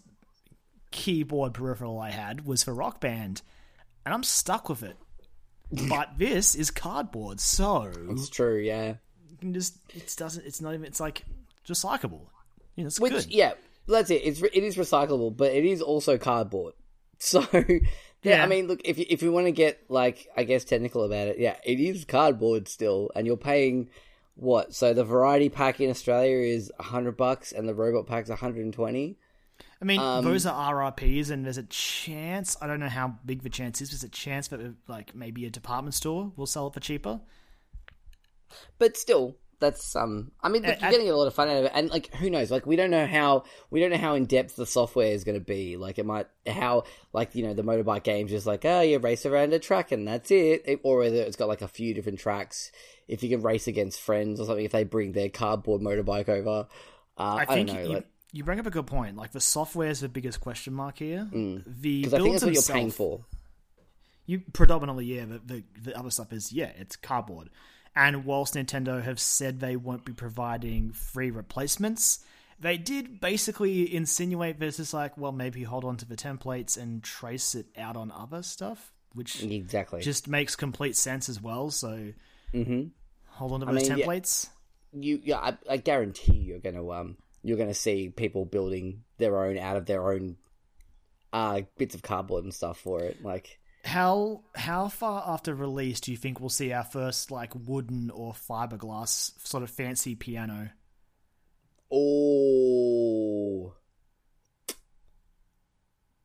[0.91, 3.43] keyboard peripheral I had was for Rock Band,
[4.05, 4.97] and I'm stuck with it.
[5.89, 8.59] but this is cardboard, so it's true.
[8.59, 8.95] Yeah,
[9.29, 10.45] you can just it doesn't.
[10.45, 10.87] It's not even.
[10.87, 11.25] It's like
[11.69, 12.27] recyclable.
[12.75, 13.27] You know, it's Which, good.
[13.31, 13.53] yeah,
[13.87, 14.23] that's it.
[14.25, 16.75] It's it is recyclable, but it is also cardboard.
[17.23, 17.47] So
[18.23, 20.64] yeah, yeah, I mean, look, if you, if you want to get like, I guess
[20.64, 23.89] technical about it, yeah, it is cardboard still, and you're paying
[24.35, 24.75] what?
[24.75, 28.64] So the variety pack in Australia is hundred bucks, and the robot pack's one hundred
[28.64, 29.18] and twenty.
[29.81, 32.57] I mean, um, those are RRPs, and there's a chance.
[32.61, 33.91] I don't know how big the chance is.
[33.91, 37.21] There's a chance that like maybe a department store will sell it for cheaper.
[38.79, 40.33] But still, that's um.
[40.43, 42.31] I mean, look, you're getting a lot of fun out of it, and like, who
[42.31, 42.51] knows?
[42.51, 45.39] Like, we don't know how we don't know how in depth the software is going
[45.39, 45.77] to be.
[45.77, 49.27] Like, it might how like you know the motorbike games just like oh you race
[49.27, 52.19] around a track and that's it, it or whether it's got like a few different
[52.19, 52.73] tracks.
[53.07, 56.69] If you can race against friends or something, if they bring their cardboard motorbike over,
[57.19, 57.83] uh, I, I, don't know.
[57.83, 59.17] You, like, you bring up a good point.
[59.17, 61.29] Like the software is the biggest question mark here.
[61.33, 61.65] Mm.
[61.67, 63.25] The because I think that's what you're paying for.
[64.27, 65.25] You predominantly, yeah.
[65.25, 67.51] The, the the other stuff is yeah, it's cardboard.
[67.95, 72.20] And whilst Nintendo have said they won't be providing free replacements,
[72.61, 77.03] they did basically insinuate this is like, well, maybe hold on to the templates and
[77.03, 81.70] trace it out on other stuff, which exactly just makes complete sense as well.
[81.70, 82.12] So
[82.53, 82.88] mm-hmm.
[83.28, 84.51] hold on to those I mean, templates.
[84.93, 89.43] Yeah, you, yeah, I, I guarantee you're gonna um, you're gonna see people building their
[89.43, 90.36] own out of their own
[91.32, 96.11] uh bits of cardboard and stuff for it, like how how far after release do
[96.11, 100.70] you think we'll see our first like wooden or fiberglass sort of fancy piano?
[101.93, 103.74] Oh,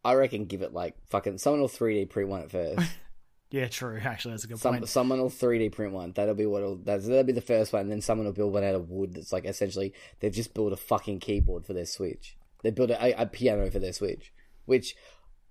[0.04, 2.92] I reckon give it like fucking someone will three D print one at first.
[3.52, 4.00] yeah, true.
[4.04, 4.90] Actually, that's a good Some, point.
[4.90, 6.12] Someone will three D print one.
[6.12, 7.84] That'll be what'll that's, that'll be the first one.
[7.84, 9.16] And then someone will build one out of wood.
[9.16, 12.38] That's like essentially they've just built a fucking keyboard for their Switch.
[12.64, 14.34] They built a, a piano for their Switch,
[14.66, 14.96] which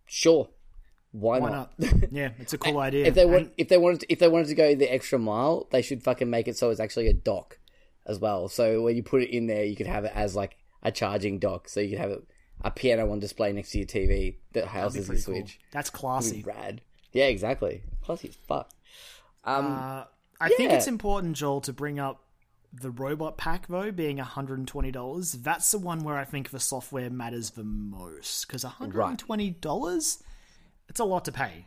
[0.06, 0.50] sure
[1.14, 1.78] why, why not?
[1.78, 1.94] not?
[2.10, 3.06] Yeah, it's a cool idea.
[3.06, 3.50] if they want, and...
[3.56, 6.28] if they wanted, to, if they wanted to go the extra mile, they should fucking
[6.28, 7.58] make it so it's actually a dock
[8.04, 8.48] as well.
[8.48, 11.38] So when you put it in there, you could have it as like a charging
[11.38, 11.68] dock.
[11.68, 12.24] So you could have it,
[12.62, 15.58] a piano on display next to your TV that houses the Switch.
[15.60, 15.68] Cool.
[15.70, 16.80] That's classy, rad.
[17.12, 17.82] Yeah, exactly.
[18.02, 18.70] Classy as fuck.
[19.44, 20.04] Um, uh,
[20.40, 20.56] I yeah.
[20.56, 22.24] think it's important, Joel, to bring up
[22.72, 27.50] the robot pack though being $120 that's the one where i think the software matters
[27.50, 30.16] the most because $120 right.
[30.94, 31.66] It's a lot to pay.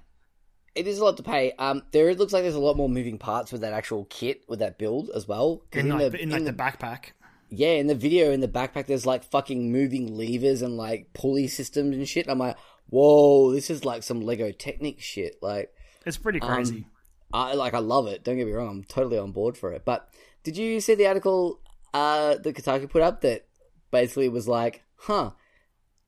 [0.73, 1.51] It is a lot to pay.
[1.59, 4.43] Um, there it looks like there's a lot more moving parts with that actual kit
[4.47, 5.65] with that build as well.
[5.73, 7.11] In, in, like, the, in like the, the backpack.
[7.49, 11.49] Yeah, in the video in the backpack, there's like fucking moving levers and like pulley
[11.49, 12.29] systems and shit.
[12.29, 12.55] I'm like,
[12.87, 15.35] whoa, this is like some Lego Technic shit.
[15.41, 15.73] Like,
[16.05, 16.77] it's pretty crazy.
[16.77, 16.85] Um,
[17.33, 18.23] I like, I love it.
[18.23, 19.83] Don't get me wrong, I'm totally on board for it.
[19.83, 20.07] But
[20.43, 21.59] did you see the article
[21.93, 23.45] uh, that Kotaku put up that
[23.91, 25.31] basically was like, huh,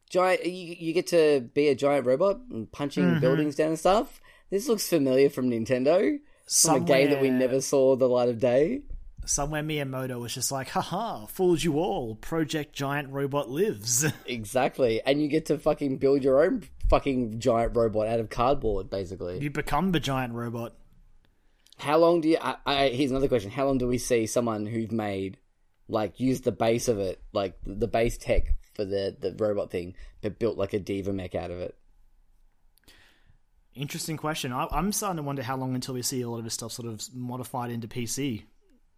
[0.09, 0.45] giant.
[0.45, 3.19] You, you get to be a giant robot and punching mm-hmm.
[3.19, 4.21] buildings down and stuff.
[4.49, 6.19] This looks familiar from Nintendo.
[6.47, 8.81] Somewhere, from a game that we never saw the light of day.
[9.25, 12.15] Somewhere Miyamoto was just like, haha, fooled you all.
[12.15, 14.05] Project Giant Robot lives.
[14.25, 15.01] exactly.
[15.05, 19.37] And you get to fucking build your own fucking giant robot out of cardboard, basically.
[19.39, 20.73] You become the giant robot.
[21.77, 22.37] How long do you.
[22.41, 23.51] I, I, here's another question.
[23.51, 25.37] How long do we see someone who's made,
[25.87, 29.93] like, use the base of it, like, the base tech for the the robot thing,
[30.21, 31.75] but built like a D.Va mech out of it.
[33.75, 34.51] Interesting question.
[34.51, 36.71] I, am starting to wonder how long until we see a lot of this stuff
[36.71, 38.43] sort of modified into PC.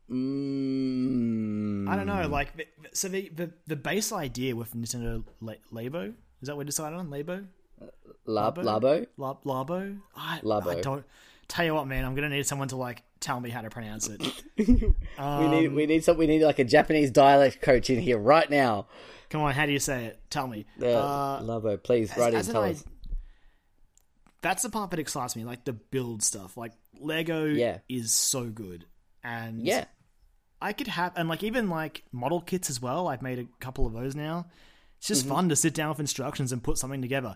[0.10, 1.88] Mm.
[1.90, 2.28] I don't know.
[2.28, 6.98] Like, so the the, the base idea with Nintendo Labo is that what we decided
[6.98, 7.10] on?
[7.10, 7.46] Labo,
[8.26, 10.00] Lab, Labo, Lab, Labo.
[10.16, 10.78] I, Labo.
[10.78, 11.06] I don't.
[11.48, 14.08] Tell you what, man, I'm gonna need someone to like tell me how to pronounce
[14.08, 14.22] it.
[15.18, 18.18] um, we need we need some we need like a Japanese dialect coach in here
[18.18, 18.88] right now.
[19.32, 20.20] Come on, how do you say it?
[20.30, 20.66] Tell me.
[20.82, 22.54] Uh, uh, please write as, in.
[22.54, 22.84] Tell us.
[24.42, 26.58] That's the part that excites me, like the build stuff.
[26.58, 27.78] Like Lego, yeah.
[27.88, 28.86] is so good,
[29.24, 29.86] and yeah,
[30.62, 33.08] I could have and like even like model kits as well.
[33.08, 34.48] I've made a couple of those now.
[34.98, 35.34] It's just mm-hmm.
[35.34, 37.36] fun to sit down with instructions and put something together.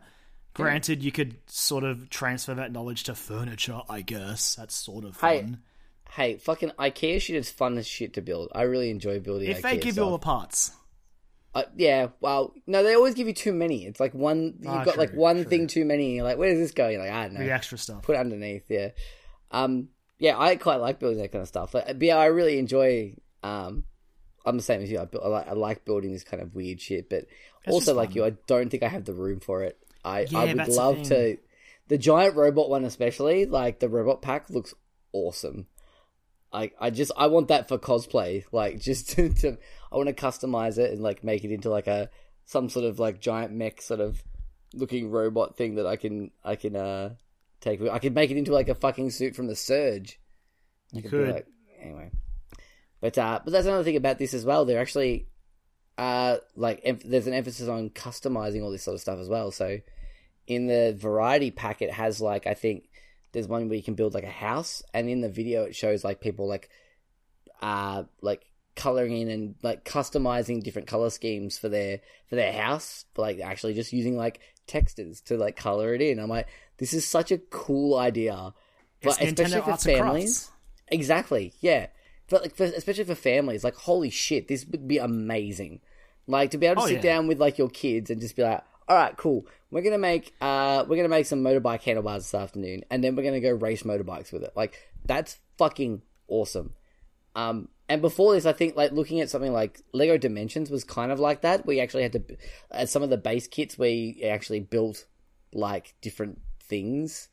[0.53, 4.55] Granted, you could sort of transfer that knowledge to furniture, I guess.
[4.55, 5.61] That's sort of fun.
[6.09, 8.49] Hey, hey fucking IKEA shit is fun as shit to build.
[8.53, 9.49] I really enjoy building.
[9.49, 9.97] If IKEA they give stuff.
[9.97, 10.71] you all the parts,
[11.55, 13.85] uh, yeah, well, no, they always give you too many.
[13.85, 15.45] It's like one, you've ah, got true, like one true.
[15.45, 16.15] thing too many.
[16.15, 16.89] you're like, where does this go?
[16.89, 17.39] You're like, I don't know.
[17.39, 18.01] The extra stuff.
[18.03, 18.89] Put underneath, yeah.
[19.51, 19.87] Um,
[20.19, 21.73] yeah, I quite like building that kind of stuff.
[21.73, 23.15] Like, but yeah, I really enjoy.
[23.41, 23.85] Um,
[24.45, 24.99] I'm the same as you.
[24.99, 27.19] I, I, like, I like building this kind of weird shit, but
[27.63, 29.77] it's also like you, I don't think I have the room for it.
[30.03, 31.37] I, yeah, I would love to.
[31.87, 34.73] the giant robot one especially, like the robot pack looks
[35.13, 35.67] awesome.
[36.51, 38.43] Like I just I want that for cosplay.
[38.51, 39.57] Like just to, to
[39.95, 42.09] I want to customize it and like make it into like a
[42.45, 44.21] some sort of like giant mech sort of
[44.73, 47.15] looking robot thing that I can I can uh
[47.61, 47.81] take.
[47.81, 50.19] I could make it into like a fucking suit from the Surge.
[50.91, 51.47] You could like,
[51.81, 52.11] anyway.
[52.99, 54.65] But uh, but that's another thing about this as well.
[54.65, 55.27] They're actually
[55.97, 59.49] uh like em- there's an emphasis on customizing all this sort of stuff as well.
[59.51, 59.79] So
[60.45, 62.89] in the variety pack, it has like I think
[63.31, 66.03] there's one where you can build like a house, and in the video it shows
[66.03, 66.69] like people like
[67.61, 73.05] uh like coloring in and like customizing different color schemes for their for their house,
[73.17, 76.19] like actually just using like textures to like color it in.
[76.19, 76.47] I'm like,
[76.77, 78.53] this is such a cool idea,
[79.01, 80.51] but it's especially Nintendo for families.
[80.89, 81.87] Exactly, yeah.
[82.29, 85.81] But like, for, especially for families, like, holy shit, this would be amazing.
[86.27, 87.01] Like to be able to oh, sit yeah.
[87.13, 89.45] down with like your kids and just be like, all right, cool.
[89.71, 93.23] We're gonna make uh we're gonna make some motorbike handlebars this afternoon, and then we're
[93.23, 94.53] gonna go race motorbikes with it.
[94.55, 96.73] Like that's fucking awesome.
[97.35, 101.11] Um, and before this, I think like looking at something like Lego Dimensions was kind
[101.11, 101.65] of like that.
[101.65, 102.23] We actually had to,
[102.71, 105.05] at some of the base kits, we actually built
[105.53, 107.29] like different things.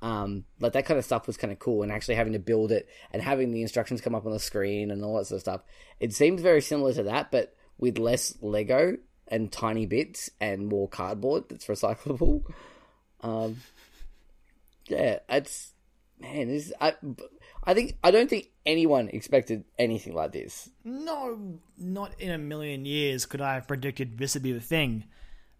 [0.00, 2.72] Um, like that kind of stuff was kind of cool, and actually having to build
[2.72, 5.42] it and having the instructions come up on the screen and all that sort of
[5.42, 5.60] stuff.
[6.00, 8.96] It seems very similar to that, but with less Lego
[9.28, 12.42] and tiny bits and more cardboard that's recyclable.
[13.20, 13.58] Um,
[14.88, 15.72] yeah, it's
[16.18, 16.94] man, this I,
[17.64, 20.68] I think I don't think anyone expected anything like this.
[20.84, 25.04] No, not in a million years could I have predicted this would be the thing.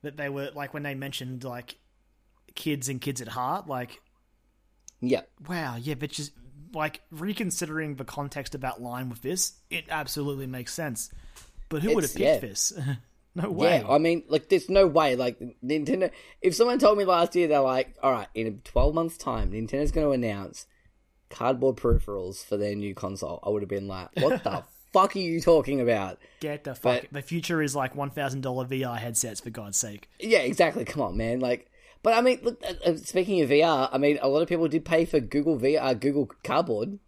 [0.03, 1.77] That they were like when they mentioned like
[2.55, 4.01] kids and kids at heart, like
[5.01, 6.33] yeah, wow, yeah, but just
[6.75, 11.11] like reconsidering the context of that line with this, it absolutely makes sense.
[11.69, 12.39] But who it's, would have picked yeah.
[12.39, 12.73] this?
[13.35, 13.79] no way.
[13.81, 15.17] Yeah, I mean, like, there's no way.
[15.17, 16.11] Like, Nintendo.
[16.41, 19.91] If someone told me last year, they're like, all right, in 12 months' time, Nintendo's
[19.91, 20.67] going to announce
[21.33, 25.19] cardboard peripherals for their new console, I would have been like, what the fuck are
[25.19, 26.19] you talking about?
[26.41, 27.03] Get the fuck.
[27.03, 30.09] But, the future is like $1,000 VR headsets, for God's sake.
[30.21, 30.85] Yeah, exactly.
[30.85, 31.41] Come on, man.
[31.41, 31.71] Like,
[32.03, 34.69] but I mean, look, uh, uh speaking of VR, I mean, a lot of people
[34.69, 36.99] did pay for Google VR, uh, Google Cardboard.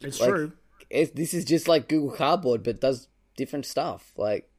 [0.00, 0.52] It's like, true.
[0.90, 4.12] It's, this is just like Google Cardboard, but does different stuff.
[4.16, 4.50] Like,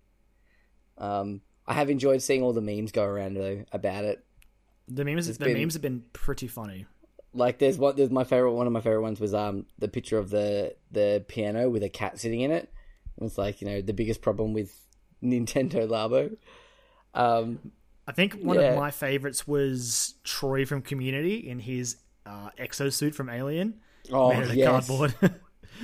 [0.98, 4.26] um, I have enjoyed seeing all the memes go around though about it.
[4.88, 6.88] The memes, the been, memes have been pretty funny
[7.34, 10.18] like there's one there's my favorite one of my favorite ones was um the picture
[10.18, 12.72] of the the piano with a cat sitting in it.
[13.22, 14.74] It's like you know the biggest problem with
[15.24, 16.38] Nintendo Labo.
[17.14, 17.72] Um,
[18.08, 18.72] I think one yeah.
[18.72, 23.82] of my favorites was Troy from Community in his uh, exosuit from Alien.
[24.12, 24.68] Oh, made of yes.
[24.68, 25.16] cardboard.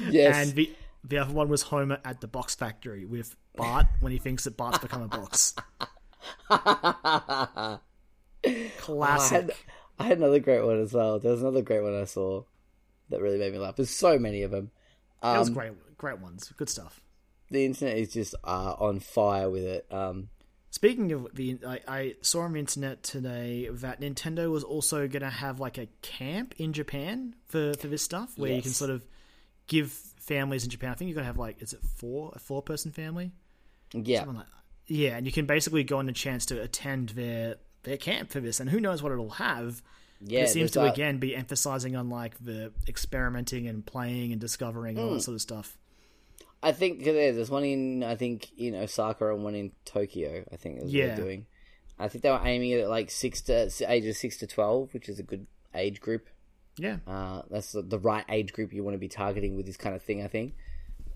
[0.09, 0.35] yes.
[0.35, 0.73] And the
[1.03, 4.57] the other one was Homer at the box factory with Bart when he thinks that
[4.57, 5.55] Bart's become a box.
[8.77, 8.81] Classic.
[8.87, 9.51] Oh, I had
[9.99, 11.19] another great one as well.
[11.19, 12.43] There was another great one I saw
[13.09, 13.75] that really made me laugh.
[13.75, 14.71] There's so many of them.
[15.21, 16.51] Um, was great, great ones.
[16.57, 17.01] Good stuff.
[17.49, 19.85] The internet is just uh, on fire with it.
[19.91, 20.29] Um,
[20.71, 25.21] Speaking of the, I, I, saw on the internet today that Nintendo was also going
[25.21, 28.57] to have like a camp in Japan for, for this stuff, where yes.
[28.57, 29.05] you can sort of
[29.67, 30.89] give families in Japan.
[30.89, 33.31] I think you're going to have like, is it four a four person family?
[33.93, 34.47] Yeah, like,
[34.87, 37.55] yeah, and you can basically go on a chance to attend their
[37.85, 39.81] their camp for this, and who knows what it'll have.
[40.21, 40.93] Yeah, it seems to that...
[40.93, 45.21] again be emphasizing on like the experimenting and playing and discovering and all that hmm.
[45.21, 45.77] sort of stuff.
[46.63, 50.43] I think there's one in I think in Osaka and one in Tokyo.
[50.51, 51.07] I think is yeah.
[51.07, 51.45] what they're doing.
[51.97, 55.19] I think they were aiming at like six to ages six to twelve, which is
[55.19, 56.27] a good age group.
[56.77, 59.77] Yeah, uh, that's the, the, right age group you want to be targeting with this
[59.77, 60.23] kind of thing.
[60.23, 60.55] I think.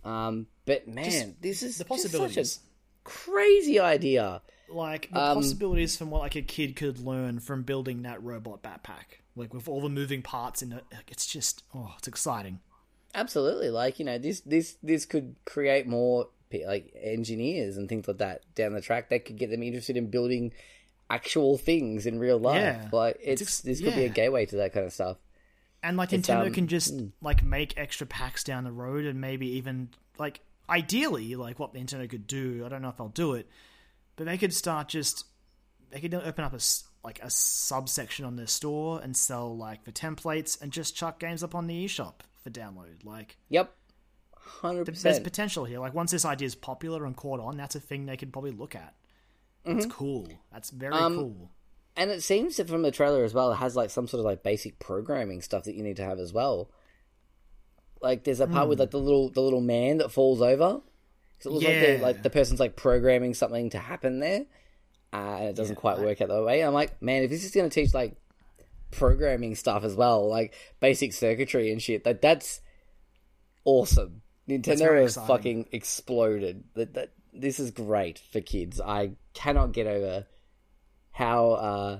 [0.05, 2.59] Um, but man, just this is the possibilities.
[3.03, 4.41] crazy idea.
[4.71, 8.61] Like the um, possibilities from what like a kid could learn from building that robot
[8.61, 10.85] backpack, like with all the moving parts in it.
[11.07, 12.59] It's just oh, it's exciting.
[13.15, 16.29] Absolutely, like you know, this this this could create more
[16.65, 19.09] like engineers and things like that down the track.
[19.09, 20.53] That could get them interested in building
[21.09, 22.55] actual things in real life.
[22.55, 22.89] Yeah.
[22.91, 23.95] Like it's, it's this could yeah.
[23.95, 25.17] be a gateway to that kind of stuff.
[25.81, 27.11] And like it's, Nintendo um, can just mm.
[27.21, 32.09] like make extra packs down the road, and maybe even like ideally, like what Nintendo
[32.09, 32.63] could do.
[32.65, 33.49] I don't know if they'll do it,
[34.19, 35.25] but they could start just
[35.91, 36.59] they could open up a
[37.05, 41.41] like a subsection on their store and sell like the templates and just chuck games
[41.41, 43.05] up on the eShop for download.
[43.05, 43.73] Like, yep,
[44.35, 45.03] hundred percent.
[45.03, 45.79] There's potential here.
[45.79, 48.51] Like once this idea is popular and caught on, that's a thing they could probably
[48.51, 48.93] look at.
[49.63, 49.89] That's mm-hmm.
[49.91, 50.27] cool.
[50.51, 51.51] That's very um, cool.
[51.95, 54.25] And it seems that from the trailer as well, it has like some sort of
[54.25, 56.69] like basic programming stuff that you need to have as well.
[58.01, 58.69] Like there's a part mm.
[58.69, 60.81] with like the little the little man that falls over.
[61.39, 61.93] Because it looks yeah.
[61.93, 64.45] like, like the person's like programming something to happen there,
[65.13, 66.61] uh, and it doesn't yeah, quite like, work out that way.
[66.61, 68.17] I'm like, man, if this is going to teach like
[68.91, 72.03] programming stuff as well, like basic circuitry and shit.
[72.03, 72.61] That that's
[73.63, 74.21] awesome.
[74.49, 76.65] Nintendo has fucking exploded.
[76.75, 78.81] That that this is great for kids.
[78.81, 80.25] I cannot get over
[81.11, 81.51] how.
[81.51, 81.99] Uh,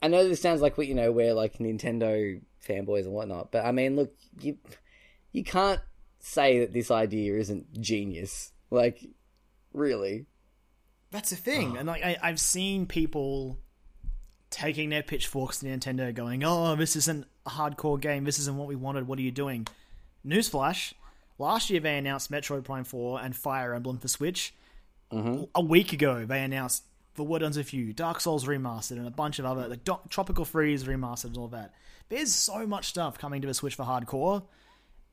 [0.00, 3.66] I know this sounds like what you know we're like Nintendo fanboys and whatnot, but
[3.66, 4.56] I mean, look, you
[5.32, 5.80] you can't
[6.20, 8.52] say that this idea isn't genius.
[8.70, 9.06] Like,
[9.72, 10.26] really.
[11.10, 13.58] That's the thing, and like I, I've seen people
[14.50, 18.24] taking their pitchforks to Nintendo, going, "Oh, this isn't a hardcore game.
[18.24, 19.06] This isn't what we wanted.
[19.06, 19.66] What are you doing?"
[20.26, 20.92] Newsflash:
[21.38, 24.54] Last year they announced Metroid Prime Four and Fire Emblem for Switch.
[25.12, 25.44] Mm-hmm.
[25.54, 26.84] A week ago they announced
[27.14, 30.00] The World Ends with You, Dark Souls remastered, and a bunch of other like Do-
[30.10, 31.72] Tropical Freeze remastered and all that.
[32.10, 34.42] There's so much stuff coming to the Switch for hardcore.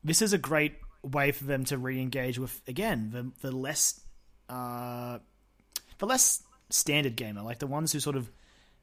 [0.04, 0.74] This is a great
[1.06, 4.00] way for them to re-engage with again the the less
[4.48, 5.18] uh,
[5.98, 8.30] the less standard gamer, like the ones who sort of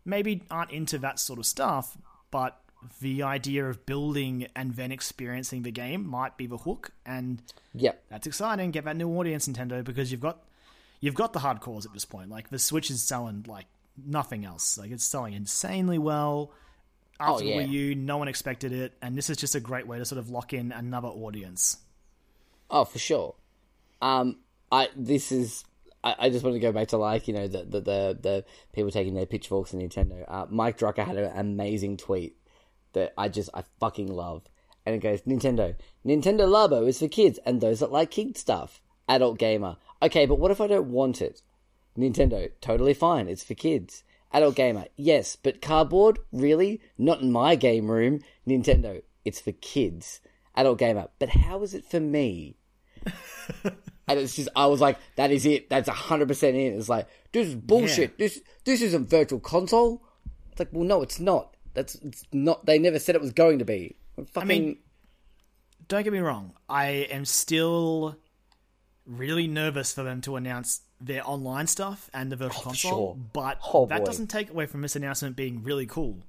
[0.06, 1.98] maybe aren't into that sort of stuff,
[2.32, 2.60] but
[3.02, 7.41] the idea of building and then experiencing the game might be the hook, and
[7.74, 8.72] yeah, that's exciting.
[8.72, 10.44] Get that new audience, Nintendo, because you've got
[11.00, 12.30] you've got the hardcores at this point.
[12.30, 13.68] Like the Switch is selling like
[14.06, 14.78] nothing else.
[14.78, 16.52] Like it's selling insanely well.
[17.20, 17.58] After oh, yeah.
[17.58, 20.20] Wii U, no one expected it, and this is just a great way to sort
[20.20, 21.78] of lock in another audience.
[22.74, 23.36] Oh, for sure.
[24.02, 24.40] Um,
[24.72, 25.64] I this is
[26.04, 28.90] I, just want to go back to like you know the the the, the people
[28.90, 30.26] taking their pitchforks in Nintendo.
[30.28, 32.36] Uh, Mike Drucker had an amazing tweet
[32.94, 34.41] that I just I fucking love,
[34.88, 35.76] and it goes Nintendo.
[36.04, 38.82] Nintendo Labo is for kids and those that like kid stuff.
[39.08, 39.78] Adult gamer.
[40.02, 41.44] Okay, but what if I don't want it?
[41.95, 42.50] Nintendo.
[42.60, 43.28] Totally fine.
[43.28, 44.04] It's for kids.
[44.32, 44.86] Adult gamer.
[44.95, 46.18] Yes, but cardboard?
[46.32, 46.82] Really?
[46.98, 48.22] Not in my game room.
[48.48, 49.04] Nintendo.
[49.24, 50.22] It's for kids.
[50.56, 51.10] Adult gamer.
[51.20, 52.58] But how is it for me?
[54.07, 55.69] And it's just I was like, that is it.
[55.69, 56.73] That's hundred percent it.
[56.73, 58.11] It's like this is bullshit.
[58.11, 58.15] Yeah.
[58.25, 60.03] This this isn't virtual console.
[60.51, 61.55] It's like, well, no, it's not.
[61.73, 62.65] That's it's not.
[62.65, 63.95] They never said it was going to be.
[64.15, 64.41] Fucking...
[64.41, 64.77] I mean,
[65.88, 66.53] don't get me wrong.
[66.69, 68.17] I am still
[69.05, 73.17] really nervous for them to announce their online stuff and the virtual oh, console, sure.
[73.34, 74.05] but oh, that boy.
[74.05, 76.23] doesn't take away from this announcement being really cool.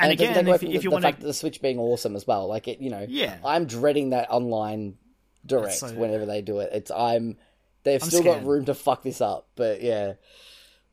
[0.00, 2.48] And, and again, if, if, you want the to, the Switch being awesome as well,
[2.48, 4.96] like it, you know, yeah, I'm dreading that online
[5.44, 6.70] direct so, whenever they do it.
[6.72, 7.36] It's I'm
[7.84, 8.40] they've I'm still scared.
[8.40, 10.14] got room to fuck this up, but yeah.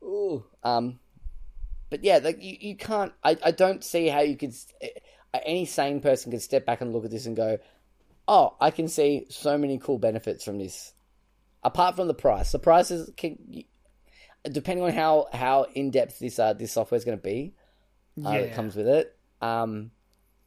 [0.02, 0.98] Ooh, um,
[1.90, 3.12] but yeah, like you, you can't.
[3.22, 4.54] I, I don't see how you could.
[5.32, 7.58] Any sane person could step back and look at this and go,
[8.26, 10.92] "Oh, I can see so many cool benefits from this."
[11.62, 13.64] Apart from the price, the price is can,
[14.50, 17.54] depending on how how in depth this uh, this software is going to be
[18.24, 18.40] uh, yeah.
[18.42, 19.16] that comes with it.
[19.40, 19.90] Um,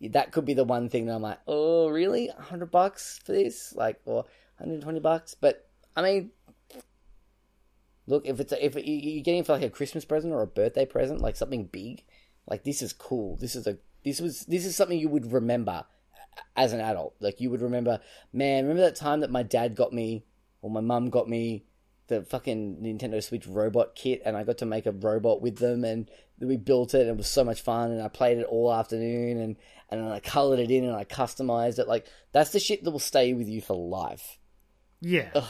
[0.09, 3.73] that could be the one thing that I'm like, oh, really, hundred bucks for this,
[3.75, 4.23] like, or
[4.57, 5.35] 120 bucks.
[5.39, 6.31] But I mean,
[8.07, 10.85] look, if it's a, if you're getting for like a Christmas present or a birthday
[10.85, 12.03] present, like something big,
[12.47, 13.37] like this is cool.
[13.37, 15.85] This is a this was this is something you would remember
[16.55, 17.15] as an adult.
[17.19, 17.99] Like you would remember,
[18.31, 20.25] man, remember that time that my dad got me
[20.61, 21.65] or my mum got me
[22.07, 25.83] the fucking Nintendo Switch robot kit, and I got to make a robot with them,
[25.83, 26.09] and
[26.47, 29.39] we built it, and it was so much fun, and I played it all afternoon,
[29.39, 29.55] and
[29.89, 31.87] and I colored it in, and I customized it.
[31.87, 34.39] Like that's the shit that will stay with you for life.
[35.01, 35.29] Yeah.
[35.35, 35.43] Ugh.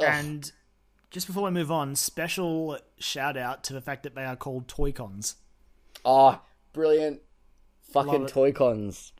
[0.00, 0.06] Ugh.
[0.08, 0.52] And
[1.10, 4.68] just before we move on, special shout out to the fact that they are called
[4.68, 5.36] Toy-Cons.
[6.04, 7.20] Oh, ah, brilliant!
[7.92, 9.12] Fucking Toy-Cons.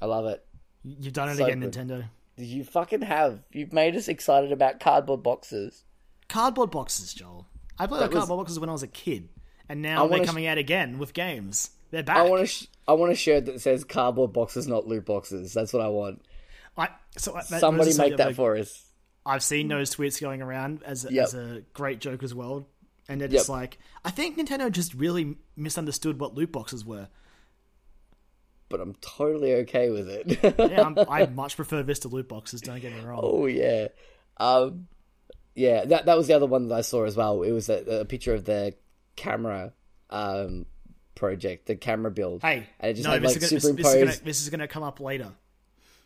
[0.00, 0.44] I love it.
[0.82, 1.72] You've done it So again, good.
[1.72, 2.04] Nintendo.
[2.36, 3.40] You fucking have.
[3.52, 5.84] You've made us excited about cardboard boxes.
[6.28, 7.46] Cardboard boxes, Joel.
[7.78, 9.28] I played That cardboard boxes when I was a kid,
[9.68, 11.70] and I now wanna they're sh- coming out again with games.
[11.90, 12.16] They're back.
[12.18, 15.52] I want a sh- I want a shirt that says cardboard boxes, not loot boxes.
[15.52, 16.22] That's what I want.
[16.76, 16.88] I,
[17.18, 18.84] so that- Somebody make that for us.
[19.24, 21.24] I've seen those tweets going around as a, Yep.
[21.24, 22.66] as a great joke as well,
[23.08, 23.54] and they're just Yep.
[23.56, 27.08] like, I think Nintendo just really misunderstood what loot boxes were.
[28.68, 30.38] But I'm totally okay with it.
[30.58, 32.62] Yeah, I'm, I much prefer this to loot boxes.
[32.62, 33.20] Don't get me wrong.
[33.22, 33.88] oh yeah,
[34.38, 34.88] um,
[35.54, 35.84] yeah.
[35.84, 37.42] That that was the other one that I saw as well.
[37.42, 38.74] It was a, a picture of the
[39.16, 39.72] camera
[40.10, 40.66] um,
[41.14, 42.42] project, the camera build.
[42.42, 43.84] Hey, and it just no, had this, like is gonna, this, superimposed.
[43.84, 45.32] this is gonna this is gonna come up later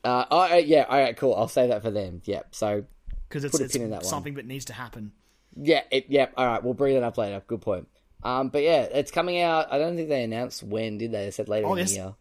[0.04, 1.34] Uh, oh yeah, all right, cool.
[1.34, 2.20] I'll say that for them.
[2.24, 2.54] Yep.
[2.54, 2.84] So
[3.28, 5.12] because it's, it's in that something that needs to happen.
[5.56, 6.26] Yeah, it, yeah.
[6.36, 7.42] All right, we'll bring that up later.
[7.46, 7.88] Good point.
[8.22, 9.72] Um, but yeah, it's coming out.
[9.72, 11.24] I don't think they announced when, did they?
[11.26, 11.90] They said later Oh, in yes.
[11.90, 12.14] the year.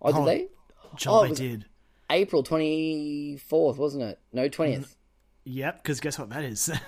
[0.00, 0.48] Oh, did Oh, they?
[0.96, 1.66] Joel, Oh, they did.
[2.10, 4.18] April twenty fourth, wasn't it?
[4.32, 4.96] No, twentieth.
[5.44, 6.70] Yep, because guess what that is?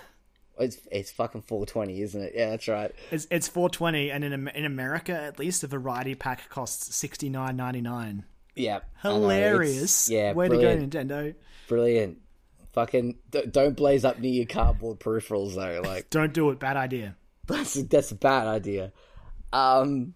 [0.56, 2.32] It's it's fucking four twenty, isn't it?
[2.36, 2.94] Yeah, that's right.
[3.10, 8.22] it's it's 420, and in in America, at least, the variety pack costs 69.99.
[8.54, 10.08] Yeah, I know, it's- Hilarious.
[10.10, 11.34] Yeah, way brilliant, to go, Nintendo.
[11.66, 12.18] brilliant.
[12.72, 13.18] Fucking
[13.50, 15.82] don't blaze up near your cardboard peripherals though.
[15.88, 16.60] Like Don't do it.
[16.60, 17.16] Bad idea.
[17.48, 18.92] that's that's a bad idea.
[19.52, 20.14] Um,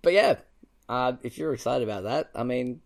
[0.00, 0.36] but yeah,
[0.88, 2.82] uh, if you're excited about that, I mean,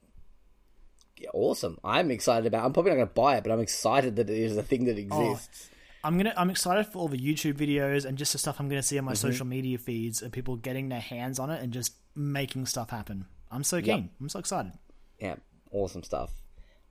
[1.21, 1.79] yeah, awesome.
[1.85, 2.65] I'm excited about.
[2.65, 4.87] I'm probably not going to buy it, but I'm excited that it is a thing
[4.87, 5.69] that oh, exists.
[5.71, 6.33] Oh, I'm gonna.
[6.35, 8.99] I'm excited for all the YouTube videos and just the stuff I'm going to see
[8.99, 9.29] on my mm-hmm.
[9.29, 13.27] social media feeds of people getting their hands on it and just making stuff happen.
[13.51, 13.87] I'm so keen.
[13.89, 14.11] Yep.
[14.21, 14.73] I'm so excited.
[15.19, 15.35] Yeah,
[15.73, 16.31] awesome stuff.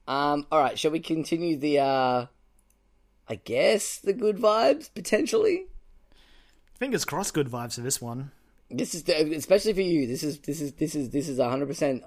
[0.07, 1.79] Um, all right, shall we continue the?
[1.79, 2.25] uh
[3.27, 5.65] I guess the good vibes potentially.
[6.75, 8.31] Fingers crossed, good vibes for this one.
[8.71, 10.07] This is the, especially for you.
[10.07, 12.03] This is this is this is this is hundred percent.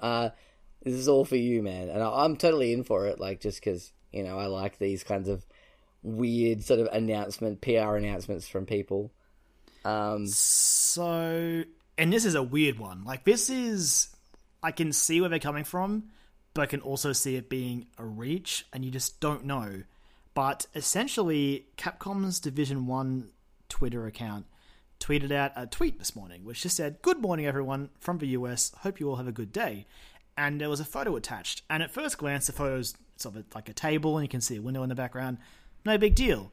[0.85, 3.21] This is all for you, man, and I'm totally in for it.
[3.21, 5.45] Like just because you know I like these kinds of
[6.03, 9.13] weird sort of announcement, PR announcements from people.
[9.85, 11.65] Um, so,
[11.99, 13.05] and this is a weird one.
[13.05, 14.09] Like this is,
[14.63, 16.11] I can see where they're coming from,
[16.55, 19.83] but I can also see it being a reach, and you just don't know.
[20.35, 23.31] But essentially, Capcom's Division One
[23.69, 24.47] Twitter account
[24.99, 28.73] tweeted out a tweet this morning, which just said, Good morning, everyone, from the US.
[28.79, 29.87] Hope you all have a good day.
[30.37, 31.63] And there was a photo attached.
[31.69, 34.57] And at first glance, the photo's sort of like a table, and you can see
[34.57, 35.39] a window in the background.
[35.85, 36.53] No big deal.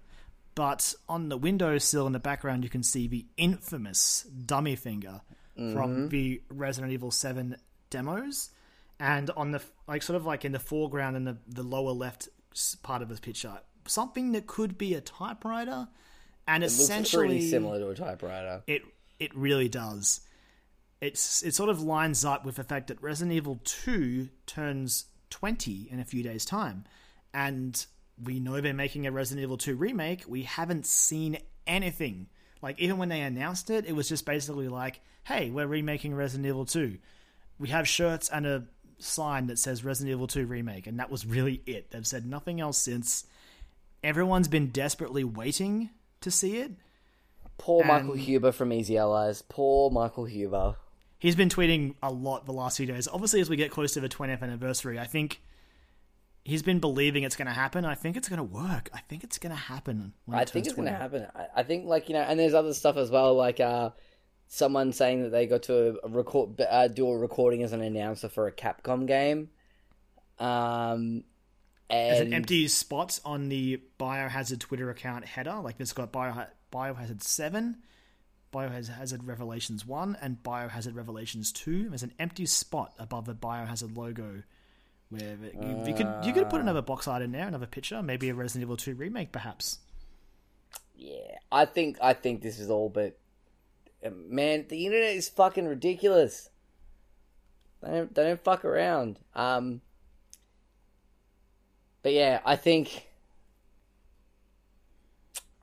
[0.55, 5.21] But on the windowsill in the background, you can see the infamous dummy finger
[5.57, 5.73] mm-hmm.
[5.73, 7.55] from the Resident Evil 7
[7.89, 8.49] demos.
[8.99, 12.27] And on the, like, sort of like in the foreground in the, the lower left
[12.83, 15.87] part of the picture, something that could be a typewriter
[16.49, 18.63] and it essentially pretty similar to a typewriter.
[18.67, 18.83] It
[19.19, 20.21] it really does.
[21.01, 25.87] It's it sort of lines up with the fact that Resident Evil Two turns twenty
[25.89, 26.85] in a few days' time,
[27.33, 27.85] and
[28.21, 30.23] we know they're making a Resident Evil Two remake.
[30.27, 32.27] We haven't seen anything.
[32.61, 36.47] Like even when they announced it, it was just basically like, "Hey, we're remaking Resident
[36.47, 36.97] Evil Two.
[37.57, 38.67] We have shirts and a
[38.99, 41.91] sign that says Resident Evil 2 remake, and that was really it.
[41.91, 43.25] They've said nothing else since.
[44.03, 45.89] Everyone's been desperately waiting
[46.21, 46.71] to see it.
[47.57, 49.41] Poor and Michael Huber from Easy Allies.
[49.41, 50.75] Poor Michael Huber.
[51.19, 53.07] He's been tweeting a lot the last few days.
[53.11, 55.41] Obviously, as we get close to the 20th anniversary, I think
[56.45, 57.83] he's been believing it's going to happen.
[57.83, 58.89] I think it's going to work.
[58.93, 60.13] I think it's going to happen.
[60.31, 61.27] I think it's going to happen.
[61.55, 63.89] I, think, like you know, and there's other stuff as well, like uh,
[64.47, 68.47] someone saying that they got to record, uh, do a recording as an announcer for
[68.47, 69.49] a Capcom game.
[70.39, 71.23] Um,
[71.89, 72.11] and...
[72.11, 75.59] There's an empty spot on the Biohazard Twitter account header.
[75.61, 77.77] Like it's got Bio, Biohazard 7,
[78.53, 81.89] Biohazard Revelations 1, and Biohazard Revelations 2.
[81.89, 84.43] There's an empty spot above the Biohazard logo
[85.09, 88.29] where you, you, could you could put another box art in there, another picture, maybe
[88.29, 89.79] a Resident Evil 2 remake, perhaps.
[90.95, 93.17] Yeah, I think I think this is all, but
[94.05, 96.49] uh, man, the internet is fucking ridiculous.
[97.81, 99.19] They don't, they don't fuck around.
[99.33, 99.81] Um,
[102.03, 103.07] but yeah, I think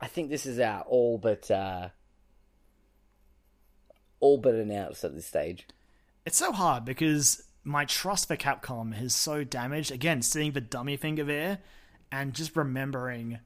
[0.00, 1.88] I think this is our all but uh,
[4.26, 5.66] all but announced at this stage.
[6.24, 9.92] It's so hard because my trust for Capcom is so damaged.
[9.92, 11.58] Again, seeing the dummy finger there
[12.10, 13.38] and just remembering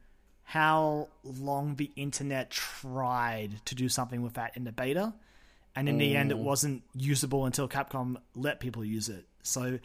[0.44, 5.12] how long the internet tried to do something with that in the beta.
[5.76, 6.00] And in mm.
[6.00, 6.42] the end, it mm.
[6.42, 9.26] wasn't usable until Capcom let people use it.
[9.42, 9.78] So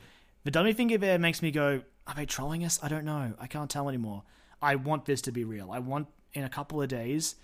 [0.43, 2.79] the dummy finger there makes me go, are they trolling us?
[2.81, 3.33] I don't know.
[3.39, 4.23] I can't tell anymore.
[4.61, 5.71] I want this to be real.
[5.71, 7.35] I want in a couple of days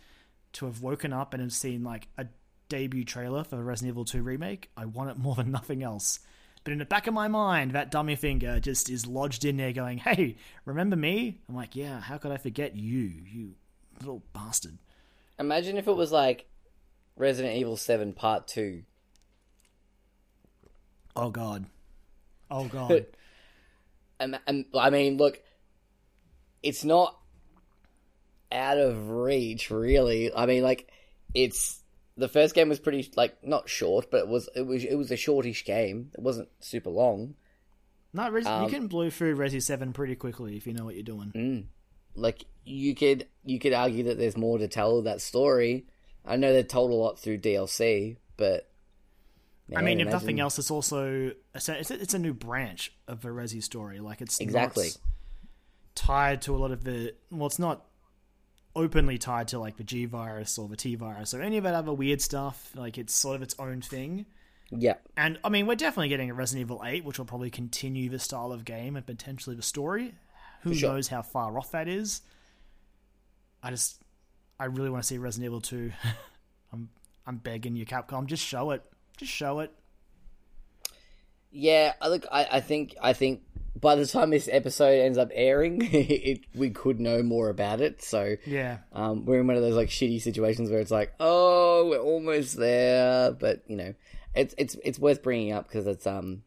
[0.53, 2.26] to have woken up and have seen like a
[2.72, 4.72] debut trailer for Resident Evil 2 remake.
[4.77, 6.22] I want it more than nothing else.
[6.64, 9.73] But in the back of my mind, that dummy finger just is lodged in there
[9.73, 11.41] going, hey, remember me?
[11.49, 13.56] I'm like, yeah, how could I forget you, you
[13.99, 14.77] little bastard?
[15.38, 16.45] Imagine if it was like
[17.18, 18.84] Resident Evil 7 Part 2.
[21.18, 21.65] Oh, God.
[22.49, 23.06] Oh, God.
[24.18, 25.41] and, and I mean, look,
[26.64, 27.19] it's not
[28.49, 30.34] out of reach, really.
[30.34, 30.89] I mean, like,
[31.34, 31.81] it's
[32.17, 35.11] the first game was pretty like not short, but it was it was it was
[35.11, 36.11] a shortish game.
[36.13, 37.35] It wasn't super long.
[38.13, 40.95] No, Res- um, you can blow through Resi Seven pretty quickly if you know what
[40.95, 41.31] you're doing.
[41.33, 41.63] Mm,
[42.15, 45.85] like you could you could argue that there's more to tell that story.
[46.25, 48.67] I know they told a lot through DLC, but
[49.67, 53.21] Man, I mean, if nothing else, it's also it's a, it's a new branch of
[53.21, 53.99] the Resi story.
[54.01, 54.89] Like it's exactly
[55.95, 57.13] tied to a lot of the.
[57.31, 57.85] Well, it's not
[58.76, 61.73] openly tied to like the G virus or the T virus or any of that
[61.73, 62.72] other weird stuff.
[62.76, 64.26] Like it's sort of its own thing.
[64.72, 64.95] Yeah.
[65.18, 68.19] And I mean, we're definitely getting a Resident Evil 8, which will probably continue the
[68.19, 70.14] style of game and potentially the story.
[70.61, 70.93] Who sure.
[70.93, 72.22] knows how far off that is?
[73.64, 74.02] I just,
[74.60, 75.91] I really want to see Resident Evil 2.
[76.73, 76.89] I'm,
[77.27, 78.84] I'm begging you, Capcom, just show it.
[79.18, 79.72] Just show it.
[81.52, 83.41] Yeah, I look, I, I think I think
[83.82, 88.02] by the time this episode ends up airing, it, we could know more about it.
[88.02, 91.88] So yeah, um, we're in one of those like shitty situations where it's like, oh,
[91.90, 93.94] we're almost there, but you know,
[94.36, 96.44] it's it's it's worth bringing up because it's um.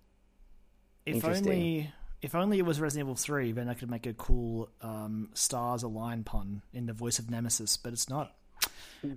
[1.06, 1.92] If only
[2.22, 5.82] if only it was Resident Evil Three, then I could make a cool um, stars
[5.82, 8.32] align pun in the voice of Nemesis, but it's not.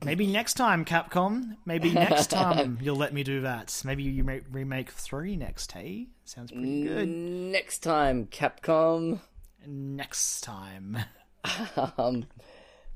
[0.04, 1.58] Maybe next time, Capcom.
[1.66, 3.82] Maybe next time you'll let me do that.
[3.86, 5.72] Maybe you remake three next.
[5.72, 7.08] Hey, sounds pretty good.
[7.08, 9.20] Next time, Capcom.
[9.66, 10.98] Next time.
[11.98, 12.26] um,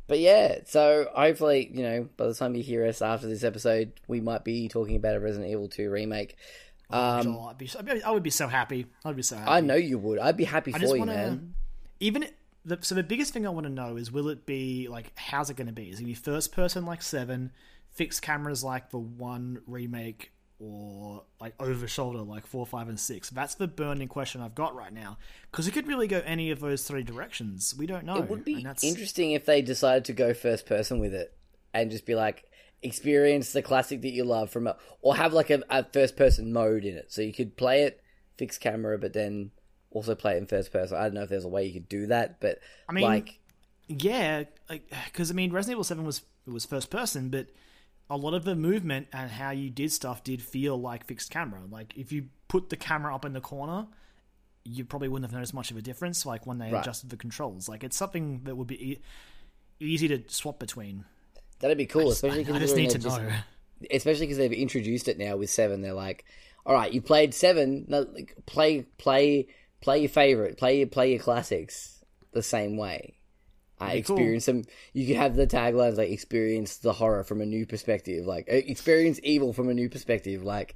[0.07, 3.93] but yeah, so hopefully, you know, by the time you hear us after this episode,
[4.07, 6.35] we might be talking about a Resident Evil 2 remake.
[6.89, 7.69] Um, oh, I'd be,
[8.03, 8.87] I would be so happy.
[9.05, 9.49] I'd be so happy.
[9.49, 10.19] I know you would.
[10.19, 11.53] I'd be happy I for you, wanna, man.
[12.01, 12.25] Even
[12.65, 15.49] the, so, the biggest thing I want to know is, will it be like, how's
[15.49, 15.89] it going to be?
[15.89, 17.51] Is it going to be first person like Seven,
[17.91, 23.29] fixed cameras like the one remake, or like over shoulder like four, five, and six?
[23.29, 25.17] That's the burning question I've got right now
[25.49, 27.73] because it could really go any of those three directions.
[27.77, 28.17] We don't know.
[28.17, 31.35] It would be interesting if they decided to go first person with it
[31.73, 32.45] and just be like,
[32.83, 36.51] experience the classic that you love from a, or have like a, a first person
[36.51, 38.01] mode in it so you could play it
[38.37, 39.51] fixed camera but then
[39.91, 41.89] also play it in first person i don't know if there's a way you could
[41.89, 42.59] do that but
[42.89, 43.39] i mean like
[43.87, 44.43] yeah
[45.05, 47.47] because i mean resident evil 7 was was first person but
[48.09, 51.61] a lot of the movement and how you did stuff did feel like fixed camera
[51.69, 53.87] like if you put the camera up in the corner
[54.63, 56.81] you probably wouldn't have noticed much of a difference like when they right.
[56.81, 58.99] adjusted the controls like it's something that would be e-
[59.79, 61.05] easy to swap between
[61.61, 63.29] That'd be cool, just, especially I, I just need to just, know.
[63.91, 65.81] Especially because they've introduced it now with seven.
[65.81, 66.25] They're like,
[66.65, 67.85] all right, you played seven.
[67.87, 69.47] No, like, play, play,
[69.81, 70.57] play your favorite.
[70.57, 73.15] Play, your play your classics the same way.
[73.79, 74.55] I experience cool.
[74.55, 74.63] them.
[74.93, 79.19] You can have the taglines like "experience the horror from a new perspective," like "experience
[79.23, 80.75] evil from a new perspective," like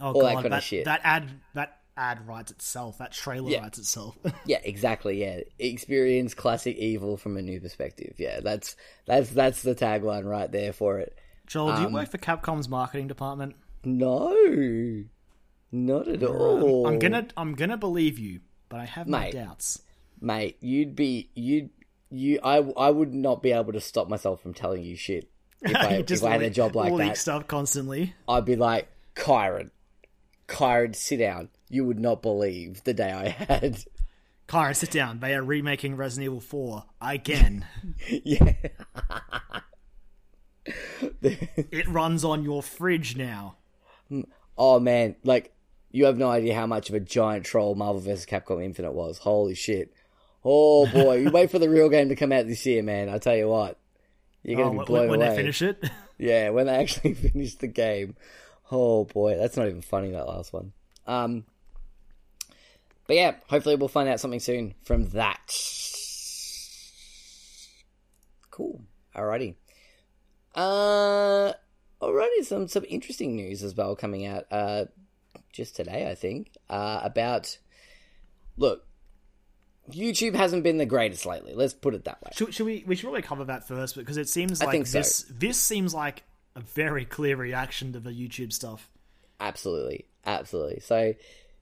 [0.00, 0.84] oh, all God, that kind that, of shit.
[0.84, 2.98] That ad, that ad writes itself.
[2.98, 3.62] That trailer yeah.
[3.62, 4.16] writes itself.
[4.46, 5.20] yeah, exactly.
[5.20, 8.14] Yeah, experience classic evil from a new perspective.
[8.18, 11.18] Yeah, that's that's that's the tagline right there for it.
[11.48, 13.56] Joel, um, do you um, work for Capcom's marketing department?
[13.84, 15.04] No,
[15.72, 16.86] not at all.
[16.86, 19.82] I'm gonna I'm gonna believe you, but I have mate, my doubts.
[20.20, 21.70] Mate, you'd be you'd
[22.10, 25.30] you I I would not be able to stop myself from telling you shit
[25.62, 27.16] if I, if I had a job like that.
[27.16, 28.14] stuff constantly.
[28.28, 29.70] I'd be like, Kyron,
[30.48, 33.84] Kyron, sit down you would not believe the day I had.
[34.48, 35.20] Kyra, sit down.
[35.20, 37.66] They are remaking Resident Evil 4 again.
[38.08, 38.54] yeah.
[41.22, 43.56] it runs on your fridge now.
[44.56, 45.52] Oh man, like
[45.96, 48.26] you have no idea how much of a giant troll Marvel vs.
[48.26, 49.16] Capcom Infinite was.
[49.16, 49.94] Holy shit.
[50.44, 53.08] Oh boy, you wait for the real game to come out this year, man.
[53.08, 53.78] I tell you what.
[54.42, 55.82] You're to oh, be blown when, when they finish it?
[56.18, 58.14] yeah, when they actually finish the game.
[58.70, 60.72] Oh boy, that's not even funny that last one.
[61.06, 61.46] Um
[63.06, 65.50] but yeah, hopefully we'll find out something soon from that.
[68.50, 68.82] Cool.
[69.14, 69.54] Alrighty.
[70.54, 71.52] Uh,
[72.02, 72.44] alrighty.
[72.44, 74.44] Some some interesting news as well coming out.
[74.50, 74.84] Uh,
[75.56, 76.50] just today, I think.
[76.68, 77.58] Uh, about
[78.56, 78.84] look,
[79.90, 81.54] YouTube hasn't been the greatest lately.
[81.54, 82.30] Let's put it that way.
[82.34, 82.84] Should, should we?
[82.86, 85.16] We should probably cover that first because it seems like this.
[85.16, 85.34] So.
[85.36, 86.24] This seems like
[86.54, 88.88] a very clear reaction to the YouTube stuff.
[89.38, 90.80] Absolutely, absolutely.
[90.80, 91.14] So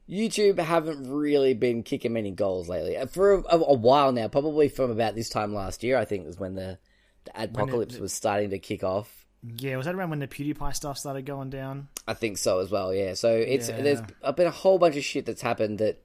[0.09, 4.29] YouTube haven't really been kicking many goals lately uh, for a, a, while now.
[4.29, 6.79] Probably from about this time last year, I think was when the,
[7.25, 9.24] the adpocalypse was starting to kick off.
[9.47, 11.89] Yeah, was that around when the PewDiePie stuff started going down?
[12.09, 12.95] I think so as well.
[12.95, 13.81] Yeah, so it's yeah.
[13.81, 14.01] there's
[14.37, 16.03] been a whole bunch of shit that's happened that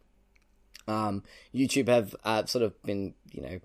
[0.88, 1.24] um,
[1.56, 3.60] YouTube have uh, sort of been you know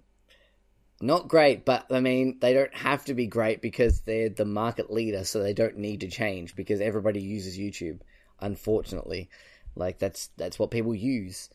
[1.00, 4.92] not great, but I mean they don't have to be great because they're the market
[4.92, 8.00] leader, so they don't need to change because everybody uses YouTube.
[8.40, 9.28] Unfortunately.
[9.76, 11.50] Like that's that's what people use,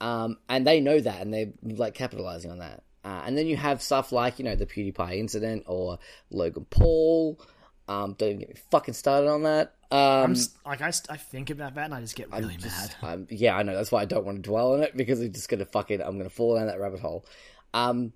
[0.00, 2.84] um, and they know that, and they're like capitalizing on that.
[3.04, 5.98] Uh, and then you have stuff like you know the PewDiePie incident or
[6.30, 7.40] Logan Paul.
[7.86, 9.74] Um, don't even get me fucking started on that.
[9.90, 13.26] Um, like I, I think about that and I just get really just, mad.
[13.30, 13.74] yeah, I know.
[13.74, 16.18] That's why I don't want to dwell on it because I'm just gonna fucking I'm
[16.18, 17.24] gonna fall down that rabbit hole.
[17.72, 18.12] Um,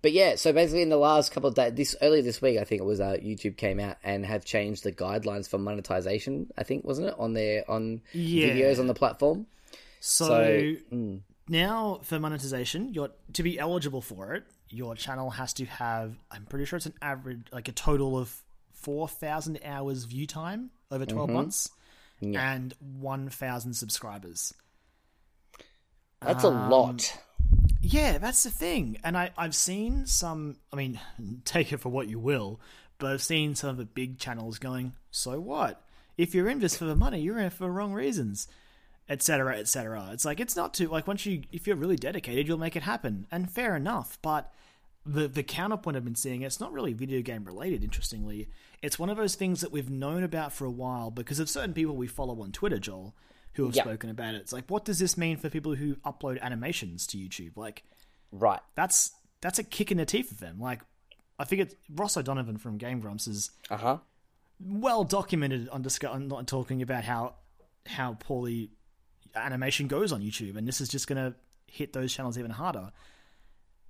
[0.00, 2.64] but yeah, so basically in the last couple of days, this earlier this week, I
[2.64, 6.52] think it was, uh, YouTube came out and have changed the guidelines for monetization.
[6.56, 8.48] I think wasn't it on their on yeah.
[8.48, 9.46] videos on the platform.
[10.00, 11.20] So, so mm.
[11.48, 14.44] Now for monetization, you're to be eligible for it.
[14.70, 16.16] Your channel has to have.
[16.30, 18.34] I'm pretty sure it's an average, like a total of
[18.72, 21.36] four thousand hours view time over 12 mm-hmm.
[21.36, 21.70] months,
[22.20, 22.54] yeah.
[22.54, 24.54] and one thousand subscribers.
[26.20, 27.18] That's um, a lot.
[27.80, 28.98] Yeah, that's the thing.
[29.04, 31.00] And I, I've seen some, I mean,
[31.44, 32.60] take it for what you will,
[32.98, 35.82] but I've seen some of the big channels going, so what?
[36.16, 38.48] If you're in this for the money, you're in it for the wrong reasons,
[39.08, 40.10] etc., etc.
[40.12, 42.82] It's like, it's not too, like, once you, if you're really dedicated, you'll make it
[42.82, 43.26] happen.
[43.30, 44.52] And fair enough, but
[45.06, 47.82] the the counterpoint I've been seeing, it's not really video game related.
[47.82, 48.48] Interestingly,
[48.82, 51.72] it's one of those things that we've known about for a while because of certain
[51.72, 53.14] people we follow on Twitter, Joel,
[53.54, 53.84] who have Yep.
[53.86, 54.42] spoken about it.
[54.42, 57.56] It's like, what does this mean for people who upload animations to YouTube?
[57.56, 57.84] Like,
[58.30, 58.60] Right.
[58.74, 60.60] that's that's a kick in the teeth of them.
[60.60, 60.82] Like,
[61.38, 63.98] I think it's Ross O'Donovan from Game Grumps is Uh huh.
[64.60, 67.36] well documented on, discuss- on talking about how
[67.86, 68.70] how poorly
[69.34, 71.34] animation goes on YouTube, and this is just going to
[71.66, 72.92] hit those channels even harder.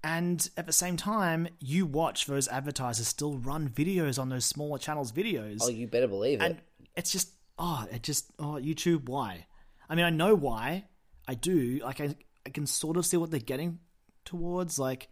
[0.05, 4.79] And at the same time, you watch those advertisers still run videos on those smaller
[4.79, 6.45] channels' videos, Oh, you better believe it.
[6.45, 6.57] and
[6.97, 9.09] it's just oh, it just oh, YouTube.
[9.09, 9.47] Why?
[9.89, 10.85] I mean, I know why.
[11.27, 11.81] I do.
[11.83, 12.15] Like, I
[12.47, 13.81] I can sort of see what they're getting
[14.25, 14.79] towards.
[14.79, 15.09] Like,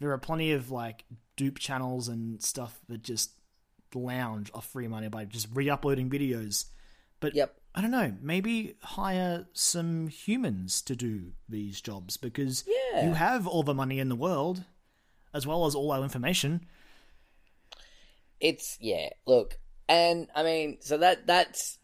[0.00, 1.04] there are plenty of like
[1.36, 3.30] dupe channels and stuff that just
[3.94, 6.64] lounge off free money by just re-uploading videos.
[7.20, 7.56] But Yep.
[7.74, 8.14] I don't know.
[8.22, 13.06] Maybe hire some humans to do these jobs because Yeah.
[13.08, 14.64] you have all the money in the world,
[15.32, 16.66] as well as all our information.
[18.40, 19.08] it's yeah.
[19.26, 21.78] Look, and I mean, so that that's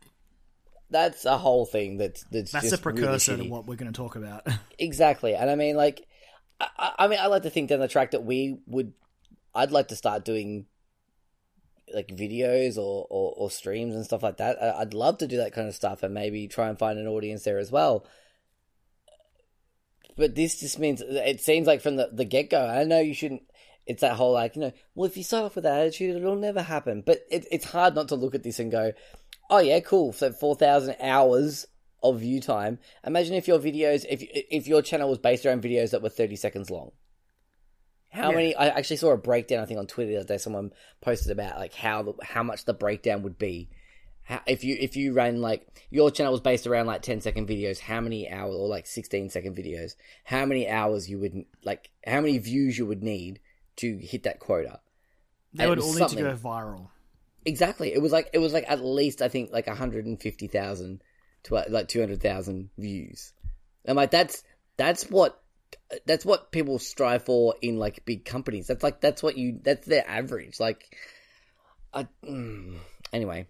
[0.91, 1.97] that's a whole thing.
[1.99, 4.47] That's that's That's a precursor really to what we're going to talk about.
[4.79, 6.07] Exactly, and I mean, like,
[6.59, 8.93] I- I, I mean, I like to think down the track that we would.
[9.55, 10.67] I'd like to start doing
[11.95, 14.63] like videos or, or, or streams and stuff like that.
[14.63, 17.07] I, I'd love to do that kind of stuff and maybe try and find an
[17.07, 18.07] audience there as well.
[20.17, 22.67] But this just means it seems like from the, the get go.
[22.67, 23.43] I know you shouldn't.
[23.87, 24.73] It's that whole like you know.
[24.95, 27.03] Well, if you start off with that attitude, it'll never happen.
[27.05, 28.93] But it, it's hard not to look at this and go,
[29.49, 31.67] "Oh yeah, cool." So four thousand hours
[32.03, 32.79] of view time.
[33.05, 36.37] Imagine if your videos, if if your channel was based around videos that were thirty
[36.37, 36.93] seconds long.
[38.11, 38.37] How Yeah.
[38.37, 38.55] many?
[38.57, 39.61] I actually saw a breakdown.
[39.63, 42.65] I think on Twitter the other day, someone posted about like how the, how much
[42.65, 43.69] the breakdown would be.
[44.25, 47.49] How, if you if you ran like your channel was based around like 10 second
[47.49, 49.95] videos, how many hours or like 16 second videos?
[50.25, 51.91] How many hours you would like?
[52.07, 53.41] How many views you would need
[53.77, 54.81] to hit that quota?
[55.53, 56.89] they And would all need to go viral.
[57.45, 57.93] Exactly.
[57.93, 61.03] It was like it was like at least I think like 150,000
[61.45, 63.33] to like 200,000 views.
[63.85, 64.43] And like that's
[64.77, 65.43] that's what
[66.07, 68.67] that's what people strive for in like big companies.
[68.67, 70.61] That's like that's what you that's their average.
[70.61, 70.97] Like
[71.93, 72.77] I, mm,
[73.13, 73.47] anyway.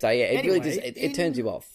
[0.00, 1.68] So yeah, it really just it, it turns you off.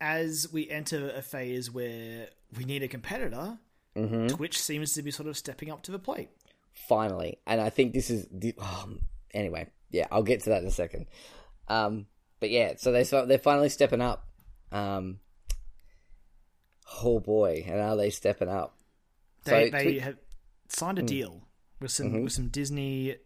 [0.00, 3.58] As we enter a phase where we need a competitor,
[3.96, 4.26] Mm-hmm.
[4.28, 6.30] Twitch seems to be sort of stepping up to the plate.
[6.72, 7.38] finally.
[7.46, 9.00] And I think this is the um,
[9.32, 9.68] anyway.
[9.90, 11.06] Yeah, I'll get to that in a second.
[11.68, 12.06] Um,
[12.40, 14.26] but yeah, so they they're finally stepping up.
[14.72, 15.20] Um,
[17.02, 18.76] oh boy, and are they stepping up?
[19.44, 20.16] They So they have
[20.68, 21.06] signed a Hmm.
[21.06, 21.48] deal
[21.80, 22.24] with some Mm-hmm.
[22.24, 23.16] with some Disney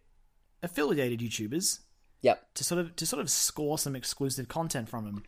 [0.63, 1.81] affiliated YouTubers
[2.23, 2.55] Yep.
[2.55, 5.23] to sort of to sort of score some exclusive content from them.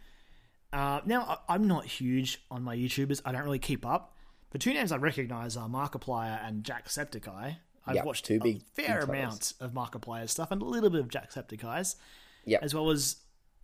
[0.72, 3.20] Uh, now I, I'm not huge on my YouTubers.
[3.24, 4.16] I don't really keep up.
[4.50, 7.56] The two names I recognize are Markiplier and Jacksepticeye.
[7.86, 10.90] I've Yep, watched two a big- fair big amount of Markiplier's stuff and a little
[10.90, 11.96] bit of Jacksepticeye's,
[12.44, 12.62] Yep.
[12.62, 13.16] as well as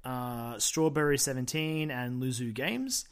[0.05, 3.05] uh, Strawberry Seventeen and Luzu Games.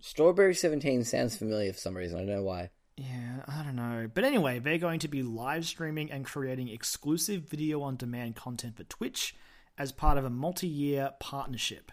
[0.00, 2.16] Strawberry Seventeen sounds familiar for some reason.
[2.18, 2.70] I don't know why.
[2.96, 4.08] Yeah, I don't know.
[4.12, 8.76] But anyway, they're going to be live streaming and creating exclusive video on demand content
[8.76, 9.34] for Twitch
[9.76, 11.92] as part of a multi year partnership.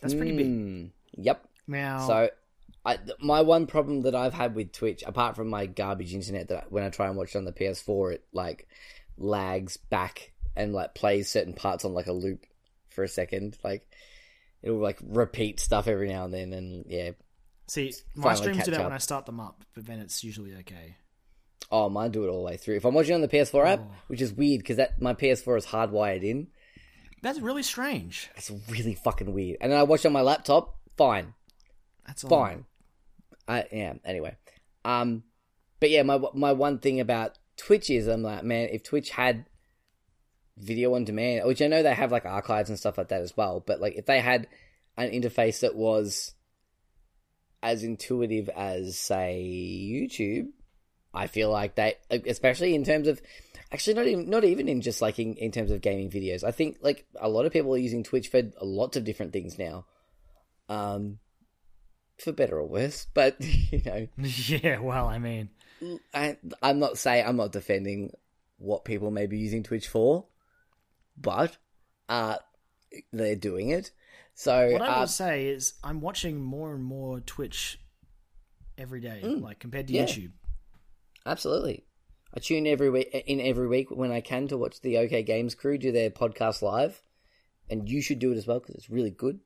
[0.00, 0.46] That's pretty big.
[0.46, 0.84] Hmm.
[1.18, 1.46] Yep.
[1.66, 2.30] Now, So,
[2.86, 6.48] I, th- my one problem that I've had with Twitch, apart from my garbage internet,
[6.48, 8.66] that I- when I try and watch it on the PS4, it like
[9.18, 12.46] lags back and like plays certain parts on like a loop
[12.88, 13.58] for a second.
[13.62, 13.86] Like
[14.62, 17.10] it'll like repeat stuff every now and then, and yeah.
[17.68, 18.84] see, my streams do that up.
[18.86, 20.96] when I start them up, but then it's usually okay.
[21.72, 22.76] Oh, mine do it all the way through.
[22.76, 23.90] If I'm watching on the PS4 app, Oh.
[24.08, 26.48] which is weird because that my PS4 is hardwired in,
[27.22, 28.28] That's really strange.
[28.36, 29.58] it's really fucking weird.
[29.60, 31.34] And then I watch on my laptop, fine.
[32.06, 32.30] That's all.
[32.30, 32.64] fine.
[33.46, 33.94] I yeah.
[34.04, 34.36] Anyway,
[34.84, 35.22] um,
[35.78, 39.46] but yeah, my my one thing about Twitch is I'm like, man, if Twitch had
[40.56, 43.36] video on demand, which I know they have like archives and stuff like that as
[43.36, 44.46] well, but like if they had
[44.96, 46.34] an interface that was
[47.62, 50.48] as intuitive as say YouTube,
[51.12, 53.20] I feel like they, especially in terms of.
[53.72, 56.42] Actually, not even not even in just like in, in terms of gaming videos.
[56.42, 59.60] I think like a lot of people are using Twitch for lots of different things
[59.60, 59.86] now.
[60.68, 61.20] Um,
[62.20, 63.06] for better or worse.
[63.12, 65.50] But you know, yeah, well, I mean,
[66.14, 68.12] I, I'm not saying I'm not defending
[68.58, 70.26] what people may be using Twitch for,
[71.20, 71.56] but
[72.08, 72.36] uh,
[73.12, 73.90] they're doing it.
[74.34, 77.78] So what I uh, will say is I'm watching more and more Twitch
[78.78, 79.96] every day, like compared to Mm.
[79.96, 80.04] Yeah.
[80.06, 80.32] YouTube.
[81.26, 81.84] absolutely,
[82.34, 85.54] I tune every week in every week when I can to watch the OK Games
[85.54, 87.02] crew do their podcast live,
[87.68, 89.40] and you should do it as well because it's really good.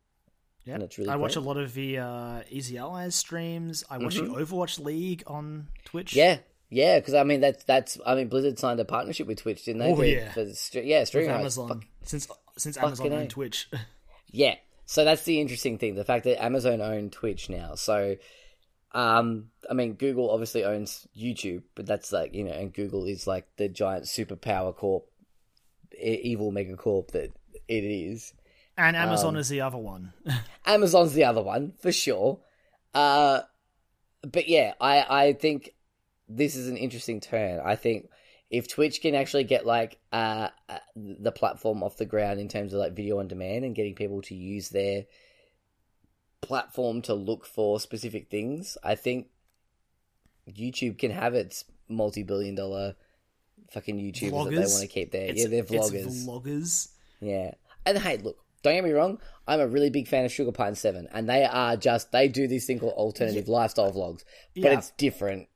[0.65, 1.11] Yeah, and it's really.
[1.11, 1.23] I great.
[1.23, 3.85] watch a lot of the uh, Easy Allies streams.
[3.91, 4.33] I watch mm-hmm.
[4.33, 6.15] the Overwatch League on Twitch.
[6.15, 6.39] Yeah,
[6.75, 9.79] yeah, because I mean that's that's I mean Blizzard signed a partnership with Twitch, didn't
[9.79, 9.93] they?
[9.93, 12.27] Oh yeah, for, yeah, streaming Amazon fuck, since
[12.57, 13.71] since Amazon owned Twitch.
[14.31, 17.77] yeah, so that's the interesting thing: the fact that Amazon owned Twitch now.
[17.77, 18.17] So,
[18.91, 23.29] um, I mean, Google obviously owns YouTube, but that's like you know, and Google is
[23.29, 25.05] like the giant superpower corp,
[25.97, 27.31] evil megacorp that
[27.69, 28.35] it is.
[28.77, 30.13] And Amazon um, is the other one.
[30.67, 32.41] Amazon's the other one for sure.
[32.93, 33.43] Uh,
[34.25, 35.74] but yeah, I I think
[36.29, 37.61] this is an interesting turn.
[37.65, 38.09] I think
[38.51, 42.73] if Twitch can actually get like uh, uh, the platform off the ground in terms
[42.73, 45.05] of like video on demand and getting people to use their
[46.41, 49.29] platform to look for specific things, I think
[50.49, 52.97] YouTube can have its multi-billion dollar
[53.71, 54.45] fucking YouTubers vloggers?
[54.45, 55.27] that they want to keep there.
[55.27, 56.27] It's, yeah, they're vloggers.
[56.27, 56.89] vloggers.
[57.21, 57.53] Yeah,
[57.87, 59.19] and hey, look, don't get me wrong.
[59.47, 62.47] I'm a really big fan of Sugar Pine Seven, and they are just they do
[62.47, 63.53] this thing called alternative yeah.
[63.53, 64.25] lifestyle vlogs,
[64.55, 64.79] but yeah.
[64.79, 65.49] it's different.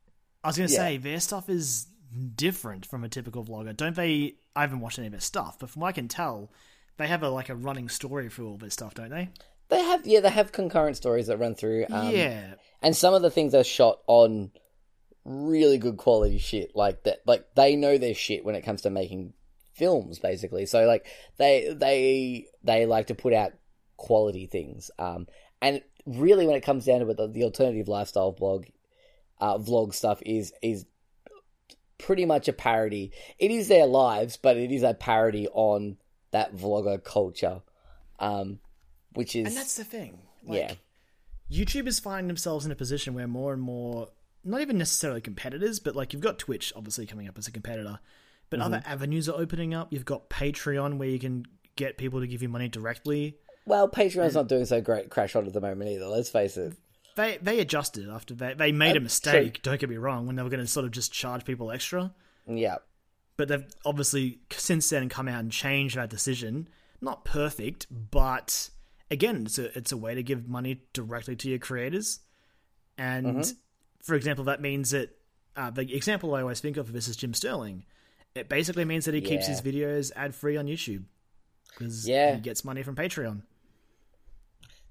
[0.49, 0.81] I was going to yeah.
[0.81, 1.89] say their stuff is
[2.35, 3.77] different from a typical vlogger.
[3.77, 4.37] Don't they?
[4.57, 6.51] I haven't watched any of their stuff, but from what I can tell,
[6.97, 9.29] they have a like a running story for all their stuff, don't they?
[9.69, 11.85] They have, yeah, they have concurrent stories that run through.
[11.91, 14.51] Um, yeah, and some of the things are shot on
[15.27, 16.75] really good quality shit.
[16.75, 19.35] Like that, like they know their shit when it comes to making
[19.75, 20.65] films, basically.
[20.65, 21.05] So like
[21.37, 23.53] they they they like to put out
[23.99, 24.91] quality things.
[24.99, 25.27] Um,
[25.61, 28.65] and really, when it comes down to it, the, the alternative lifestyle blog
[29.41, 30.87] uh, vlog stuff is is
[31.99, 33.13] pretty much a parody.
[33.39, 35.97] It is their lives, but it is a parody on
[36.31, 37.63] that vlogger culture,
[38.19, 38.61] um,
[39.13, 40.19] which is and that's the thing.
[40.47, 40.75] Like, yeah,
[41.65, 44.09] YouTubers find themselves in a position where more and more,
[44.45, 47.99] not even necessarily competitors, but like you've got Twitch obviously coming up as a competitor,
[48.51, 48.67] but mm-hmm.
[48.67, 49.93] other avenues are opening up.
[49.93, 51.45] You've got Patreon where you can
[51.77, 53.39] get people to give you money directly.
[53.67, 56.07] Well, Patreon's and, not doing so great crash on at the moment either.
[56.07, 56.75] Let's face it
[57.19, 59.61] they they adjusted after they they made a mistake.
[59.63, 62.15] Don't get me wrong when they were going to sort of just charge people extra.
[62.47, 62.77] Yeah,
[63.37, 66.69] but they've obviously since then come out and changed that decision.
[67.01, 68.71] Not perfect, but
[69.11, 72.21] again, it's a it's a way to give money directly to your creators.
[72.97, 73.51] And mm-hmm.
[74.03, 75.11] for example, that means that
[75.57, 77.85] uh, the example I always think of this is Jim Sterling.
[78.35, 79.29] It basically means that he yeah.
[79.29, 81.05] keeps his videos ad free on YouTube
[81.71, 82.37] because yeah.
[82.37, 83.43] he gets money from Patreon.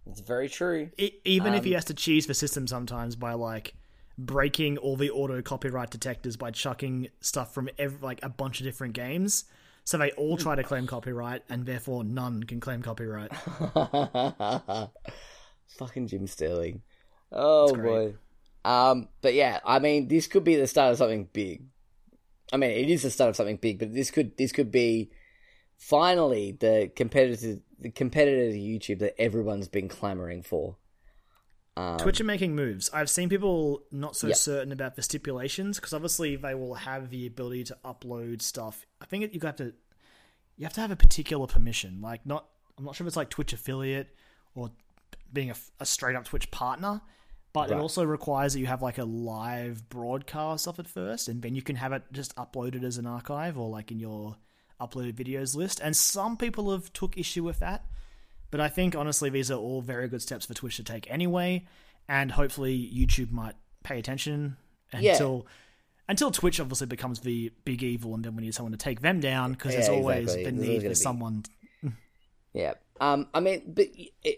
[0.09, 0.89] It's very true.
[1.25, 3.73] Even um, if he um, has to cheese the system sometimes by like
[4.17, 8.65] breaking all the auto copyright detectors by chucking stuff from every, like a bunch of
[8.65, 9.45] different games.
[9.84, 13.34] So they all try to claim copyright, and therefore none can claim copyright.
[15.77, 16.81] Fucking Jim Sterling.
[17.31, 18.15] Oh boy.
[18.65, 21.63] Um, but yeah, I mean, this could be the start of something big.
[22.51, 25.09] I mean, it is the start of something big, but this could this could be
[25.77, 30.78] finally the competitor the competitor to YouTube that everyone's been clamoring for.
[31.76, 32.90] Um, Twitch are making moves.
[32.91, 34.38] I've seen people not so yep.
[34.38, 38.86] certain about the stipulations because obviously they will have the ability to upload stuff.
[38.99, 39.74] I think you have to
[40.58, 42.02] you have to have a particular permission.
[42.02, 42.48] Like not,
[42.78, 44.10] I'm not sure if it's like Twitch affiliate
[44.56, 44.72] or
[45.32, 46.99] being a, a straight up Twitch partner,
[47.54, 47.78] but right.
[47.78, 51.54] it also requires that you have like a live broadcast of it first, and then
[51.54, 54.38] you can have it just uploaded as an archive or like in your
[54.80, 57.86] uploaded videos list, and some people have took issue with that.
[58.49, 61.66] But I think honestly, these are all very good steps for Twitch to take anyway,
[62.08, 64.58] and hopefully YouTube might pay attention
[64.91, 65.54] until yeah.
[66.10, 69.20] until Twitch obviously becomes the big evil, and then we need someone to take them
[69.20, 70.44] down because yeah, there's always exactly.
[70.45, 70.95] the need for be...
[70.95, 71.44] someone.
[72.54, 73.88] yeah, um, I mean, but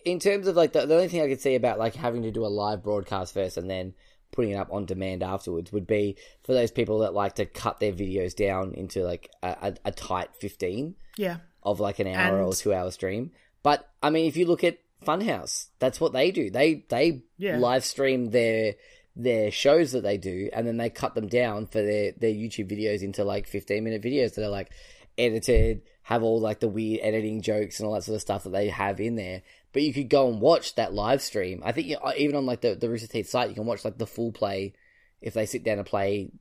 [0.05, 2.31] in terms of like the, the only thing I could see about like having to
[2.31, 3.93] do a live broadcast first and then
[4.31, 7.79] putting it up on demand afterwards would be for those people that like to cut
[7.79, 11.37] their videos down into like a, a, a tight 15 yeah.
[11.63, 12.45] of like an hour and...
[12.45, 13.31] or two hour stream.
[13.63, 16.49] But i mean if you look at funhouse that's what they do.
[16.49, 17.57] They they yeah.
[17.57, 18.75] live stream their
[19.15, 22.71] their shows that they do and then they cut them down for their their youtube
[22.71, 24.71] videos into like 15 minute videos that are like
[25.17, 28.51] edited have all like the weird editing jokes and all that sort of stuff that
[28.51, 31.61] they have in there but you could go and watch that live stream.
[31.63, 33.85] I think you know, even on like the the Rooster Teeth site, you can watch
[33.85, 34.73] like the full play
[35.21, 36.31] if they sit down to play.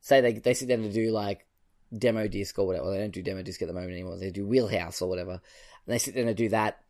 [0.00, 1.46] Say they they sit down to do like
[1.96, 2.90] demo disc or whatever.
[2.90, 4.18] They don't do demo disc at the moment anymore.
[4.18, 5.40] They do Wheelhouse or whatever, and
[5.86, 6.80] they sit down to do that.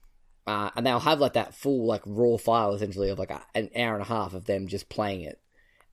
[0.46, 3.68] Uh, and they'll have like that full like raw file essentially of like a, an
[3.76, 5.38] hour and a half of them just playing it,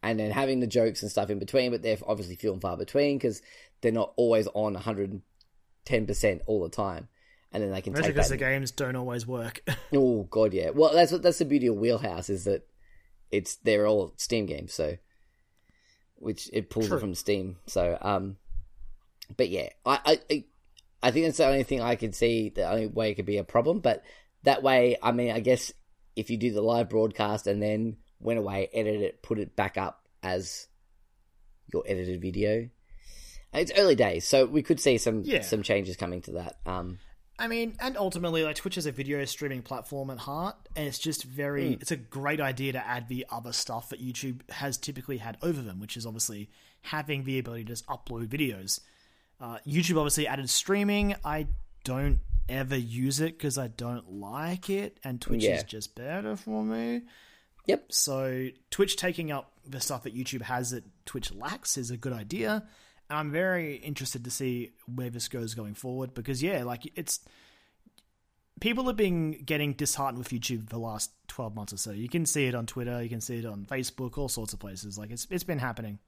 [0.01, 1.71] and then having the jokes and stuff in between.
[1.71, 3.41] But they're obviously few and far between because
[3.81, 7.09] they're not always on 110 percent all the time
[7.55, 9.61] and then they can take because the games don't always work.
[9.95, 10.71] oh god, yeah.
[10.71, 12.67] Well, that's what that's the beauty of Wheelhouse is that
[13.31, 14.97] it's they're all Steam games, so
[16.15, 16.97] which it pulls True.
[16.97, 17.55] it from Steam.
[17.65, 18.35] So, um,
[19.37, 20.43] but yeah, I, I
[21.01, 22.49] I think that's the only thing I could see.
[22.49, 24.03] The only way it could be a problem, but
[24.43, 25.71] that way, I mean, I guess
[26.17, 29.77] if you do the live broadcast and then went away, edit it, put it back
[29.77, 30.67] up as
[31.71, 32.69] your edited video.
[33.53, 35.39] It's early days, so we could see some Yeah.
[35.39, 36.57] some changes coming to that.
[36.65, 36.99] Um,
[37.37, 40.99] I mean, and ultimately, like Twitch is a video streaming platform at heart, and it's
[40.99, 45.17] just very, it's a great idea to add the other stuff that YouTube has typically
[45.17, 46.49] had over them, which is obviously
[46.81, 48.79] having the ability to just upload videos.
[49.41, 51.15] Uh, YouTube obviously added streaming.
[51.25, 51.47] I
[51.83, 55.55] don't ever use it because I don't like it, and Twitch Yeah.
[55.57, 57.01] is just better for me.
[57.65, 57.91] yep.
[57.91, 62.13] So Twitch taking up the stuff that YouTube has that Twitch lacks is a good
[62.13, 62.65] idea.
[63.09, 67.19] And I'm very interested to see where this goes going forward because yeah, like it's
[68.59, 71.91] people have been getting disheartened with YouTube the last 12 months or so.
[71.91, 74.59] You can see it on Twitter, you can see it on Facebook, all sorts of
[74.59, 74.97] places.
[74.97, 75.99] Like it's it's been happening.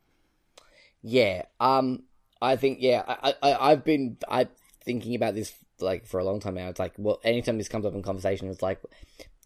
[1.01, 1.43] Yeah.
[1.59, 2.03] Um.
[2.41, 2.79] I think.
[2.81, 3.03] Yeah.
[3.07, 3.35] I.
[3.41, 3.71] I.
[3.71, 4.17] I've been.
[4.29, 4.47] I
[4.83, 6.69] thinking about this like for a long time now.
[6.69, 8.81] It's like, well, anytime this comes up in conversation, it's like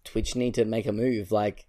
[0.04, 1.32] Twitch need to make a move.
[1.32, 1.66] Like,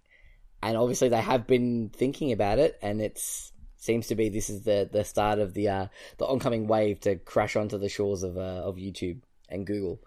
[0.61, 3.51] and obviously they have been thinking about it, and it's
[3.83, 5.87] seems to be this is the the start of the uh
[6.17, 9.19] the oncoming wave to crash onto the shores of uh, of YouTube
[9.49, 9.99] and Google.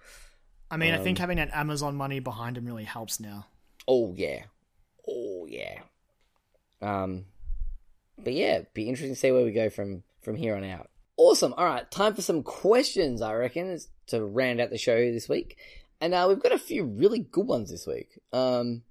[0.71, 3.47] I mean, I think having that Amazon money behind him really helps now.
[3.87, 4.45] Oh yeah.
[5.07, 5.81] Oh yeah.
[6.81, 7.27] Um
[8.19, 10.89] but yeah, be interesting to see where we go from from here on out.
[11.19, 11.53] Awesome.
[11.57, 13.79] All right, time for some questions, I reckon,
[14.09, 15.59] to round out the show this week.
[16.01, 18.19] And uh, we've got a few really good ones this week.
[18.33, 18.83] Um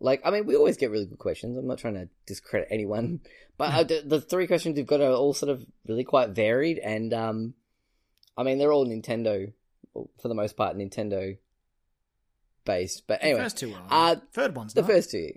[0.00, 1.56] like I mean, we always get really good questions.
[1.56, 3.20] I'm not trying to discredit anyone,
[3.58, 6.78] but uh, the, the three questions we've got are all sort of really quite varied
[6.78, 7.54] and um
[8.36, 9.52] I mean, they're all Nintendo
[9.92, 11.36] for the most part Nintendo
[12.64, 13.06] based.
[13.06, 13.86] But anyway, the first two are.
[13.90, 14.90] uh, Third one's the not.
[14.90, 15.32] first two.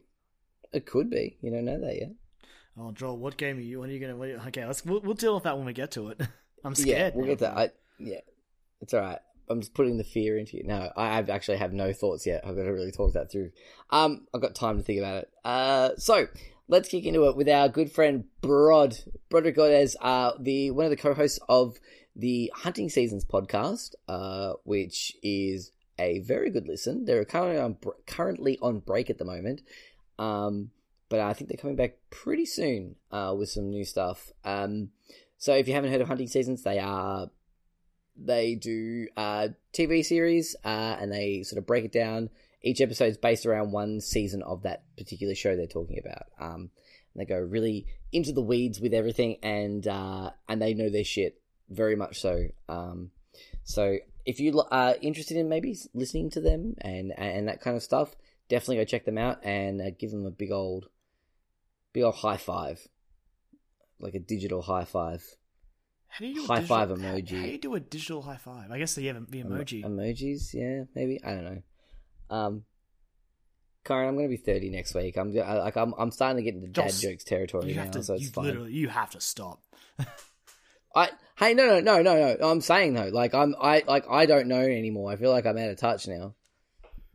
[0.72, 1.38] It could be.
[1.42, 2.12] You don't know that yet.
[2.78, 3.80] Oh, Joel, what game are you?
[3.82, 4.16] When are you gonna?
[4.16, 6.22] What are you, okay, let's we'll, we'll deal with that when we get to it.
[6.64, 7.16] I'm Yeah, scared.
[7.16, 7.32] we'll now.
[7.32, 7.58] get that.
[7.58, 7.70] I,
[8.00, 8.20] yeah,
[8.82, 9.20] it's all right.
[9.50, 10.64] I'm just putting the fear into you.
[10.64, 12.42] No, I have actually have no thoughts yet.
[12.46, 13.52] I've got to really talk that through.
[13.90, 15.32] Um, I've got time to think about it.
[15.44, 16.28] Uh, so
[16.68, 18.98] let's kick into it with our good friend Brod
[19.30, 21.78] Broderick Godez, uh, the one of the co-hosts of
[22.16, 27.06] the Hunting Seasons podcast, uh, which is a very good listen.
[27.06, 29.62] They're currently on currently on break at the moment.
[30.20, 30.72] Um,
[31.10, 34.32] but I think they're coming back pretty soon uh, with some new stuff.
[34.44, 34.90] Um,
[35.38, 37.30] so if you haven't heard of Hunting Seasons, they are
[38.16, 42.30] they do uh, TV series uh, and they sort of break it down.
[42.62, 46.28] Each episode is based around one season of that particular show they're talking about.
[46.40, 46.70] Um,
[47.16, 51.42] they go really into the weeds with everything, and uh, and they know their shit
[51.70, 52.48] very much so.
[52.70, 53.12] Um,
[53.64, 57.84] so if you are interested in maybe listening to them and and that kind of
[57.84, 58.16] stuff,
[58.50, 60.88] definitely go check them out and uh, give them a big old
[61.92, 62.88] big old high five,
[64.00, 65.24] like a digital high five.
[66.14, 67.38] How do you high digital- five emoji.
[67.38, 68.72] How, do you do a digital high five?
[68.72, 69.84] I guess they have the emoji.
[69.84, 71.62] Emo- emojis, yeah, maybe I don't know.
[72.30, 72.64] Um,
[73.84, 75.18] Karen, I'm gonna be 30 next week.
[75.18, 77.92] I'm I- like I'm I'm starting to get into dad jokes territory you now, have
[77.92, 78.04] to.
[78.04, 78.46] so it's you fine.
[78.46, 78.72] literally.
[78.74, 79.62] You have to stop.
[80.96, 81.10] I
[81.40, 82.50] hey no no no no no.
[82.50, 85.12] I'm saying though, like I'm I like I don't know anymore.
[85.12, 86.36] I feel like I'm out of touch now.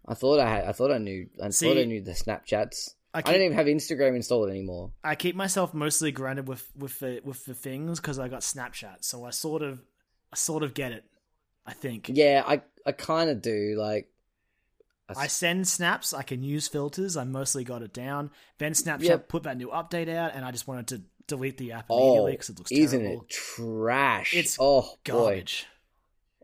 [0.07, 0.65] I thought I had.
[0.65, 1.29] I thought I knew.
[1.43, 2.95] I See, thought I knew the Snapchats.
[3.15, 4.93] I I, don't even have Instagram installed anymore.
[5.03, 8.99] I keep myself mostly grounded with with the with the things because I got Snapchat,
[9.03, 9.81] so I sort of
[10.33, 11.05] I sort of get it.
[11.67, 13.77] I think Yeah, I I kind of do.
[13.79, 14.09] Like
[15.17, 16.13] I send snaps.
[16.13, 17.17] I can use filters.
[17.17, 18.31] I mostly got it down.
[18.59, 19.29] Then Snapchat Yep.
[19.29, 22.33] put that new update out, and I just wanted to delete the app oh, immediately
[22.33, 23.23] because it looks isn't terrible.
[23.23, 24.35] it trash?
[24.35, 25.45] It's oh boy.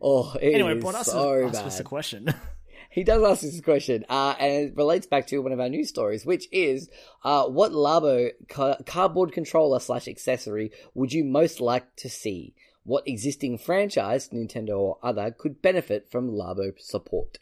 [0.01, 1.65] Oh, it Anyway, is but us so bad.
[1.65, 2.33] us a question.
[2.95, 5.89] He does ask this question, uh, and it relates back to one of our news
[5.89, 6.89] stories, which is
[7.25, 12.55] uh, what Labo ca- cardboard controller slash accessory would you most like to see?
[12.83, 17.37] What existing franchise, Nintendo or other, could benefit from Labo support?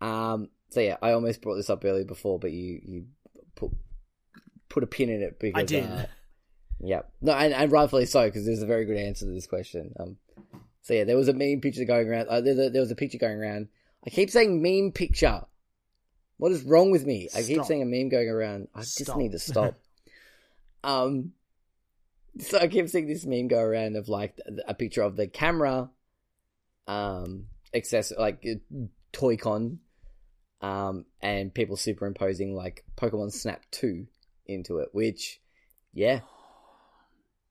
[0.00, 3.04] Um, so yeah, I almost brought this up earlier before, but you you
[3.56, 3.70] put
[4.70, 5.84] put a pin in it because I did.
[5.84, 6.06] Uh,
[6.80, 9.92] yeah, no, and, and rightfully so because there's a very good answer to this question.
[10.00, 10.16] Um,
[10.80, 12.28] so yeah, there was a meme picture going around.
[12.28, 13.68] Uh, there, there was a picture going around.
[14.06, 15.42] I keep saying meme picture.
[16.36, 17.28] What is wrong with me?
[17.34, 17.66] I keep Stop.
[17.66, 18.68] saying a meme going around.
[18.74, 19.16] I just Stop.
[19.16, 19.74] need to stop.
[20.84, 21.32] um,
[22.40, 25.90] so I keep seeing this meme go around of like a picture of the camera,
[26.86, 29.78] um, access like uh, Toy-Con,
[30.60, 34.08] um, and people superimposing like Pokemon Snap Two
[34.46, 34.88] into it.
[34.92, 35.40] Which,
[35.92, 36.20] yeah,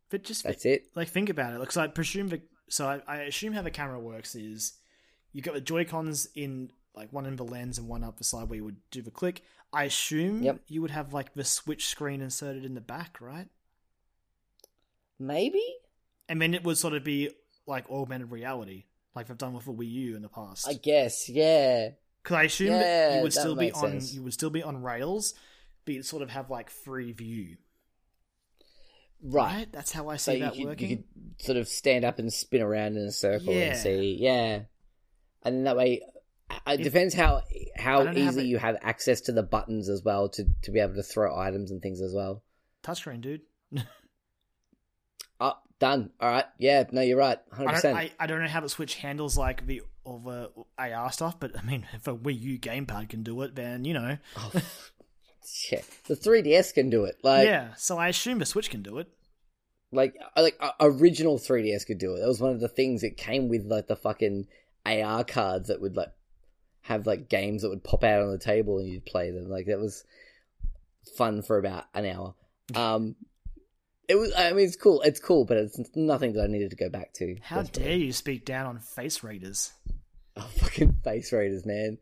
[0.09, 0.87] but just that's it.
[0.95, 1.59] like think about it.
[1.61, 4.73] Because I presume the so I, I assume how the camera works is
[5.33, 8.23] you got the Joy Cons in like one in the lens and one up the
[8.23, 9.41] side where you would do the click.
[9.73, 10.59] I assume Yep.
[10.67, 13.47] you would have like the Switch screen inserted in the back, right?
[15.19, 15.63] Maybe.
[16.29, 17.29] And then it would sort of be
[17.65, 18.85] like augmented reality,
[19.15, 20.67] like they've done with the Wii U in the past.
[20.67, 21.89] I guess, yeah.
[22.21, 24.13] Because I assume Yeah, you would still be on sense.
[24.13, 25.33] you would still be on rails,
[25.85, 27.57] but you'd sort of have like free view.
[29.21, 29.53] Right.
[29.55, 29.71] Right?
[29.71, 30.89] That's how I So see you that could, working.
[30.89, 31.05] you could
[31.45, 33.61] sort of stand up and spin around in a circle Yeah.
[33.71, 34.61] and see, yeah.
[35.45, 36.01] And then that way,
[36.67, 37.41] it depends how
[37.75, 40.79] how don't have easy you have access to the buttons as well to, to be
[40.79, 42.43] able to throw items and things as well.
[42.83, 43.41] Touchscreen, dude.
[45.39, 46.11] Oh, done.
[46.21, 46.45] All right.
[46.57, 46.83] Yeah.
[46.91, 47.39] No, you're right.
[47.51, 47.97] Hundred I don't, percent.
[47.97, 51.63] I, I don't know how the Switch handles like the over AR stuff, but I
[51.63, 54.17] mean, if a Wii U gamepad can do it, then you know,
[55.71, 55.81] Yeah.
[56.07, 57.17] The 3DS can do it.
[57.23, 57.73] Like, yeah.
[57.75, 59.07] So I assume the Switch can do it.
[59.91, 62.21] like, uh, like uh, original 3DS could do it.
[62.21, 64.47] That was one of the things that came with like the fucking
[64.85, 66.11] AR cards that would like
[66.81, 69.49] have like games that would pop out on the table and you'd play them.
[69.49, 70.03] Like that was
[71.17, 72.35] fun for about an hour.
[72.75, 73.15] Um,
[74.07, 74.33] it was.
[74.35, 75.01] I mean, it's cool.
[75.01, 77.35] It's cool, but it's nothing that I needed to go back to.
[77.41, 79.71] How dare probably- you speak down on Face Raiders?
[80.35, 81.99] Oh, fucking face raiders, man!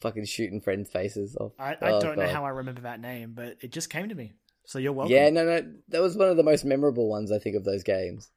[0.00, 1.52] Fucking shooting friends' faces off.
[1.58, 4.14] I, I Oh, don't know how I remember that name, but it just came to
[4.14, 4.32] me.
[4.64, 5.12] So you're welcome.
[5.14, 7.82] Yeah, no, no, that was one of the most memorable ones I think of those
[7.82, 8.30] games.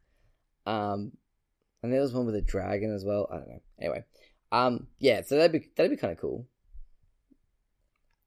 [0.66, 1.14] Um,
[1.84, 3.28] and there was one with a dragon as well.
[3.32, 3.62] I don't know.
[3.80, 4.04] Anyway,
[4.52, 6.48] um, yeah, so that'd be that'd be kind of cool.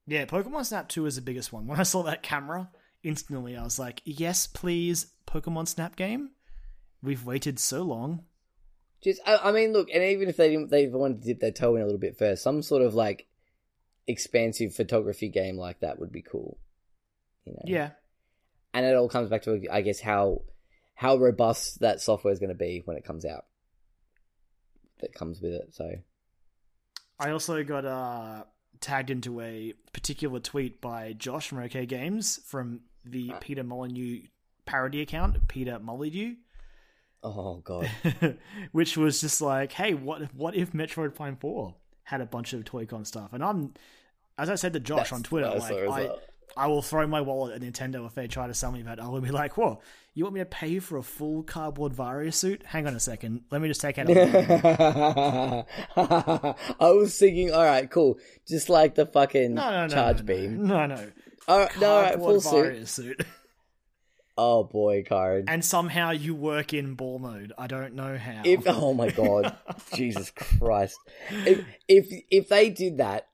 [0.07, 1.67] Yeah, Pokemon Snap 2 is the biggest one.
[1.69, 2.71] When I saw that camera,
[3.03, 6.31] instantly I was like, yes, please, Pokemon Snap game.
[7.03, 8.25] We've waited so long.
[9.03, 11.53] Just, I, I mean, look, and even if they didn't, they wanted to dip their
[11.53, 13.29] toe in a little bit first, some sort of like
[14.07, 16.59] expansive photography game like that would be cool.
[17.47, 17.63] You know?
[17.65, 17.91] Yeah.
[18.75, 20.43] and it all comes back to, I guess, how
[21.01, 23.47] how robust that software is going to be when it comes out.
[25.01, 25.73] That comes with it.
[25.73, 25.91] So
[27.19, 28.45] I also got uh,
[28.83, 34.25] tagged into a particular tweet by Josh from OK Games from the Peter Molyneux
[34.67, 36.35] parody account, Peter Molyneux,
[37.23, 37.91] oh god,
[38.73, 42.53] which was just like, hey, what if, what if Metroid Prime 4 had a bunch
[42.53, 43.33] of Toy-Con stuff?
[43.33, 43.73] And I'm,
[44.37, 46.11] as I said to Josh That's on Twitter, like, I.
[46.57, 49.01] I will throw my wallet at Nintendo if they try to sell me that.
[49.01, 49.81] I will be like, whoa,
[50.21, 52.63] you want me to pay for a full cardboard Varia suit?
[52.67, 53.41] Hang on a second.
[53.51, 54.07] Let me just take out
[55.97, 59.89] I was thinking, all right, cool, just like the fucking No, no, no.
[59.89, 60.67] charge beam.
[60.67, 61.11] No, no.
[61.49, 62.65] All right, no, all right, Cardboard full suit.
[62.65, 63.27] Varia suit.
[64.43, 65.47] Oh boy, card.
[65.49, 67.53] and somehow you work in ball mode.
[67.59, 68.41] I don't know how.
[68.45, 69.55] If oh my god,
[69.93, 70.99] Jesus Christ!
[71.31, 73.27] If if if they did that,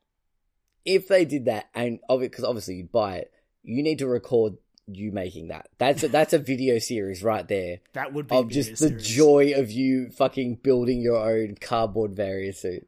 [0.85, 3.31] if they did that, and because obviously you'd buy it,
[3.63, 4.55] you need to record
[4.87, 5.69] you making that.
[5.79, 9.07] That's a, that's a video series right there that would be of just the series.
[9.07, 12.87] joy of you fucking building your own cardboard Varia suit.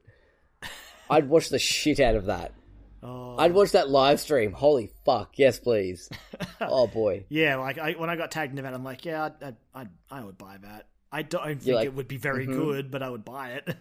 [1.09, 2.53] I'd watch the shit out of that.
[3.01, 3.37] Oh.
[3.37, 4.51] I'd watch that live stream.
[4.51, 6.09] Holy fuck, yes please.
[6.61, 7.25] oh boy.
[7.29, 10.23] Yeah, like I, when I got tagged into that, I'm like, yeah, I, I, I
[10.23, 10.87] would buy that.
[11.11, 12.53] I don't think like, it would be very mhm.
[12.53, 13.75] good, but I would buy it.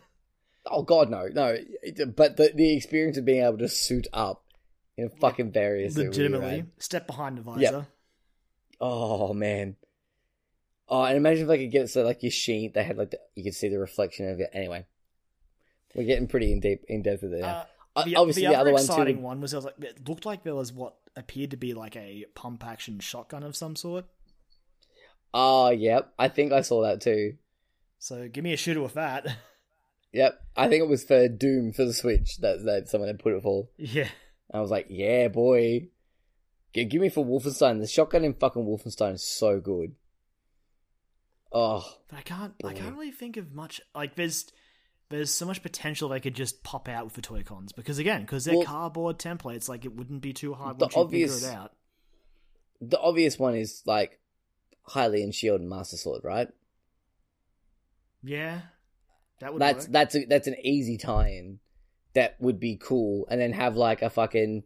[0.66, 1.57] Oh god, no, no.
[2.15, 4.45] But the the experience of being able to suit up
[4.97, 5.97] in a fucking Varia suit.
[5.97, 6.70] would be Legitimately, rad.
[6.78, 7.61] step behind the visor.
[7.61, 7.85] Yep.
[8.80, 9.76] Oh man.
[10.88, 13.10] Oh, and imagine if I could get it so like your sheen, they had like
[13.10, 14.50] the, you could see the reflection of it.
[14.52, 14.86] Anyway,
[15.94, 17.42] we're getting pretty in deep in depth with it.
[17.42, 17.64] Uh,
[18.05, 18.92] the, Obviously, the, the, other other one too.
[18.92, 21.74] exciting one was, I was like, it looked like there was what appeared to be
[21.74, 24.06] like a pump action shotgun of some sort.
[25.34, 26.12] Oh, yep.
[26.18, 27.34] I think I saw that too.
[27.98, 29.26] So give me a shooter with that.
[30.12, 30.40] Yep.
[30.56, 33.42] I think it was for Doom for the Switch that that someone had put it
[33.42, 33.68] for.
[33.76, 34.09] yeah.
[34.52, 35.88] I was like, yeah, boy.
[36.74, 37.81] Give me for Wolfenstein.
[37.81, 39.95] The shotgun in fucking Wolfenstein is so good.
[41.51, 42.55] Oh, But I can't.
[42.65, 43.81] I can't really think of much.
[43.95, 44.53] Like there's
[45.09, 48.20] there's so much potential they could just pop out with the toy cons because again,
[48.20, 51.55] because they're Well- cardboard templates, like it wouldn't be too hard once you figure it
[51.55, 51.73] out.
[52.82, 54.20] the obvious one is like
[54.90, 56.49] Hylian Shield and Master Sword, right?
[58.23, 58.61] Yeah,
[59.40, 59.93] that would That's work.
[59.93, 61.61] that's a, that's an easy tie-in
[62.15, 64.65] that would be cool, and then have like a fucking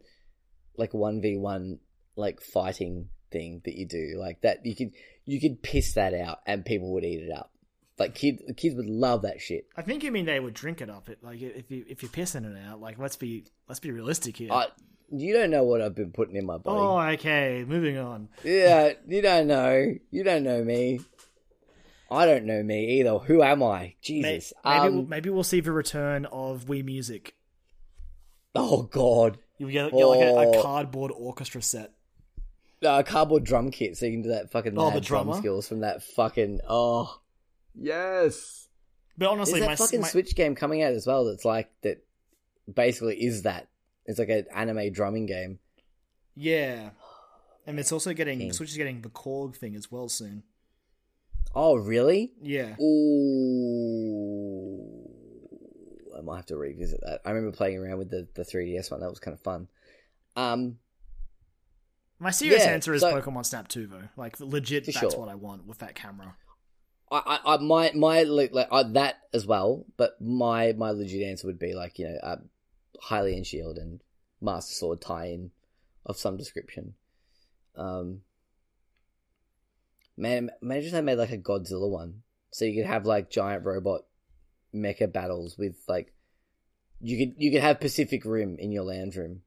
[0.75, 1.79] like one v one
[2.15, 4.65] like fighting thing that you do like that.
[4.65, 4.91] You could
[5.25, 7.51] you could piss that out, and people would eat it up.
[7.99, 9.67] Like kids, kids would love that shit.
[9.77, 11.09] I think you mean they would drink it up.
[11.09, 12.81] It like if you if you're pissing it out.
[12.81, 14.51] Like let's be let's be realistic here.
[14.51, 14.67] I,
[15.11, 16.79] you don't know what I've been putting in my body.
[16.79, 17.63] oh, okay.
[17.67, 18.29] Moving on.
[18.43, 19.93] Yeah, you don't know.
[20.09, 21.01] You don't know me.
[22.09, 23.17] I don't know me either.
[23.19, 23.95] Who am I?
[24.01, 24.53] Jesus.
[24.65, 27.35] Maybe um, we'll, maybe we'll see the return of Wii Music.
[28.55, 29.37] oh god.
[29.59, 30.61] You get, get like a, a Oh.
[30.63, 31.91] cardboard orchestra set.
[32.85, 35.39] Uh, a cardboard drum kit so you can do that fucking Oh, the drum drummer?
[35.39, 37.19] skills from that fucking oh
[37.75, 38.67] yes.
[39.17, 41.25] But honestly, There's my, that fucking my Switch game coming out as well.
[41.25, 42.03] That's like that.
[42.73, 43.67] Basically, is that
[44.05, 45.59] it's like an anime drumming game.
[46.35, 46.89] yeah,
[47.67, 48.53] and it's also getting King.
[48.53, 50.43] Switch is getting the Korg thing as well soon.
[51.53, 52.31] Oh really?
[52.41, 54.81] Yeah, Ooh,
[56.17, 57.21] I might have to revisit that.
[57.25, 59.01] I remember playing around with the, the 3DS one.
[59.01, 59.67] That was kind of fun.
[60.35, 60.77] Um,
[62.23, 64.07] My serious Yeah, answer is so- Pokemon Snap 2, though.
[64.15, 65.19] Like, legit, that's sure.
[65.19, 66.37] what I want with that camera.
[67.11, 71.45] I, I, my my like, like uh, that as well, but my my legit answer
[71.45, 72.37] would be like you know, uh,
[73.03, 74.01] Hylian Shield and
[74.41, 75.51] Master Sword tie-in
[76.07, 76.95] of some description.
[77.75, 78.21] Um,
[80.17, 83.63] man, imagine if they made like a Godzilla one, so you could have like giant
[83.63, 84.05] robot
[84.73, 86.15] mecha battles with like
[86.99, 89.41] you could you could have Pacific Rim in your land room.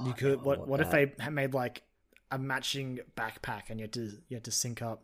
[0.00, 0.42] Oh, You could.
[0.42, 1.82] What What if they made like
[2.30, 5.02] a matching backpack and you had to you had to sync up,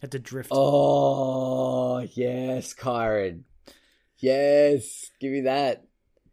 [0.00, 0.50] had to drift?
[0.52, 3.42] Oh yes, Kyron.
[4.18, 5.84] Yes, give me that.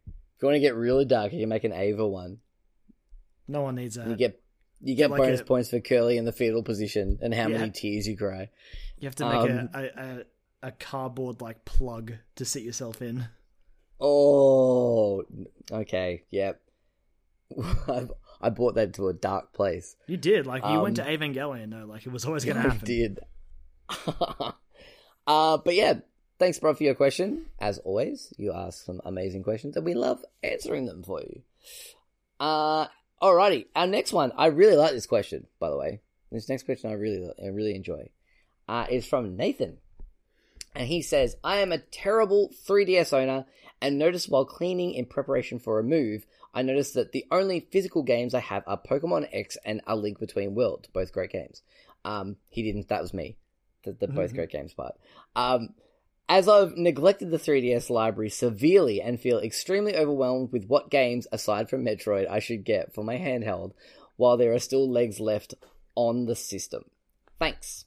[0.06, 2.38] If you want to get really dark, you can make an Eva one.
[3.48, 4.06] No one needs that.
[4.08, 4.40] You get
[4.80, 7.58] you get like bonus a- points for curly in the fetal position and how Yeah.
[7.58, 8.50] many tears you cry.
[9.00, 9.84] You have to make Um, a, a,
[10.62, 13.26] a, a cardboard like plug to sit yourself in.
[14.00, 15.24] Oh,
[15.72, 16.60] okay, yep.
[17.88, 18.06] I,
[18.40, 19.96] I brought that to a dark place.
[20.06, 20.46] You did.
[20.46, 21.86] Like you went to Um, Evangelion though.
[21.86, 22.84] Like it was always going to I happen.
[22.86, 23.20] did.
[25.26, 25.94] uh, but yeah,
[26.38, 27.46] thanks, bro, for your question.
[27.58, 31.42] As always, you ask some amazing questions, and we love answering them for you.
[32.40, 32.86] Uh,
[33.22, 34.32] alrighty, our next one.
[34.36, 36.00] I really like this question, by the way.
[36.30, 38.10] This next question I really, I really enjoy.
[38.68, 39.78] Uh, is from Nathan,
[40.74, 43.46] and he says, "I am a terrible 3DS owner,
[43.80, 48.02] and noticed while cleaning in preparation for a move." I noticed that the only physical
[48.02, 51.62] games I have are Pokemon X and A Link Between Worlds, both great games.
[52.04, 52.88] Um, he didn't.
[52.88, 53.36] That was me.
[53.84, 54.94] The, the both great games part.
[55.36, 55.74] Um,
[56.28, 61.70] as I've neglected the 3DS library severely and feel extremely overwhelmed with what games, aside
[61.70, 63.72] from Metroid, I should get for my handheld,
[64.16, 65.54] while there are still legs left
[65.94, 66.84] on the system.
[67.38, 67.86] Thanks.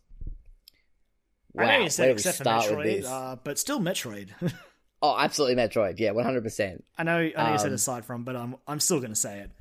[1.58, 4.30] I know you said except for Metroid, uh, but still Metroid.
[5.02, 6.00] Oh, absolutely Metroid.
[6.00, 6.84] Yeah, 100%.
[6.98, 7.18] I know.
[7.36, 9.52] I know you said Um, aside from, but I'm I'm still going to say it.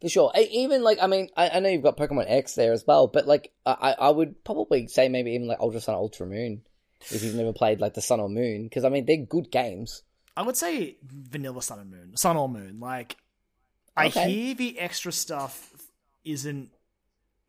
[0.00, 0.32] For sure.
[0.38, 3.06] E- Even like, I mean, I, I know you've got Pokemon X there as well,
[3.06, 6.62] but like, I, I I would probably say maybe even like Ultra Sun, Ultra Moon,
[7.10, 10.02] if you've never played like the Sun or Moon, because I mean they're good games.
[10.36, 12.80] I would say Vanilla Sun and Moon, Sun or Moon.
[12.80, 13.16] Like
[13.96, 14.32] I Okay.
[14.32, 15.72] hear the extra stuff
[16.24, 16.70] isn't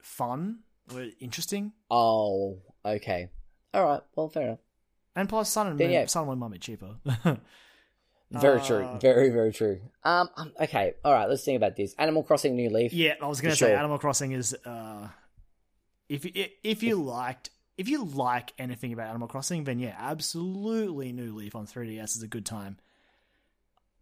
[0.02, 0.60] fun
[0.94, 3.30] or interesting, Oh, okay.
[3.74, 4.02] All right.
[4.16, 4.60] Well, fair enough.
[5.15, 6.05] And plus Sun and Moon, yeah.
[6.05, 6.95] Sun and Moon might be cheaper.
[8.31, 8.77] Very true.
[8.85, 9.81] Uh, Very very true.
[10.05, 10.29] Um.
[10.38, 10.93] um, Okay.
[11.03, 11.27] All right.
[11.27, 11.93] Let's think about this.
[11.97, 12.93] Animal Crossing New Leaf.
[12.93, 13.75] Yeah, I was going to say sure.
[13.77, 15.09] Animal Crossing is uh
[16.07, 21.11] if you- if you liked if you like anything about Animal Crossing, then yeah, absolutely
[21.11, 22.77] New Leaf on 3DS is a good time.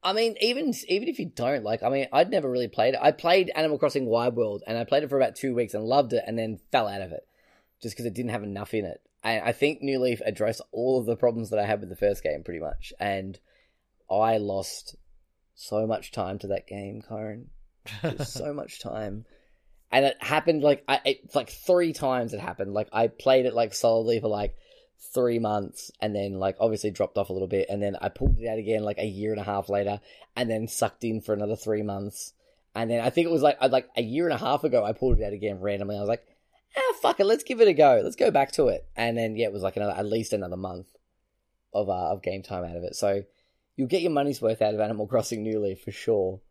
[0.03, 2.99] I mean, even even if you don't like, I mean, I'd never really played it.
[3.01, 5.83] I played Animal Crossing Wild World, and I played it for about two weeks and
[5.83, 7.27] loved it, and then fell out of it
[7.81, 9.01] just because it didn't have enough in it.
[9.23, 11.95] And I think New Leaf addressed all of the problems that I had with the
[11.95, 12.93] first game, pretty much.
[12.99, 13.37] And
[14.09, 14.95] I lost
[15.55, 17.47] so much time to that game, Kyron.
[18.25, 19.25] So much time.
[19.91, 22.73] And it happened like I it's like three times it happened.
[22.73, 24.55] Like I played it like solidly for like
[25.13, 28.37] three months and then like obviously dropped off a little bit and then I pulled
[28.37, 29.99] it out again like a year and a half later
[30.35, 32.33] and then sucked in for another three months.
[32.75, 34.93] And then I think it was like like a year and a half ago I
[34.93, 35.97] pulled it out again randomly.
[35.97, 36.23] I was like,
[36.77, 38.01] ah fuck it, let's give it a go.
[38.03, 38.85] Let's go back to it.
[38.95, 40.87] And then yeah, it was like another at least another month
[41.73, 42.95] of uh, of game time out of it.
[42.95, 43.23] So
[43.75, 46.41] you'll get your money's worth out of Animal Crossing New Leaf for sure.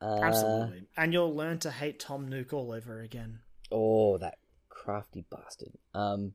[0.00, 0.86] Uh, Absolutely.
[0.96, 3.40] And you'll learn to hate Tom Nook all over again.
[3.72, 4.38] Oh, that
[4.68, 5.72] crafty bastard.
[5.94, 6.34] Um.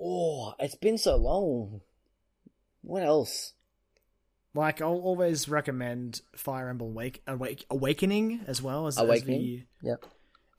[0.00, 1.80] Oh, it's been so long.
[2.82, 3.54] What else?
[4.54, 9.40] Like I'll always recommend Fire Emblem Wake, Awake Awakening as well as Awakening?
[9.40, 10.04] as the Yep.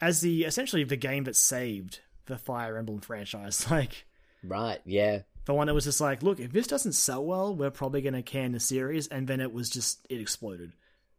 [0.01, 3.65] As the essentially the game that saved the Fire Emblem franchise.
[3.71, 4.05] Like
[4.43, 4.79] Right.
[4.85, 5.21] Yeah.
[5.45, 8.13] the one that was just like, look, if this doesn't sell well, we're probably going
[8.13, 10.73] to can the series, and then it was just it exploded,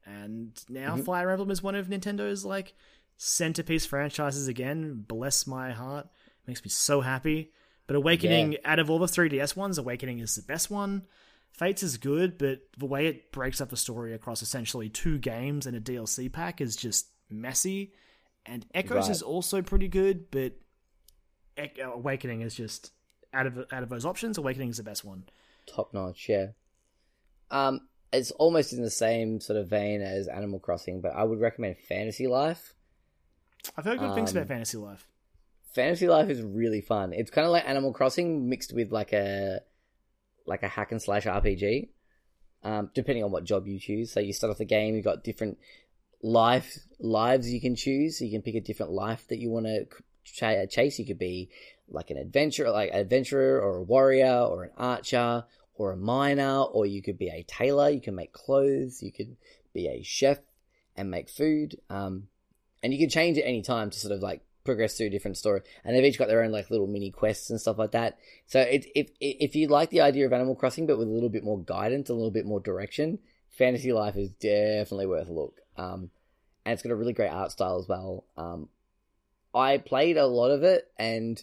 [0.07, 1.05] and now Mhm.
[1.05, 2.75] Fire Emblem is one of Nintendo's like
[3.17, 5.05] centerpiece franchises again.
[5.07, 6.09] Bless my heart,
[6.47, 7.53] makes me so happy.
[7.87, 11.03] But Awakening, out of all the 3DS ones, Awakening is the best one.
[11.51, 15.67] Fates is good, but the way it breaks up the story across essentially two games
[15.67, 17.93] and a DLC pack is just messy.
[18.47, 19.11] And Echoes Right.
[19.11, 20.55] is also pretty good, but
[21.57, 22.93] Ec- Awakening is just
[23.33, 24.39] out of out of those options.
[24.39, 25.25] Awakening is the best one.
[25.67, 26.29] Top notch.
[26.29, 26.49] Yeah.
[27.51, 31.41] Um, it's almost in the same sort of vein as Animal Crossing, but I would
[31.41, 32.75] recommend Fantasy Life.
[33.77, 35.07] I've heard good things Um, about Fantasy Life.
[35.75, 37.13] Fantasy Life is really fun.
[37.13, 39.61] It's kind of like Animal Crossing mixed with like a
[40.47, 41.91] like a hack and slash RPG.
[42.63, 44.11] Um, depending on what job you choose.
[44.13, 45.59] So you start off the game, you've got different
[46.23, 48.21] life lives you can choose.
[48.21, 49.87] You can pick a different life that you want to
[50.25, 50.99] chase.
[50.99, 51.51] You could be
[51.89, 55.45] like an adventurer, like an adventurer or a warrior or an archer
[55.75, 57.89] or a miner, or you could be a tailor.
[57.89, 59.03] You can make clothes.
[59.03, 59.37] You could
[59.73, 60.39] be a chef
[60.97, 61.81] and make food.
[61.89, 62.29] Um,
[62.83, 65.63] and you can change at any time to sort of like progress through different story.
[65.85, 68.19] And they've each got their own like little mini quests and stuff like that.
[68.47, 71.29] So it, if if you like the idea of Animal Crossing, but with a little
[71.29, 73.19] bit more guidance, a little bit more direction,
[73.49, 75.60] Fantasy Life is definitely worth a look.
[75.77, 76.11] Um,
[76.65, 78.25] and it's got a really great art style as well.
[78.37, 78.69] Um,
[79.55, 81.43] I played a lot of it and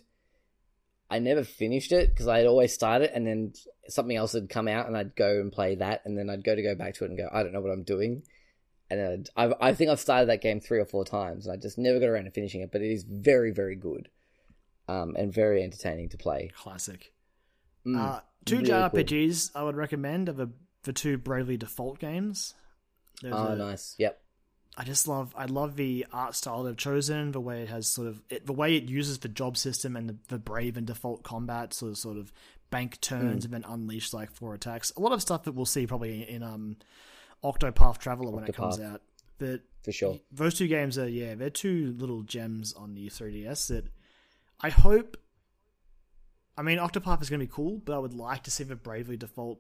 [1.10, 3.54] I never finished it because I'd always start it and then
[3.88, 6.56] something else had come out and I'd go and play that and then I'd go
[6.56, 8.24] to go back to it and go, I don't know what I'm doing.
[8.90, 11.78] And I, I think I've started that game three or four times and I just
[11.78, 14.10] never got around to finishing it, but it is very, very good
[14.88, 16.50] um, and very entertaining to play.
[16.56, 17.12] Classic.
[17.86, 19.62] Mm, uh, two really JRPGs cool.
[19.62, 20.52] I would recommend are the,
[20.84, 22.54] the two Bravely Default games.
[23.22, 23.96] There's oh, a, nice.
[23.98, 24.22] Yep.
[24.80, 28.08] I just love I love the art style they've chosen, the way it has sort
[28.08, 31.24] of it, the way it uses the job system and the, the brave and default
[31.24, 32.32] combat, so sort of
[32.70, 33.46] bank turns mm.
[33.46, 34.92] and then unleash like four attacks.
[34.96, 36.78] A lot of stuff that we'll see probably in um
[37.44, 39.02] Octopath Traveler when it comes out.
[39.40, 43.68] But for sure, those two games are yeah, they're two little gems on the 3DS
[43.70, 43.86] that
[44.62, 45.18] I hope.
[46.56, 48.76] I mean, Octopath is going to be cool, but I would like to see the
[48.76, 49.60] Bravely Default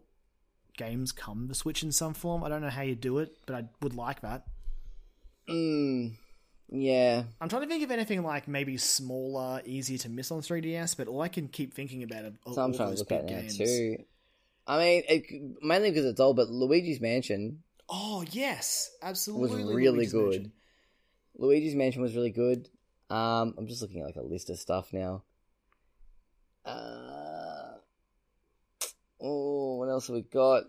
[0.77, 2.43] games come to Switch in some form.
[2.43, 4.43] I don't know how you do it, but I would like that.
[5.49, 6.13] Mm,
[6.69, 7.23] yeah.
[7.41, 11.07] I'm trying to think of anything like maybe smaller, easier to miss on 3DS, but
[11.07, 13.97] all I can keep thinking about are so I'm trying to look at now too.
[14.65, 17.63] I mean, it, mainly because it's old, but Luigi's Mansion.
[17.89, 19.63] Oh yes, absolutely.
[19.63, 20.23] Was really Luigi's good.
[20.23, 20.51] Mansion.
[21.37, 22.67] Luigi's Mansion was really good.
[23.09, 25.23] Um, I'm just looking at like a list of stuff now.
[26.65, 27.26] Uh,
[29.21, 30.63] oh, what else have we got?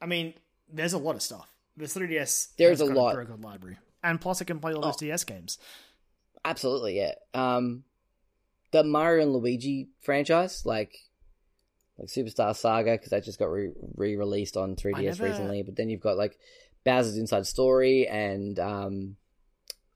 [0.00, 0.34] I mean,
[0.72, 1.48] there's a lot of stuff.
[1.76, 3.18] The 3DS there's a lot.
[3.18, 5.58] A good library, and plus it can play all those oh, DS games.
[6.44, 7.14] Absolutely, yeah.
[7.34, 7.84] Um,
[8.70, 10.96] the Mario and Luigi franchise, like
[11.98, 15.24] like Superstar Saga, because that just got re released on 3DS never...
[15.24, 15.62] recently.
[15.62, 16.38] But then you've got like
[16.84, 19.16] Bowser's Inside Story and um,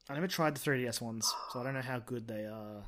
[0.08, 2.84] I never tried the 3DS ones, so I don't know how good they are.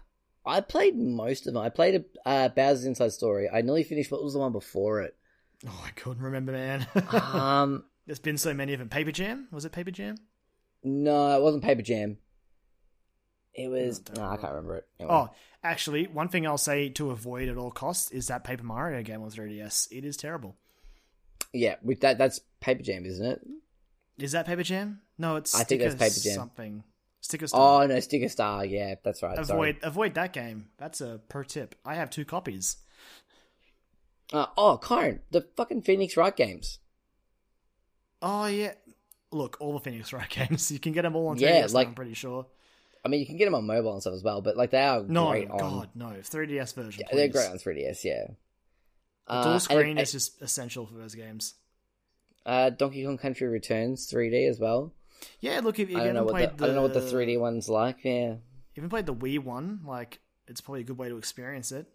[0.47, 1.63] I played most of them.
[1.63, 3.49] I played a uh, Bowser's Inside Story.
[3.53, 4.11] I nearly finished.
[4.11, 5.17] What was the one before it?
[5.67, 6.87] Oh, I couldn't remember, man.
[7.13, 8.89] um, there's been so many of them.
[8.89, 10.17] Paper Jam was it Paper Jam?
[10.85, 12.19] No, it wasn't Paper Jam.
[13.55, 14.03] It was.
[14.15, 14.87] No, I can't remember it.
[15.01, 15.15] Anyway.
[15.15, 15.31] Oh,
[15.65, 19.23] actually, one thing I'll say to avoid at all costs is that Paper Mario game
[19.23, 19.89] on 3DS.
[19.91, 20.57] It is terrible.
[21.53, 23.41] Yeah, with that, that's Paper Jam, isn't it?
[24.19, 25.01] Is that Paper Jam?
[25.19, 25.55] No, it's.
[25.55, 26.35] I think that's Paper Jam.
[26.35, 26.85] Something.
[27.27, 27.83] Sticker Star.
[27.83, 28.65] Oh no, Sticker Star.
[28.65, 29.37] Yeah, that's right.
[29.37, 29.79] Avoid Sorry.
[29.83, 30.69] avoid that game.
[30.79, 31.75] That's a pro tip.
[31.85, 32.77] I have two copies.
[34.33, 36.79] Uh, oh, Karen, the fucking Phoenix Wright games.
[38.23, 38.75] Oh yeah,
[39.33, 40.71] look, all the Phoenix Wright games.
[40.71, 41.41] You can get them all on 3DS.
[41.41, 42.47] Yeah, like, now, I'm pretty sure.
[43.05, 44.83] I mean, you can get them on mobile and stuff as well, but like they
[44.83, 45.89] are no, great God, on.
[45.97, 47.05] no, 3DS version.
[47.09, 48.05] Yeah, they're great on 3DS.
[48.05, 48.27] Yeah,
[49.27, 51.55] the dual uh, screen is just essential for those games.
[52.45, 54.93] Uh, Donkey Kong Country Returns 3D as well.
[55.41, 57.39] Yeah, look, if you I haven't played the, the, I don't know what the 3D
[57.39, 57.99] one's like.
[58.05, 58.37] Yeah,
[58.75, 61.87] if you played the Wii one, like it's probably a good way to experience it.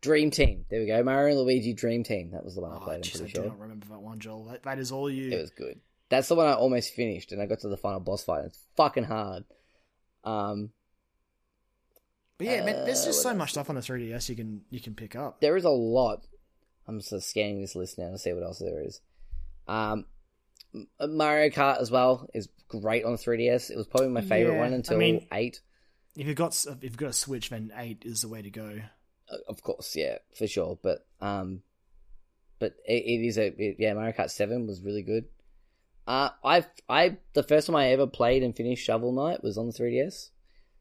[0.00, 0.64] Dream Team.
[0.70, 1.02] There we go.
[1.02, 2.30] Mario and Luigi Dream Team.
[2.30, 3.02] That was the one oh, I played.
[3.02, 3.44] Geez, I'm pretty I sure.
[3.44, 4.44] I don't remember that one, Joel.
[4.44, 5.32] That, that is all you.
[5.32, 5.80] It was good.
[6.08, 8.44] That's the one I almost finished, and I got to the final boss fight.
[8.46, 9.44] It's fucking hard.
[10.24, 10.70] Um,
[12.38, 14.80] but yeah, uh, man, there's just so much stuff on the 3DS you can you
[14.80, 15.40] can pick up.
[15.40, 16.26] There is a lot.
[16.86, 19.00] I'm just scanning this list now to see what else there is.
[19.66, 20.06] Um,
[21.00, 23.70] Mario Kart as well is great on 3DS.
[23.70, 25.60] It was probably my favorite yeah, one until I mean, eight.
[26.16, 28.80] If you've got if you've got a Switch, then eight is the way to go.
[29.48, 30.78] Of course, yeah, for sure.
[30.82, 31.62] But um,
[32.58, 33.94] but it, it is a it, yeah.
[33.94, 35.26] Mario Kart Seven was really good.
[36.06, 39.66] Uh, I I the first time I ever played and finished Shovel Knight was on
[39.66, 40.30] the 3DS.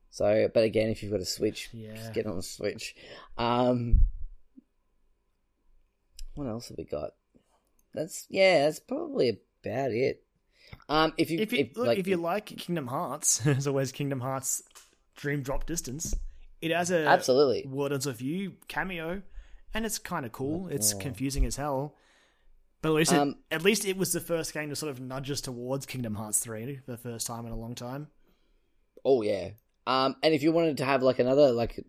[0.09, 1.95] So, but again, if you've got a Switch, yeah.
[1.95, 2.95] just get on the Switch.
[3.37, 4.01] Um,
[6.33, 7.11] what else have we got?
[7.93, 10.23] That's yeah, that's probably about it.
[10.89, 13.91] Um, if you if you, if, look, like, if you like Kingdom Hearts, there's always
[13.91, 14.63] Kingdom Hearts
[15.15, 16.13] Dream Drop Distance.
[16.61, 19.21] It has a absolutely World Ends with You cameo,
[19.73, 20.67] and it's kind of cool.
[20.69, 20.97] It's oh.
[20.97, 21.95] confusing as hell,
[22.81, 24.99] but at least it, um, at least it was the first game to sort of
[24.99, 28.07] nudge us towards Kingdom Hearts three for the first time in a long time.
[29.05, 29.49] Oh yeah,
[29.85, 31.85] um, and if you wanted to have like another like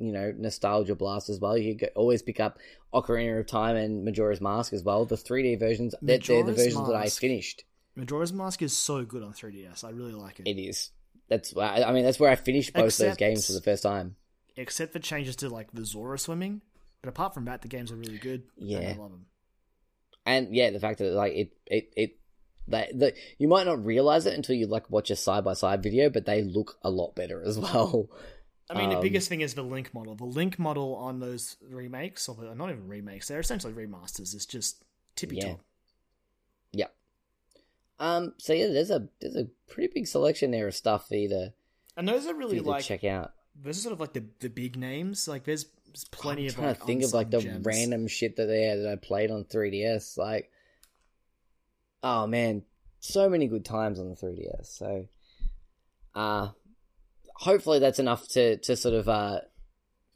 [0.00, 2.58] you know nostalgia blast as well, you could always pick up
[2.92, 5.04] Ocarina of Time and Majora's Mask as well.
[5.04, 6.90] The 3D versions, they're, they're the versions Mask.
[6.90, 7.64] that I finished.
[7.94, 9.84] Majora's Mask is so good on 3DS.
[9.84, 10.48] I really like it.
[10.48, 10.90] It is.
[11.28, 14.16] That's I mean that's where I finished both except, those games for the first time.
[14.56, 16.60] Except for changes to like the Zora swimming,
[17.02, 18.42] but apart from that, the games are really good.
[18.56, 19.26] Yeah, I love them.
[20.26, 22.18] And yeah, the fact that like it it it
[22.66, 25.82] They, the, you might not realize it until you like watch a side by side
[25.82, 28.08] video, but they look a lot better as well.
[28.70, 30.14] I mean, um, the biggest thing is the Link model.
[30.14, 34.32] The Link model on those remakes, or not even remakes, they're essentially remasters.
[34.34, 34.84] It's just
[35.16, 35.48] tippy yeah.
[35.48, 35.60] top.
[36.72, 36.94] Yep.
[37.98, 38.34] Um.
[38.38, 41.52] So yeah, there's a there's a pretty big selection there of stuff either.
[41.96, 43.32] And those are really like check out.
[43.60, 45.26] Those are sort of like the the big names.
[45.26, 46.54] Like there's, there's plenty I'm of.
[46.54, 47.66] trying like, to think of like the gems.
[47.66, 50.16] random shit that they had that I played on 3DS.
[50.16, 50.50] Like,
[52.04, 52.62] oh man,
[53.00, 54.66] so many good times on the 3DS.
[54.66, 55.08] So,
[56.14, 56.50] uh
[57.40, 59.40] hopefully that's enough to to sort of uh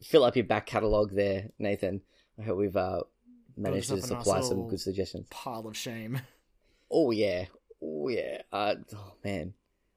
[0.03, 2.03] fill up your back catalog there, Nathan.
[2.39, 3.01] I hope we've uh
[3.57, 5.27] managed to supply nice some good suggestions.
[5.31, 6.21] Pile of shame.
[6.97, 7.47] Oh yeah,
[7.83, 8.43] oh yeah.
[8.53, 9.55] Uh, oh man,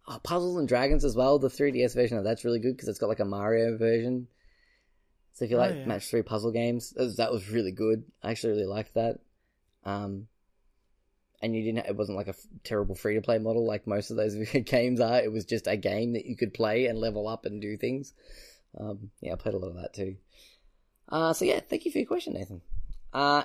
[0.07, 1.37] oh, Puzzles and Dragons as well.
[1.37, 4.27] The 3DS version of that's really good because it's got like a Mario version.
[5.33, 5.85] So if you like oh, yeah.
[5.85, 8.05] match three puzzle games, that was really good.
[8.23, 9.19] I actually really liked that.
[9.83, 10.27] Um,
[11.41, 11.87] and you didn't.
[11.87, 14.35] It wasn't like a f- terrible free to play model like most of those
[14.65, 15.19] games are.
[15.19, 18.13] It was just a game that you could play and level up and do things.
[18.79, 20.17] Um, yeah, I played a lot of that too.
[21.09, 22.61] Uh, so yeah, thank you for your question, Nathan.
[23.13, 23.43] Uh,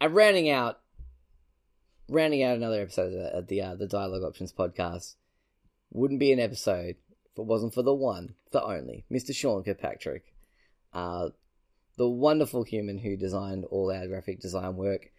[0.00, 0.80] and rounding out,
[2.08, 5.14] rounding out another episode of the uh, the Dialogue Options podcast
[5.90, 6.96] wouldn't be an episode
[7.32, 9.34] if it wasn't for the one, the only, Mr.
[9.34, 10.34] Sean Kirkpatrick,
[10.92, 11.30] uh,
[11.96, 15.10] the wonderful human who designed all our graphic design work,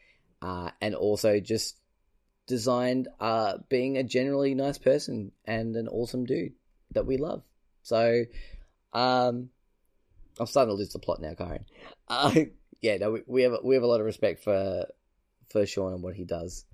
[0.42, 1.78] uh, and also just
[2.50, 6.54] designed uh, being a generally nice person and an awesome dude
[6.92, 7.44] that we love.
[7.84, 8.24] So,
[8.92, 9.50] um,
[10.40, 11.66] I'm starting to lose the plot now, Karen.
[12.12, 12.34] Uh,
[12.82, 14.88] yeah, no, we, we have we have a lot of respect for
[15.52, 16.66] for Sean and what he does,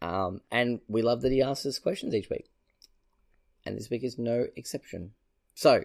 [0.00, 2.48] um, and we love that he asks us questions each week,
[3.66, 5.14] and this week is no exception.
[5.54, 5.82] So,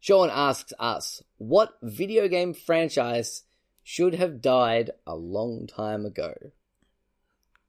[0.00, 3.44] Sean asks us, "What video game franchise
[3.84, 6.34] should have died a long time ago?"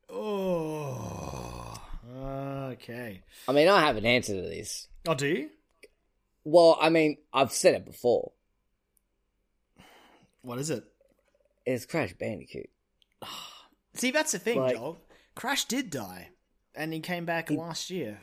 [0.09, 1.79] Oh,
[2.73, 3.21] okay.
[3.47, 4.88] I mean, I have an answer to this.
[5.07, 5.49] Oh, do you?
[6.43, 8.31] Well, I mean, I've said it before.
[10.41, 10.84] What is it?
[11.65, 12.69] It's Crash Bandicoot.
[13.93, 15.01] See, that's the thing, like, Joel.
[15.35, 16.29] Crash did die,
[16.73, 18.21] and he came back he, last year.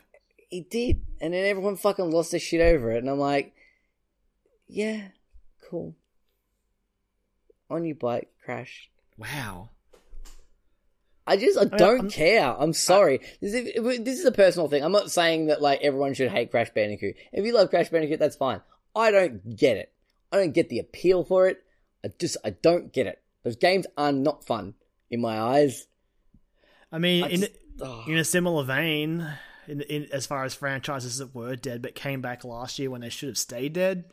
[0.48, 3.54] He did, and then everyone fucking lost their shit over it, and I'm like,
[4.66, 5.08] yeah,
[5.68, 5.94] cool.
[7.68, 8.90] On your bike, Crash.
[9.18, 9.70] Wow.
[11.26, 12.54] I just I don't I'm, care.
[12.58, 13.20] I'm sorry.
[13.40, 13.72] This is,
[14.04, 14.84] this is a personal thing.
[14.84, 17.16] I'm not saying that like everyone should hate Crash Bandicoot.
[17.32, 18.60] If you love Crash Bandicoot, that's fine.
[18.94, 19.92] I don't get it.
[20.30, 21.62] I don't get the appeal for it.
[22.04, 23.22] I just I don't get it.
[23.42, 24.74] Those games are not fun
[25.10, 25.86] in my eyes.
[26.92, 27.48] I mean, I just, in
[27.80, 28.04] oh.
[28.06, 29.26] in a similar vein,
[29.66, 33.00] in, in as far as franchises that were dead but came back last year when
[33.00, 34.04] they should have stayed dead.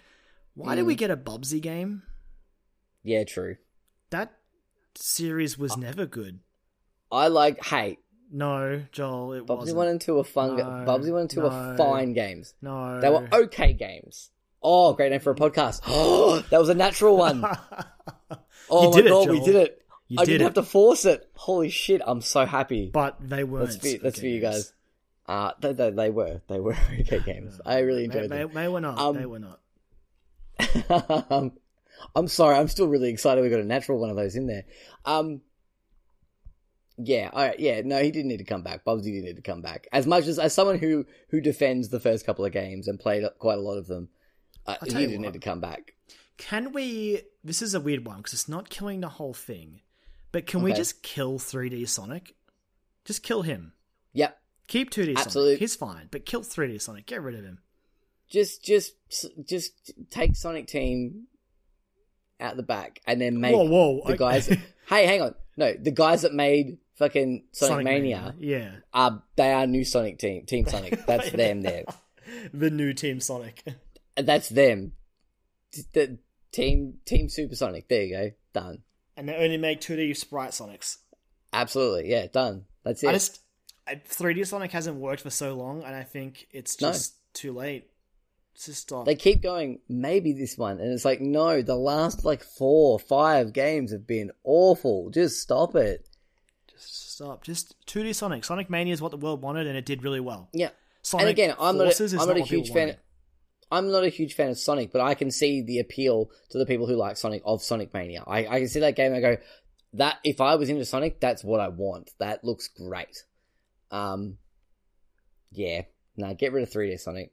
[0.54, 0.78] Why mm.
[0.78, 1.00] did we mm.
[1.00, 2.04] get a Bubsy game?
[3.04, 3.58] Yeah, true.
[4.10, 4.34] That
[4.96, 6.40] series was uh, never good.
[7.12, 7.64] I like.
[7.64, 8.00] Hey,
[8.32, 9.78] no, Joel, it Bubsy wasn't.
[9.78, 10.58] one and two are fun.
[10.58, 12.54] No, Bubsy one and two no, are fine games.
[12.62, 14.32] No, they were okay games.
[14.64, 15.82] Oh, great name for a podcast.
[15.88, 17.44] Oh, that was a natural one.
[18.72, 19.82] Oh my god, we did it.
[20.08, 20.44] You I did didn't it.
[20.46, 21.30] have to force it.
[21.34, 22.90] Holy shit, I'm so happy.
[22.92, 23.44] But they.
[23.44, 24.74] That's for, that's for you guys.
[25.28, 26.42] Uh, they, they, they, were.
[26.48, 27.60] They were okay games.
[27.66, 28.52] I really enjoyed they, them.
[28.54, 28.98] They, they were not.
[28.98, 29.60] Um, they were not.
[31.30, 31.52] um,
[32.16, 32.56] I'm sorry.
[32.56, 34.64] I'm still really excited we got a natural one of those in there.
[35.06, 35.42] Um,
[37.04, 38.86] yeah, I, yeah, no, he didn't need to come back.
[38.86, 39.88] Bubsy didn't need to come back.
[39.92, 43.24] As much as as someone who who defends the first couple of games and played
[43.40, 44.10] quite a lot of them,
[44.66, 45.94] uh, he didn't what, need to come back.
[46.38, 47.22] Can we?
[47.44, 49.82] This is a weird one because it's not killing the whole thing,
[50.32, 50.72] but can okay.
[50.72, 52.36] we just kill 3D Sonic?
[53.06, 53.74] Just kill him.
[54.14, 54.38] Yep.
[54.68, 55.52] Keep 2D Absolutely.
[55.52, 55.60] Sonic.
[55.60, 57.06] He's fine, but kill 3D Sonic.
[57.06, 57.60] Get rid of him.
[58.30, 58.94] Just, just,
[59.44, 61.28] just take Sonic Team
[62.40, 64.02] out the back and then make whoa, whoa.
[64.06, 64.48] the guys.
[64.88, 65.36] hey, hang on.
[65.58, 69.84] No, the guys that made fucking Sonic, Sonic Mania, Mania, yeah, are they are new
[69.84, 71.06] Sonic Team Team Sonic.
[71.06, 71.86] That's them there.
[72.54, 73.64] The new Team Sonic.
[74.16, 74.94] Uh, that's them.
[75.94, 76.20] The
[76.52, 77.90] Team Team Supersonic.
[77.90, 78.32] There you go.
[78.54, 78.84] Done.
[79.18, 80.98] And they only make 2D Sprite Sonics.
[81.52, 82.66] Absolutely, yeah, done.
[82.84, 83.10] That's it.
[83.10, 83.42] I just
[83.90, 87.18] 3D Sonic hasn't worked for so long, and I think it's just no.
[87.34, 87.90] too late
[88.64, 89.06] to stop.
[89.06, 89.80] They keep going.
[89.90, 94.32] Maybe this one, and it's like, no, the last like four, five games have been
[94.44, 95.10] awful.
[95.10, 96.08] Just stop it.
[96.82, 97.44] Stop.
[97.44, 98.44] Just 2D Sonic.
[98.44, 100.50] Sonic Mania is what the world wanted, and it did really well.
[100.54, 100.70] Yeah.
[101.02, 102.00] Sonic and again, I'm not.
[102.00, 102.88] A, I'm not, not a huge fan.
[102.88, 102.98] Wanted.
[103.72, 106.66] I'm not a huge fan of Sonic, but I can see the appeal to the
[106.66, 108.24] people who like Sonic of Sonic Mania.
[108.28, 109.42] I, I can see that game and I go,
[109.94, 112.12] that if I was into Sonic, that's what I want.
[112.20, 113.24] That looks great.
[113.90, 114.38] Um,
[115.52, 115.84] yeah,
[116.18, 117.32] no, get rid of 3D Sonic.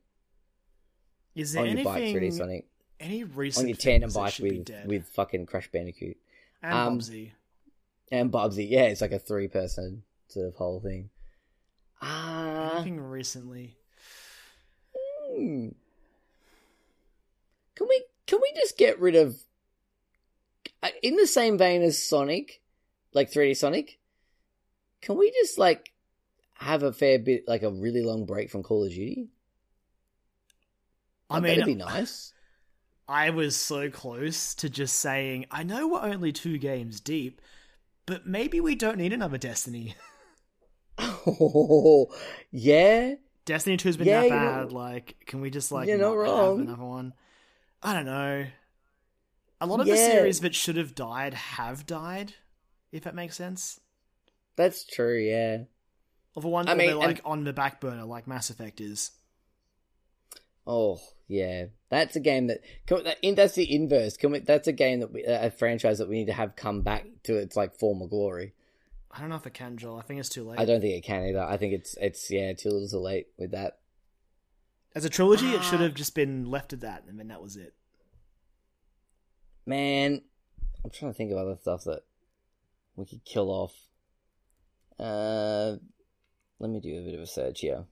[1.34, 2.66] Is there on anything, your bike, 3D Sonic?
[3.00, 6.16] Any recent on your tandem bike with with fucking Crash Bandicoot
[6.62, 7.00] and um,
[8.10, 8.68] and Bubsy?
[8.70, 11.10] Yeah, it's like a three person sort of whole thing.
[12.00, 13.76] Uh, Anything recently?
[14.94, 15.68] hmm.
[17.74, 19.40] Can we can we just get rid of
[20.82, 22.60] uh, in the same vein as Sonic,
[23.12, 23.98] like 3D Sonic?
[25.00, 25.92] Can we just like
[26.54, 29.28] have a fair bit like a really long break from Call of Duty?
[31.30, 32.32] I mean, that'd be nice.
[33.06, 37.40] I was so close to just saying, I know we're only two games deep,
[38.08, 39.94] but maybe we don't need another Destiny.
[40.98, 42.08] Oh,
[42.50, 43.14] yeah.
[43.44, 44.72] Destiny 2 has been Yeah, that bad.
[44.72, 46.60] Like, can we just, like, You're not not have wrong.
[46.62, 47.14] another one?
[47.82, 48.46] I don't know.
[49.60, 52.34] A lot of the series that should have died have died,
[52.92, 53.80] if that makes sense.
[54.56, 55.64] That's true, yeah.
[56.34, 59.10] The ones I mean, like, and- on the back burner, like Mass Effect is.
[60.66, 61.66] Oh, yeah.
[61.90, 64.16] That's a game that, can, that that's the inverse.
[64.16, 66.82] Can we, that's a game that we, a franchise that we need to have come
[66.82, 68.54] back to its like former glory.
[69.10, 69.98] I don't know if it can, Joel.
[69.98, 70.58] I think it's too late.
[70.60, 71.40] I don't think it can either.
[71.42, 73.78] I think it's it's yeah, too little too late with that.
[74.94, 75.62] As a trilogy, it Ah.
[75.62, 77.74] should have just been left at that, and then that was it.
[79.66, 80.22] Man,
[80.84, 82.02] I'm trying to think of other stuff that
[82.96, 83.74] we could kill off.
[84.98, 85.76] Uh,
[86.58, 87.84] let me do a bit of a search here.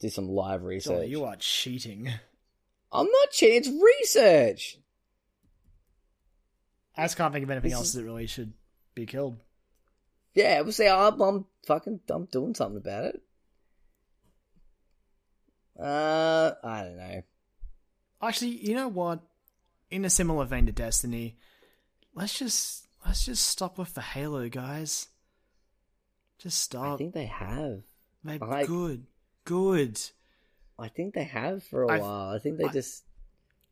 [0.00, 1.08] Do some live Joel, research.
[1.08, 2.08] you are cheating.
[2.92, 3.56] I'm not cheating.
[3.58, 4.78] It's research.
[6.96, 8.52] I just can't think of anything This else is- that really should
[8.94, 9.38] be killed.
[10.34, 13.22] Yeah, we'll say I'm, I'm fucking I'm doing something about it.
[15.78, 17.22] Uh, I don't know.
[18.22, 19.20] Actually, you know what?
[19.90, 21.38] In a similar vein to Destiny,
[22.14, 25.08] let's just let's just stop with the Halo guys.
[26.38, 26.94] Just stop.
[26.94, 27.82] I think they have.
[28.24, 29.06] They're I- good,
[29.44, 29.98] good.
[30.78, 32.30] I think they have for a I've- while.
[32.30, 33.04] I think they I- just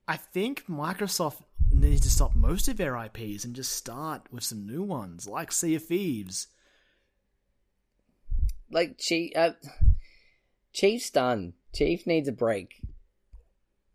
[0.08, 1.42] I think Microsoft
[1.72, 5.50] needs to stop most of their IPs and just start with some new ones, like
[5.52, 6.46] Sea of Thieves.
[8.70, 9.32] like Chief.
[9.36, 9.52] Uh,
[10.72, 11.54] Chief's done.
[11.74, 12.80] Chief needs a break.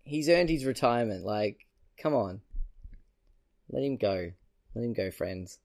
[0.03, 1.23] He's earned his retirement.
[1.25, 1.65] Like,
[2.01, 2.41] come on,
[3.69, 4.31] let him go.
[4.75, 5.59] Let him go, friends.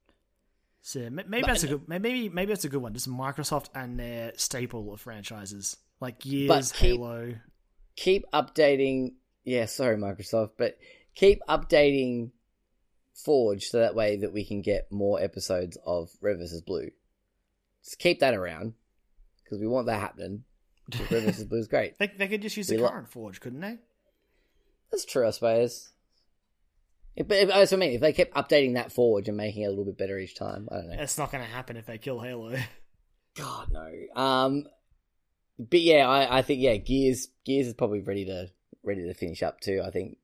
[0.82, 2.94] So maybe But- that's a good maybe maybe that's a good one.
[2.94, 7.35] Just Microsoft and their staple of franchises like Gears, But keep- Halo.
[7.97, 9.14] Keep updating.
[9.44, 10.77] Yeah, sorry, Microsoft, but
[11.14, 12.32] keep updating
[13.14, 16.60] Forge so that way that we can get more episodes of Red vs.
[16.60, 16.90] Blue.
[17.85, 18.74] Just keep that around
[19.43, 20.44] because we want that happening.
[21.10, 21.44] Red vs.
[21.44, 21.97] Blue is great.
[21.98, 23.78] They, they could just use We the lo- current Forge, couldn't they?
[24.90, 25.90] That's true, I suppose.
[27.14, 27.93] If, but if, that's what I mean.
[27.94, 30.68] If they kept updating that Forge and making it a little bit better each time,
[30.70, 30.97] I don't know.
[31.02, 32.56] It's not going to happen if they kill Halo.
[33.36, 33.90] God no.
[34.23, 34.64] Um,
[35.59, 38.49] but yeah, I, I think yeah, Gears Gears is probably ready to
[38.83, 39.83] ready to finish up too.
[39.85, 40.19] I think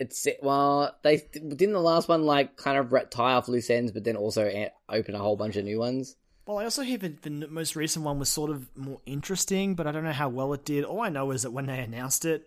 [0.00, 4.04] it's well they didn't the last one like kind of tie off loose ends, but
[4.04, 6.16] then also open a whole bunch of new ones.
[6.46, 9.86] Well, I also hear that the most recent one was sort of more interesting, but
[9.86, 10.84] I don't know how well it did.
[10.84, 12.46] All I know is that when they announced it,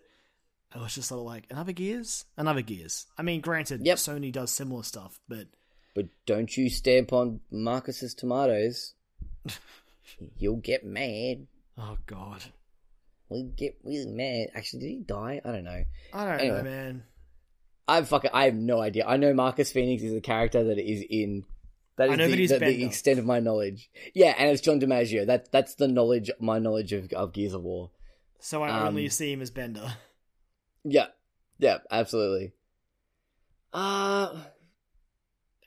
[0.72, 2.24] I was just sort of like, another Gears?
[2.36, 3.06] Another Gears.
[3.16, 3.98] I mean, granted, Yep.
[3.98, 5.48] Sony does similar stuff, but
[5.96, 8.94] But don't you stamp on Marcus's tomatoes.
[10.38, 11.46] You'll get mad.
[11.76, 12.44] oh god.
[13.28, 14.48] We'll get really mad.
[14.54, 15.40] Actually, did he die?
[15.44, 15.84] I don't know.
[16.14, 16.56] I don't Anyway.
[16.58, 17.02] know, man.
[17.86, 19.06] I fucking I have no idea.
[19.06, 21.44] I know Marcus Phoenix is a character that is in
[21.96, 23.90] That is the, the, the extent of my knowledge.
[24.14, 25.26] Yeah, and it's John DiMaggio.
[25.26, 27.90] That that's the knowledge my knowledge of, of Gears of War.
[28.40, 29.94] So I Um, only see him as Bender.
[30.84, 31.06] Yeah.
[31.58, 32.52] Yeah, absolutely.
[33.72, 34.34] Uh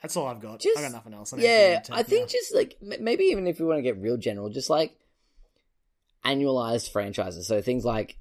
[0.02, 0.60] That's all I've got.
[0.60, 1.34] Just- I got nothing else.
[1.34, 2.32] I don't yeah, I think now.
[2.32, 4.96] just like maybe even if we want to get real general, just like
[6.26, 7.48] annualized franchises.
[7.48, 8.18] So things like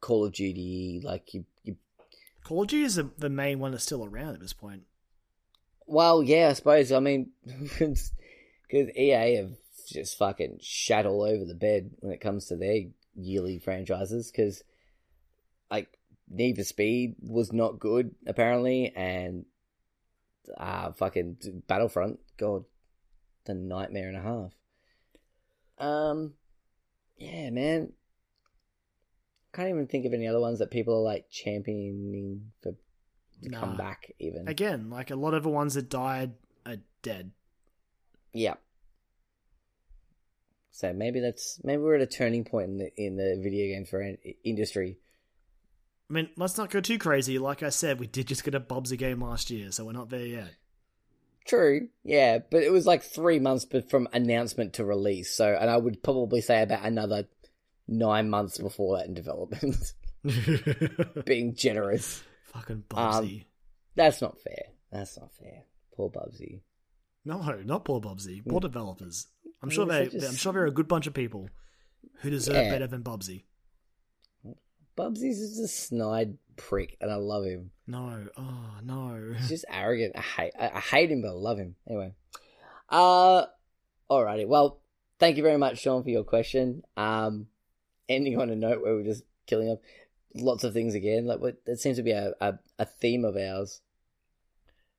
[0.00, 1.76] Call of Duty, like you, you
[2.44, 4.82] Call of Duty is the, the main one that's still around at this point.
[5.86, 6.92] Well, yeah, I suppose.
[6.92, 8.12] I mean, because
[8.72, 9.52] EA have
[9.88, 12.82] just fucking shat all over the bed when it comes to their
[13.14, 14.30] yearly franchises.
[14.30, 14.62] Because,
[15.70, 15.88] like,
[16.28, 19.44] Need for Speed was not good, apparently, and
[20.56, 21.36] uh, fucking
[21.66, 22.64] Battlefront, God,
[23.44, 24.52] the nightmare and a half.
[25.78, 26.34] Um,
[27.18, 27.92] yeah, man.
[29.52, 32.72] Can't even think of any other ones that people are like championing for
[33.42, 33.60] to Nah.
[33.60, 34.12] come back.
[34.18, 36.32] Even Again, like a lot of the ones that died
[36.64, 37.32] are dead.
[38.32, 38.54] Yeah.
[40.70, 43.86] So maybe that's maybe we're at a turning point in the in the video game
[43.86, 44.14] for
[44.44, 44.98] industry.
[46.08, 47.38] I mean, let's not go too crazy.
[47.38, 50.10] Like I said, we did just get a Bubsy game last year, so we're not
[50.10, 50.54] there yet.
[51.46, 55.34] True, yeah, but it was like three months from announcement to release.
[55.34, 57.28] So, and I would probably say about another
[57.86, 59.76] nine months before that in development.
[61.24, 62.22] Being generous,
[62.52, 63.42] Fucking Um,
[63.94, 64.64] that's not fair.
[64.90, 65.62] That's not fair.
[65.94, 66.62] Poor Bubsy.
[67.24, 68.46] no, not poor Bubsy.
[68.46, 69.28] Poor developers.
[69.62, 70.08] I'm sure they.
[70.08, 70.28] Just...
[70.28, 71.48] I'm sure they're a good bunch of people
[72.20, 72.70] who deserve yeah.
[72.70, 73.44] better than Bubsy.
[74.96, 77.70] Bubsy's just a snide prick, and I love him.
[77.86, 80.14] No, oh no, he's just arrogant.
[80.16, 80.52] I hate.
[80.58, 82.14] I, I hate him, but I love him anyway.
[82.88, 83.46] Uh,
[84.10, 84.46] alrighty.
[84.46, 84.80] Well,
[85.18, 86.82] thank you very much, Sean, for your question.
[86.96, 87.46] Um,
[88.08, 89.80] ending on a note where we're just killing up
[90.34, 91.26] lots of things again.
[91.26, 93.80] Like that seems to be a, a, a theme of ours.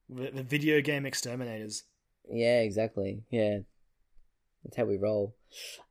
[0.09, 1.83] The, the video game exterminators.
[2.29, 3.23] Yeah, exactly.
[3.29, 3.59] Yeah,
[4.63, 5.35] that's how we roll.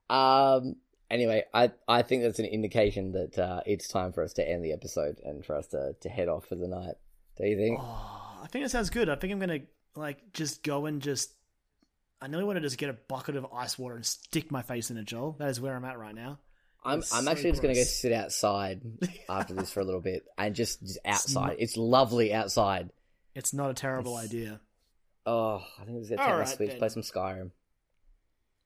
[0.09, 0.77] Um.
[1.11, 4.65] Anyway, I I think that's an indication that uh, it's time for us to end
[4.65, 6.95] the episode and for us to, to head off for the night.
[7.37, 7.79] Do you think?
[7.81, 9.09] Oh, I think it sounds good.
[9.09, 9.61] I think I'm gonna
[9.95, 11.33] like just go and just.
[12.21, 14.91] I nearly want to just get a bucket of ice water and stick my face
[14.91, 15.37] in it, Joel.
[15.39, 16.39] That is where I'm at right now.
[16.83, 17.53] I'm I'm so actually gross.
[17.53, 18.81] just gonna go sit outside
[19.29, 21.25] after this for a little bit and just, just outside.
[21.25, 22.91] It's, not, it's lovely outside.
[23.35, 24.61] It's not a terrible it's, idea.
[25.27, 27.51] Oh, I think it's gonna take right, my Switch, play some Skyrim.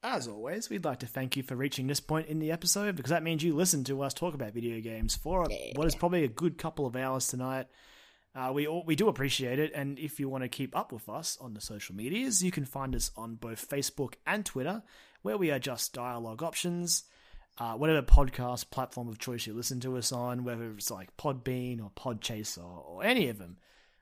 [0.03, 3.11] As always, we'd like to thank you for reaching this point in the episode because
[3.11, 5.73] that means you listened to us talk about video games for yeah.
[5.75, 7.67] what is probably a good couple of hours tonight.
[8.35, 11.09] Uh, we all, we do appreciate it, and if you want to keep up with
[11.09, 14.83] us on the social medias, you can find us on both Facebook and Twitter,
[15.21, 17.05] where we are just dialogue options.
[17.59, 21.83] Uh, whatever podcast platform of choice you listen to us on, whether it's like Podbean
[21.83, 23.59] or Podchaser or any of them,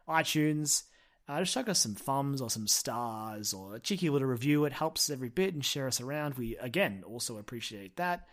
[0.08, 0.84] iTunes.
[1.28, 4.64] Uh, just chuck us some thumbs or some stars or a cheeky little review.
[4.64, 6.34] It helps every bit and share us around.
[6.34, 8.26] We, again, also appreciate that.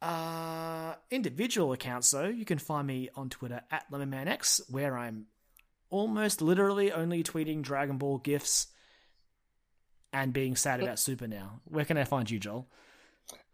[0.00, 5.26] Uh, individual accounts, though, you can find me on Twitter at LemonManX, where I'm
[5.90, 8.66] almost literally only tweeting Dragon Ball GIFs
[10.12, 11.60] and being sad about Super now.
[11.66, 12.66] Where can I find you, Joel?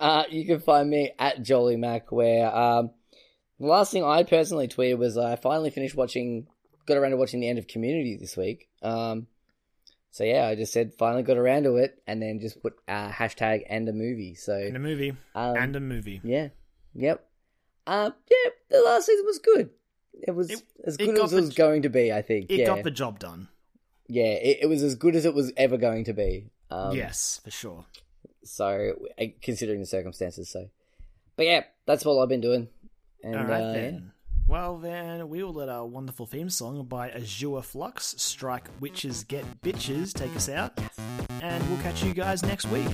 [0.01, 2.93] Uh, you can find me at Jolly Mac, where um,
[3.61, 6.47] the last thing I personally tweeted was I finally finished watching
[6.89, 8.69] got around to watching the end of Community this week.
[8.83, 9.29] Um,
[10.11, 13.11] so yeah, I just said finally got around to it, and then just put uh,
[13.11, 14.35] hashtag and a movie.
[14.35, 16.21] So and a movie um, and a movie.
[16.25, 16.49] Yeah,
[16.95, 17.29] yep.
[17.87, 19.71] Um, yeah, the last season was good.
[20.27, 22.13] It was it, as good as it was going to be.
[22.13, 22.67] I think it yeah.
[22.67, 23.49] got the job done.
[24.09, 26.51] Yeah, it, it, was as good as it was ever going to be.
[26.71, 27.85] Um, yes, for sure.
[28.43, 28.95] So,
[29.43, 30.71] considering the circumstances, so.
[31.37, 32.69] But yeah, that's all I've been doing.
[33.23, 33.95] And, all right uh, then.
[33.95, 34.01] Yeah.
[34.49, 39.45] Well, then we will let our wonderful theme song by Azure Flux, Strike Witches Get
[39.61, 40.73] Bitches, take us out.
[41.43, 42.89] And we'll catch you guys next week.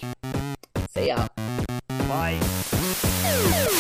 [0.91, 1.29] See ya.
[2.09, 3.71] Bye.